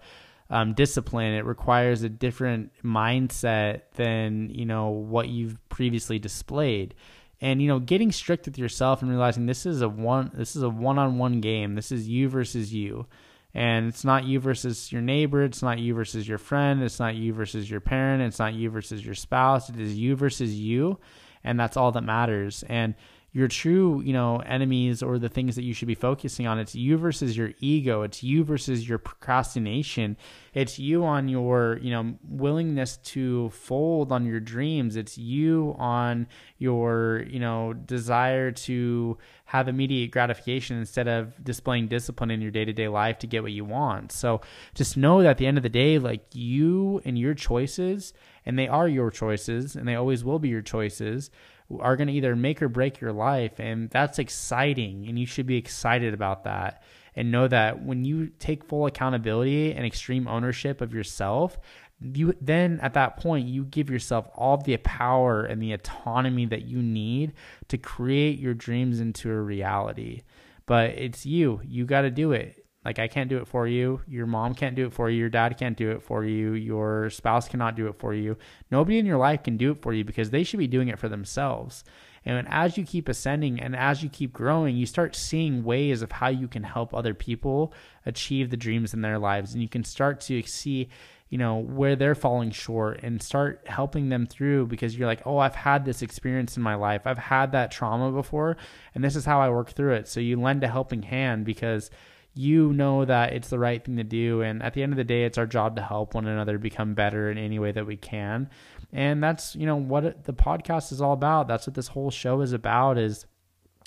um, 0.50 0.74
discipline. 0.74 1.34
It 1.34 1.44
requires 1.44 2.04
a 2.04 2.10
different 2.10 2.72
mindset 2.82 3.82
than 3.96 4.50
you 4.50 4.66
know 4.66 4.92
what 4.92 5.28
you've 5.28 5.58
previously 5.68 6.20
displayed. 6.20 6.96
And 7.42 7.62
you 7.62 7.68
know, 7.68 7.80
getting 7.80 8.14
strict 8.14 8.46
with 8.46 8.58
yourself 8.58 9.02
and 9.02 9.12
realizing 9.12 9.46
this 9.46 9.66
is 9.66 9.82
a 9.82 9.90
one 9.90 10.32
this 10.34 10.56
is 10.56 10.64
a 10.64 10.70
one-on-one 10.70 11.42
game. 11.42 11.76
This 11.76 11.92
is 11.92 12.08
you 12.08 12.30
versus 12.30 12.74
you. 12.74 13.08
And 13.54 13.90
it's 13.90 14.06
not 14.06 14.24
you 14.24 14.40
versus 14.40 14.90
your 14.90 15.02
neighbor, 15.02 15.44
it's 15.44 15.62
not 15.62 15.80
you 15.80 15.94
versus 15.94 16.26
your 16.26 16.38
friend, 16.38 16.82
it's 16.82 17.00
not 17.00 17.16
you 17.16 17.34
versus 17.34 17.70
your 17.70 17.82
parent, 17.82 18.24
it's 18.24 18.40
not 18.40 18.54
you 18.54 18.70
versus 18.70 19.06
your 19.06 19.16
spouse. 19.16 19.70
It 19.70 19.82
is 19.82 19.96
you 19.96 20.16
versus 20.16 20.56
you, 20.56 20.98
and 21.44 21.60
that's 21.60 21.76
all 21.76 21.92
that 21.92 22.04
matters. 22.04 22.64
And 22.70 22.96
your 23.36 23.48
true, 23.48 24.00
you 24.06 24.14
know, 24.14 24.38
enemies 24.38 25.02
or 25.02 25.18
the 25.18 25.28
things 25.28 25.56
that 25.56 25.64
you 25.64 25.74
should 25.74 25.88
be 25.88 25.96
focusing 25.96 26.46
on. 26.46 26.60
It's 26.60 26.76
you 26.76 26.98
versus 26.98 27.36
your 27.36 27.52
ego. 27.60 28.04
It's 28.04 28.22
you 28.22 28.44
versus 28.44 28.88
your 28.88 29.00
procrastination. 29.00 30.18
It's 30.54 30.78
you 30.78 31.04
on 31.04 31.28
your, 31.28 31.80
you 31.82 31.90
know, 31.90 32.14
willingness 32.30 32.98
to 32.98 33.50
fold 33.50 34.12
on 34.12 34.28
your 34.28 34.40
dreams. 34.40 34.96
It's 34.96 35.18
you 35.18 35.76
on 35.80 36.28
your, 36.60 37.26
you 37.28 37.40
know, 37.40 37.74
desire 37.74 38.52
to 38.52 39.18
have 39.46 39.68
immediate 39.68 40.12
gratification 40.12 40.78
instead 40.78 41.08
of 41.08 41.44
displaying 41.44 41.88
discipline 41.88 42.30
in 42.30 42.40
your 42.40 42.52
day-to-day 42.52 42.88
life 42.88 43.18
to 43.20 43.28
get 43.28 43.42
what 43.42 43.52
you 43.52 43.66
want. 43.66 44.12
So 44.12 44.42
just 44.76 44.96
know 44.96 45.24
that 45.24 45.30
at 45.32 45.38
the 45.40 45.48
end 45.48 45.58
of 45.58 45.64
the 45.64 45.70
day, 45.70 45.98
like 45.98 46.24
you 46.34 47.02
and 47.04 47.18
your 47.18 47.34
choices, 47.34 48.14
and 48.46 48.60
they 48.60 48.68
are 48.68 48.88
your 48.88 49.10
choices 49.10 49.76
and 49.76 49.88
they 49.88 49.96
always 49.96 50.24
will 50.24 50.40
be 50.40 50.50
your 50.50 50.62
choices 50.62 51.32
are 51.80 51.96
going 51.96 52.08
to 52.08 52.14
either 52.14 52.36
make 52.36 52.62
or 52.62 52.70
break 52.70 53.00
your 53.00 53.14
life. 53.14 53.60
And 53.60 53.90
that's 53.90 54.20
exciting. 54.20 55.08
And 55.08 55.18
you 55.18 55.26
should 55.26 55.46
be 55.46 55.58
excited 55.58 56.14
about 56.14 56.44
that. 56.44 56.84
And 57.16 57.32
know 57.32 57.48
that 57.48 57.84
when 57.84 58.06
you 58.06 58.32
take 58.40 58.64
full 58.64 58.88
accountability 58.88 59.74
and 59.74 59.86
extreme 59.86 60.28
ownership 60.28 60.82
of 60.82 60.94
yourself, 60.94 61.60
you 62.02 62.36
then 62.42 62.80
at 62.82 62.96
that 62.96 63.18
point 63.18 63.48
you 63.48 63.66
give 63.66 63.90
yourself 63.90 64.28
all 64.36 64.58
the 64.58 64.76
power 64.78 65.46
and 65.46 65.62
the 65.62 65.74
autonomy 65.74 66.46
that 66.48 66.64
you 66.64 66.82
need 66.82 67.34
to 67.70 67.78
create 67.78 68.40
your 68.40 68.54
dreams 68.54 69.00
into 69.00 69.30
a 69.30 69.42
reality. 69.42 70.24
But 70.66 70.92
it's 70.92 71.26
you. 71.26 71.62
You 71.64 71.86
got 71.86 72.02
to 72.02 72.12
do 72.12 72.32
it. 72.32 72.63
Like 72.86 73.00
I 73.00 73.08
can't 73.08 73.30
do 73.30 73.38
it 73.38 73.48
for 73.48 73.68
you. 73.68 74.02
Your 74.08 74.26
mom 74.26 74.54
can't 74.54 74.76
do 74.76 74.86
it 74.88 74.94
for 74.94 75.10
you. 75.10 75.20
Your 75.20 75.30
dad 75.30 75.58
can't 75.58 75.78
do 75.78 75.92
it 75.92 76.04
for 76.04 76.26
you. 76.26 76.54
Your 76.54 77.10
spouse 77.10 77.48
cannot 77.48 77.76
do 77.76 77.88
it 77.88 77.98
for 77.98 78.14
you. 78.14 78.38
Nobody 78.72 79.00
in 79.00 79.06
your 79.06 79.18
life 79.18 79.44
can 79.44 79.58
do 79.58 79.72
it 79.72 79.82
for 79.82 79.94
you 79.94 80.04
because 80.04 80.30
they 80.30 80.44
should 80.44 80.60
be 80.60 80.68
doing 80.68 80.90
it 80.90 81.00
for 81.00 81.10
themselves. 81.10 81.84
And 82.26 82.48
as 82.50 82.78
you 82.78 82.86
keep 82.86 83.10
ascending 83.10 83.60
and 83.60 83.76
as 83.76 84.02
you 84.02 84.10
keep 84.10 84.32
growing, 84.34 84.76
you 84.76 84.86
start 84.86 85.16
seeing 85.16 85.64
ways 85.64 86.02
of 86.02 86.12
how 86.12 86.30
you 86.30 86.48
can 86.48 86.64
help 86.64 86.94
other 86.94 87.14
people 87.14 87.74
achieve 88.06 88.50
the 88.50 88.58
dreams 88.58 88.94
in 88.94 89.02
their 89.02 89.20
lives. 89.20 89.54
And 89.54 89.62
you 89.62 89.68
can 89.68 89.84
start 89.84 90.22
to 90.22 90.42
see, 90.44 90.88
you 91.30 91.38
know, 91.38 91.58
where 91.58 91.98
they're 91.98 92.16
falling 92.16 92.52
short 92.52 93.02
and 93.04 93.22
start 93.22 93.64
helping 93.68 94.08
them 94.08 94.26
through 94.26 94.68
because 94.68 94.98
you're 94.98 95.08
like, 95.08 95.26
oh, 95.26 95.38
I've 95.38 95.56
had 95.56 95.84
this 95.84 96.02
experience 96.02 96.56
in 96.56 96.64
my 96.64 96.76
life. 96.76 97.02
I've 97.06 97.18
had 97.18 97.52
that 97.52 97.72
trauma 97.72 98.12
before, 98.12 98.56
and 98.96 99.04
this 99.04 99.18
is 99.18 99.26
how 99.26 99.42
I 99.42 99.50
work 99.50 99.72
through 99.72 99.96
it. 99.96 100.08
So 100.08 100.22
you 100.22 100.40
lend 100.40 100.64
a 100.64 100.70
helping 100.70 101.04
hand 101.04 101.44
because 101.44 101.92
you 102.36 102.74
know 102.74 103.06
that 103.06 103.34
it's 103.34 103.50
the 103.50 103.60
right 103.60 103.84
thing 103.84 103.98
to 103.98 104.04
do. 104.04 104.42
And 104.42 104.64
at 104.64 104.74
the 104.74 104.84
end 104.84 104.94
of 104.94 104.98
the 104.98 105.04
day, 105.04 105.24
it's 105.24 105.38
our 105.38 105.46
job 105.46 105.76
to 105.76 105.82
help 105.82 106.14
one 106.14 106.28
another 106.28 106.58
become 106.58 106.94
better 106.94 107.30
in 107.30 107.38
any 107.38 107.60
way 107.60 107.72
that 107.72 107.86
we 107.86 107.98
can. 107.98 108.50
And 108.92 109.24
that's, 109.24 109.56
you 109.56 109.66
know, 109.66 109.76
what 109.76 110.24
the 110.24 110.34
podcast 110.34 110.92
is 110.92 111.02
all 111.02 111.14
about. 111.14 111.48
That's 111.48 111.68
what 111.68 111.76
this 111.76 111.90
whole 111.90 112.12
show 112.12 112.42
is 112.42 112.54
about 112.54 112.98
is 112.98 113.26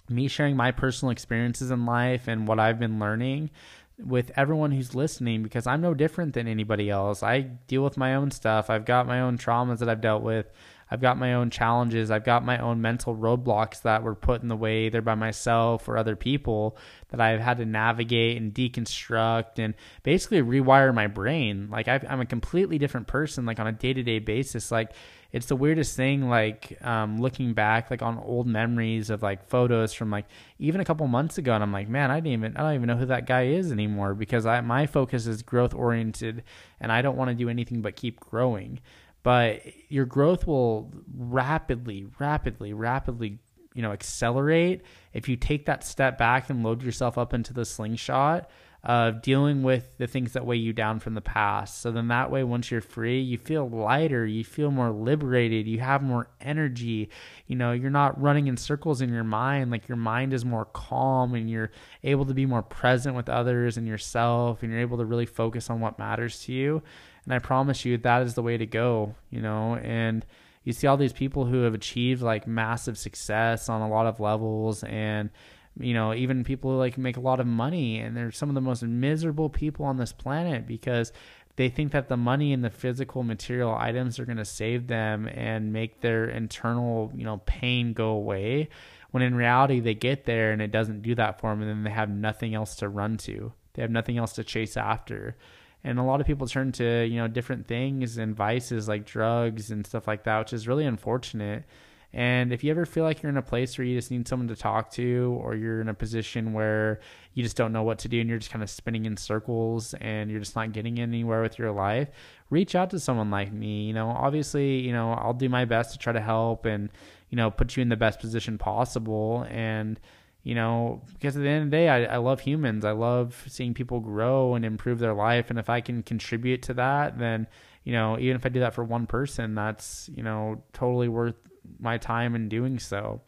me 0.08 0.28
sharing 0.28 0.56
my 0.56 0.70
personal 0.70 1.10
experiences 1.10 1.70
in 1.70 1.86
life 1.86 2.28
and 2.28 2.46
what 2.46 2.60
I've 2.60 2.78
been 2.78 3.00
learning 3.00 3.50
with 3.98 4.30
everyone 4.36 4.72
who's 4.72 4.94
listening 4.94 5.42
because 5.42 5.66
I'm 5.66 5.80
no 5.80 5.94
different 5.94 6.34
than 6.34 6.46
anybody 6.46 6.90
else. 6.90 7.22
I 7.22 7.40
deal 7.40 7.82
with 7.82 7.96
my 7.96 8.14
own 8.14 8.30
stuff. 8.30 8.68
I've 8.68 8.84
got 8.84 9.06
my 9.06 9.20
own 9.20 9.38
traumas 9.38 9.78
that 9.78 9.88
I've 9.88 10.00
dealt 10.00 10.22
with. 10.22 10.50
I've 10.90 11.00
got 11.00 11.18
my 11.18 11.34
own 11.34 11.50
challenges. 11.50 12.10
I've 12.10 12.24
got 12.24 12.44
my 12.44 12.58
own 12.58 12.80
mental 12.80 13.16
roadblocks 13.16 13.82
that 13.82 14.02
were 14.02 14.14
put 14.14 14.42
in 14.42 14.48
the 14.48 14.56
way 14.56 14.86
either 14.86 15.02
by 15.02 15.16
myself 15.16 15.88
or 15.88 15.96
other 15.96 16.14
people 16.14 16.76
that 17.08 17.20
I've 17.20 17.40
had 17.40 17.58
to 17.58 17.64
navigate 17.64 18.40
and 18.40 18.54
deconstruct 18.54 19.58
and 19.58 19.74
basically 20.04 20.42
rewire 20.42 20.94
my 20.94 21.08
brain. 21.08 21.68
Like 21.70 21.88
i 21.88 22.00
am 22.06 22.20
a 22.20 22.26
completely 22.26 22.78
different 22.78 23.08
person, 23.08 23.46
like 23.46 23.58
on 23.58 23.66
a 23.66 23.72
day 23.72 23.92
to 23.92 24.02
day 24.02 24.20
basis. 24.20 24.70
Like 24.70 24.92
it's 25.32 25.46
the 25.46 25.56
weirdest 25.56 25.96
thing. 25.96 26.28
Like 26.28 26.78
um, 26.82 27.20
looking 27.20 27.52
back, 27.52 27.90
like 27.90 28.02
on 28.02 28.18
old 28.18 28.46
memories 28.46 29.10
of 29.10 29.22
like 29.22 29.48
photos 29.48 29.92
from 29.92 30.10
like 30.10 30.26
even 30.58 30.80
a 30.80 30.84
couple 30.84 31.06
months 31.08 31.36
ago, 31.36 31.52
and 31.52 31.64
I'm 31.64 31.72
like, 31.72 31.88
man, 31.88 32.12
I 32.12 32.16
didn't 32.20 32.32
even 32.32 32.56
I 32.56 32.62
don't 32.62 32.74
even 32.74 32.86
know 32.86 32.96
who 32.96 33.06
that 33.06 33.26
guy 33.26 33.46
is 33.46 33.72
anymore 33.72 34.14
because 34.14 34.46
I 34.46 34.60
my 34.60 34.86
focus 34.86 35.26
is 35.26 35.42
growth 35.42 35.74
oriented, 35.74 36.44
and 36.80 36.92
I 36.92 37.02
don't 37.02 37.16
want 37.16 37.30
to 37.30 37.34
do 37.34 37.48
anything 37.48 37.82
but 37.82 37.96
keep 37.96 38.20
growing 38.20 38.80
but 39.26 39.62
your 39.88 40.04
growth 40.04 40.46
will 40.46 40.92
rapidly, 41.16 42.06
rapidly, 42.20 42.72
rapidly, 42.72 43.40
you 43.74 43.82
know, 43.82 43.90
accelerate 43.90 44.82
if 45.14 45.28
you 45.28 45.34
take 45.34 45.66
that 45.66 45.82
step 45.82 46.16
back 46.16 46.48
and 46.48 46.62
load 46.62 46.80
yourself 46.80 47.18
up 47.18 47.34
into 47.34 47.52
the 47.52 47.64
slingshot 47.64 48.48
of 48.84 49.20
dealing 49.22 49.64
with 49.64 49.98
the 49.98 50.06
things 50.06 50.34
that 50.34 50.46
weigh 50.46 50.54
you 50.54 50.72
down 50.72 51.00
from 51.00 51.14
the 51.14 51.20
past. 51.20 51.80
So 51.80 51.90
then 51.90 52.06
that 52.06 52.30
way, 52.30 52.44
once 52.44 52.70
you're 52.70 52.80
free, 52.80 53.20
you 53.20 53.36
feel 53.36 53.68
lighter, 53.68 54.24
you 54.24 54.44
feel 54.44 54.70
more 54.70 54.92
liberated, 54.92 55.66
you 55.66 55.80
have 55.80 56.04
more 56.04 56.28
energy. 56.40 57.10
You 57.48 57.56
know, 57.56 57.72
you're 57.72 57.90
not 57.90 58.22
running 58.22 58.46
in 58.46 58.56
circles 58.56 59.00
in 59.00 59.12
your 59.12 59.24
mind. 59.24 59.72
Like 59.72 59.88
your 59.88 59.96
mind 59.96 60.34
is 60.34 60.44
more 60.44 60.66
calm 60.66 61.34
and 61.34 61.50
you're 61.50 61.72
able 62.04 62.26
to 62.26 62.34
be 62.34 62.46
more 62.46 62.62
present 62.62 63.16
with 63.16 63.28
others 63.28 63.76
and 63.76 63.88
yourself, 63.88 64.62
and 64.62 64.70
you're 64.70 64.82
able 64.82 64.98
to 64.98 65.04
really 65.04 65.26
focus 65.26 65.68
on 65.68 65.80
what 65.80 65.98
matters 65.98 66.44
to 66.44 66.52
you. 66.52 66.80
And 67.26 67.34
I 67.34 67.38
promise 67.38 67.84
you 67.84 67.98
that 67.98 68.22
is 68.22 68.34
the 68.34 68.42
way 68.42 68.56
to 68.56 68.66
go, 68.66 69.14
you 69.30 69.40
know, 69.40 69.76
and 69.76 70.24
you 70.64 70.72
see 70.72 70.86
all 70.86 70.96
these 70.96 71.12
people 71.12 71.44
who 71.44 71.62
have 71.62 71.74
achieved 71.74 72.22
like 72.22 72.46
massive 72.46 72.96
success 72.96 73.68
on 73.68 73.82
a 73.82 73.88
lot 73.88 74.06
of 74.06 74.20
levels 74.20 74.82
and 74.84 75.30
you 75.78 75.92
know 75.92 76.14
even 76.14 76.42
people 76.42 76.70
who 76.70 76.78
like 76.78 76.96
make 76.96 77.16
a 77.18 77.20
lot 77.20 77.38
of 77.38 77.46
money 77.46 77.98
and 77.98 78.16
they're 78.16 78.32
some 78.32 78.48
of 78.48 78.54
the 78.54 78.60
most 78.60 78.82
miserable 78.82 79.50
people 79.50 79.84
on 79.84 79.98
this 79.98 80.12
planet 80.12 80.66
because 80.66 81.12
they 81.56 81.68
think 81.68 81.92
that 81.92 82.08
the 82.08 82.16
money 82.16 82.52
and 82.52 82.64
the 82.64 82.70
physical 82.70 83.22
material 83.22 83.76
items 83.78 84.18
are 84.18 84.24
going 84.24 84.38
to 84.38 84.44
save 84.44 84.86
them 84.86 85.28
and 85.28 85.72
make 85.72 86.00
their 86.00 86.28
internal 86.28 87.12
you 87.14 87.24
know 87.24 87.42
pain 87.44 87.92
go 87.92 88.08
away 88.08 88.68
when 89.16 89.22
in 89.22 89.34
reality 89.34 89.80
they 89.80 89.94
get 89.94 90.26
there 90.26 90.52
and 90.52 90.60
it 90.60 90.70
doesn't 90.70 91.00
do 91.00 91.14
that 91.14 91.40
for 91.40 91.50
them 91.50 91.62
and 91.62 91.70
then 91.70 91.84
they 91.84 91.90
have 91.90 92.10
nothing 92.10 92.54
else 92.54 92.74
to 92.76 92.86
run 92.86 93.16
to. 93.16 93.50
They 93.72 93.80
have 93.80 93.90
nothing 93.90 94.18
else 94.18 94.34
to 94.34 94.44
chase 94.44 94.76
after 94.76 95.36
and 95.84 95.98
a 95.98 96.02
lot 96.02 96.20
of 96.20 96.26
people 96.26 96.46
turn 96.46 96.72
to 96.72 97.04
you 97.04 97.16
know 97.16 97.28
different 97.28 97.66
things 97.66 98.18
and 98.18 98.34
vices 98.34 98.88
like 98.88 99.04
drugs 99.04 99.70
and 99.70 99.86
stuff 99.86 100.06
like 100.08 100.24
that 100.24 100.38
which 100.38 100.52
is 100.52 100.68
really 100.68 100.84
unfortunate. 100.84 101.64
And 102.12 102.50
if 102.50 102.64
you 102.64 102.70
ever 102.70 102.86
feel 102.86 103.04
like 103.04 103.22
you're 103.22 103.30
in 103.30 103.36
a 103.36 103.42
place 103.42 103.76
where 103.76 103.86
you 103.86 103.94
just 103.94 104.10
need 104.10 104.26
someone 104.26 104.48
to 104.48 104.56
talk 104.56 104.90
to 104.92 105.38
or 105.42 105.54
you're 105.54 105.82
in 105.82 105.88
a 105.88 105.94
position 105.94 106.54
where 106.54 107.00
you 107.34 107.42
just 107.42 107.56
don't 107.56 107.72
know 107.72 107.82
what 107.82 107.98
to 108.00 108.08
do 108.08 108.20
and 108.20 108.28
you're 108.28 108.38
just 108.38 108.50
kind 108.50 108.62
of 108.62 108.70
spinning 108.70 109.04
in 109.04 109.18
circles 109.18 109.92
and 110.00 110.30
you're 110.30 110.40
just 110.40 110.56
not 110.56 110.72
getting 110.72 110.98
anywhere 110.98 111.42
with 111.42 111.58
your 111.58 111.72
life 111.72 112.08
reach 112.48 112.74
out 112.74 112.90
to 112.90 113.00
someone 113.00 113.30
like 113.30 113.52
me. 113.52 113.82
You 113.82 113.92
know 113.92 114.08
obviously 114.08 114.78
you 114.78 114.92
know 114.92 115.12
I'll 115.12 115.34
do 115.34 115.48
my 115.48 115.64
best 115.64 115.92
to 115.92 115.98
try 115.98 116.12
to 116.12 116.20
help 116.20 116.64
and 116.64 116.90
you 117.28 117.36
know 117.36 117.50
put 117.50 117.76
you 117.76 117.82
in 117.82 117.88
the 117.88 117.96
best 117.96 118.20
position 118.20 118.56
possible. 118.56 119.46
And 119.50 120.00
you 120.46 120.54
know, 120.54 121.02
because 121.12 121.36
at 121.36 121.42
the 121.42 121.48
end 121.48 121.64
of 121.64 121.70
the 121.72 121.76
day, 121.76 121.88
I, 121.88 122.04
I 122.04 122.16
love 122.18 122.38
humans. 122.38 122.84
I 122.84 122.92
love 122.92 123.44
seeing 123.48 123.74
people 123.74 123.98
grow 123.98 124.54
and 124.54 124.64
improve 124.64 125.00
their 125.00 125.12
life. 125.12 125.50
And 125.50 125.58
if 125.58 125.68
I 125.68 125.80
can 125.80 126.04
contribute 126.04 126.62
to 126.62 126.74
that, 126.74 127.18
then, 127.18 127.48
you 127.82 127.92
know, 127.92 128.16
even 128.16 128.36
if 128.36 128.46
I 128.46 128.50
do 128.50 128.60
that 128.60 128.72
for 128.72 128.84
one 128.84 129.08
person, 129.08 129.56
that's, 129.56 130.08
you 130.14 130.22
know, 130.22 130.62
totally 130.72 131.08
worth 131.08 131.34
my 131.80 131.98
time 131.98 132.36
in 132.36 132.48
doing 132.48 132.78
so. 132.78 133.22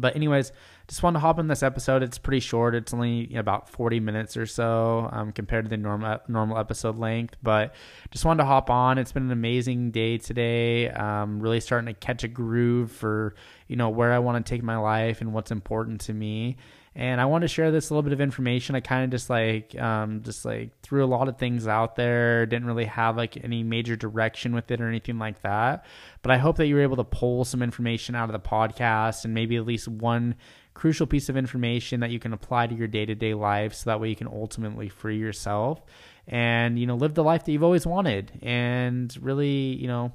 But 0.00 0.16
anyways, 0.16 0.52
just 0.88 1.02
wanted 1.02 1.18
to 1.18 1.20
hop 1.20 1.38
in 1.38 1.46
this 1.46 1.62
episode. 1.62 2.02
It's 2.02 2.18
pretty 2.18 2.40
short. 2.40 2.74
It's 2.74 2.92
only 2.92 3.34
about 3.34 3.68
40 3.68 4.00
minutes 4.00 4.36
or 4.36 4.46
so 4.46 5.08
um, 5.12 5.32
compared 5.32 5.66
to 5.66 5.68
the 5.68 5.76
normal 5.76 6.18
normal 6.28 6.58
episode 6.58 6.98
length. 6.98 7.36
But 7.42 7.74
just 8.10 8.24
wanted 8.24 8.42
to 8.42 8.46
hop 8.46 8.70
on. 8.70 8.98
It's 8.98 9.12
been 9.12 9.24
an 9.24 9.32
amazing 9.32 9.90
day 9.90 10.18
today. 10.18 10.88
Um, 10.90 11.40
really 11.40 11.60
starting 11.60 11.86
to 11.86 11.98
catch 11.98 12.24
a 12.24 12.28
groove 12.28 12.90
for 12.90 13.34
you 13.68 13.76
know 13.76 13.90
where 13.90 14.12
I 14.12 14.18
want 14.18 14.44
to 14.44 14.50
take 14.50 14.62
my 14.62 14.76
life 14.76 15.20
and 15.20 15.32
what's 15.32 15.50
important 15.50 16.00
to 16.02 16.14
me 16.14 16.56
and 17.00 17.18
I 17.18 17.24
want 17.24 17.40
to 17.42 17.48
share 17.48 17.70
this 17.70 17.90
little 17.90 18.02
bit 18.02 18.12
of 18.12 18.20
information. 18.20 18.74
I 18.74 18.80
kind 18.80 19.04
of 19.04 19.10
just 19.10 19.30
like 19.30 19.74
um, 19.80 20.20
just 20.22 20.44
like 20.44 20.78
threw 20.82 21.02
a 21.02 21.06
lot 21.06 21.28
of 21.28 21.38
things 21.38 21.66
out 21.66 21.96
there. 21.96 22.44
Didn't 22.44 22.66
really 22.66 22.84
have 22.84 23.16
like 23.16 23.42
any 23.42 23.62
major 23.62 23.96
direction 23.96 24.54
with 24.54 24.70
it 24.70 24.82
or 24.82 24.88
anything 24.88 25.18
like 25.18 25.40
that. 25.40 25.86
But 26.20 26.30
I 26.30 26.36
hope 26.36 26.58
that 26.58 26.66
you 26.66 26.74
were 26.74 26.82
able 26.82 26.96
to 26.96 27.04
pull 27.04 27.46
some 27.46 27.62
information 27.62 28.14
out 28.14 28.28
of 28.28 28.34
the 28.34 28.46
podcast 28.46 29.24
and 29.24 29.32
maybe 29.32 29.56
at 29.56 29.64
least 29.64 29.88
one 29.88 30.34
crucial 30.74 31.06
piece 31.06 31.30
of 31.30 31.38
information 31.38 32.00
that 32.00 32.10
you 32.10 32.18
can 32.18 32.34
apply 32.34 32.66
to 32.66 32.74
your 32.74 32.86
day 32.86 33.06
to 33.06 33.14
day 33.14 33.32
life, 33.32 33.72
so 33.72 33.88
that 33.88 33.98
way 33.98 34.10
you 34.10 34.16
can 34.16 34.28
ultimately 34.28 34.90
free 34.90 35.16
yourself 35.16 35.80
and 36.28 36.78
you 36.78 36.86
know 36.86 36.96
live 36.96 37.14
the 37.14 37.24
life 37.24 37.46
that 37.46 37.52
you've 37.52 37.64
always 37.64 37.86
wanted 37.86 38.30
and 38.42 39.16
really 39.22 39.48
you 39.48 39.88
know 39.88 40.12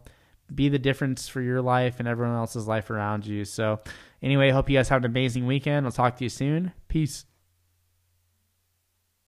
be 0.54 0.70
the 0.70 0.80
difference 0.80 1.28
for 1.28 1.42
your 1.42 1.62
life 1.62 1.96
and 2.00 2.08
everyone 2.08 2.36
else's 2.36 2.68
life 2.68 2.90
around 2.90 3.26
you. 3.26 3.46
So, 3.46 3.80
anyway, 4.22 4.50
hope 4.52 4.70
you 4.70 4.78
guys 4.78 4.90
have 4.90 5.04
an 5.04 5.12
amazing 5.12 5.46
weekend. 5.46 5.86
I'll 5.86 5.92
talk 5.92 6.18
to 6.18 6.24
you 6.24 6.30
soon. 6.30 6.74
Peace. 6.88 7.26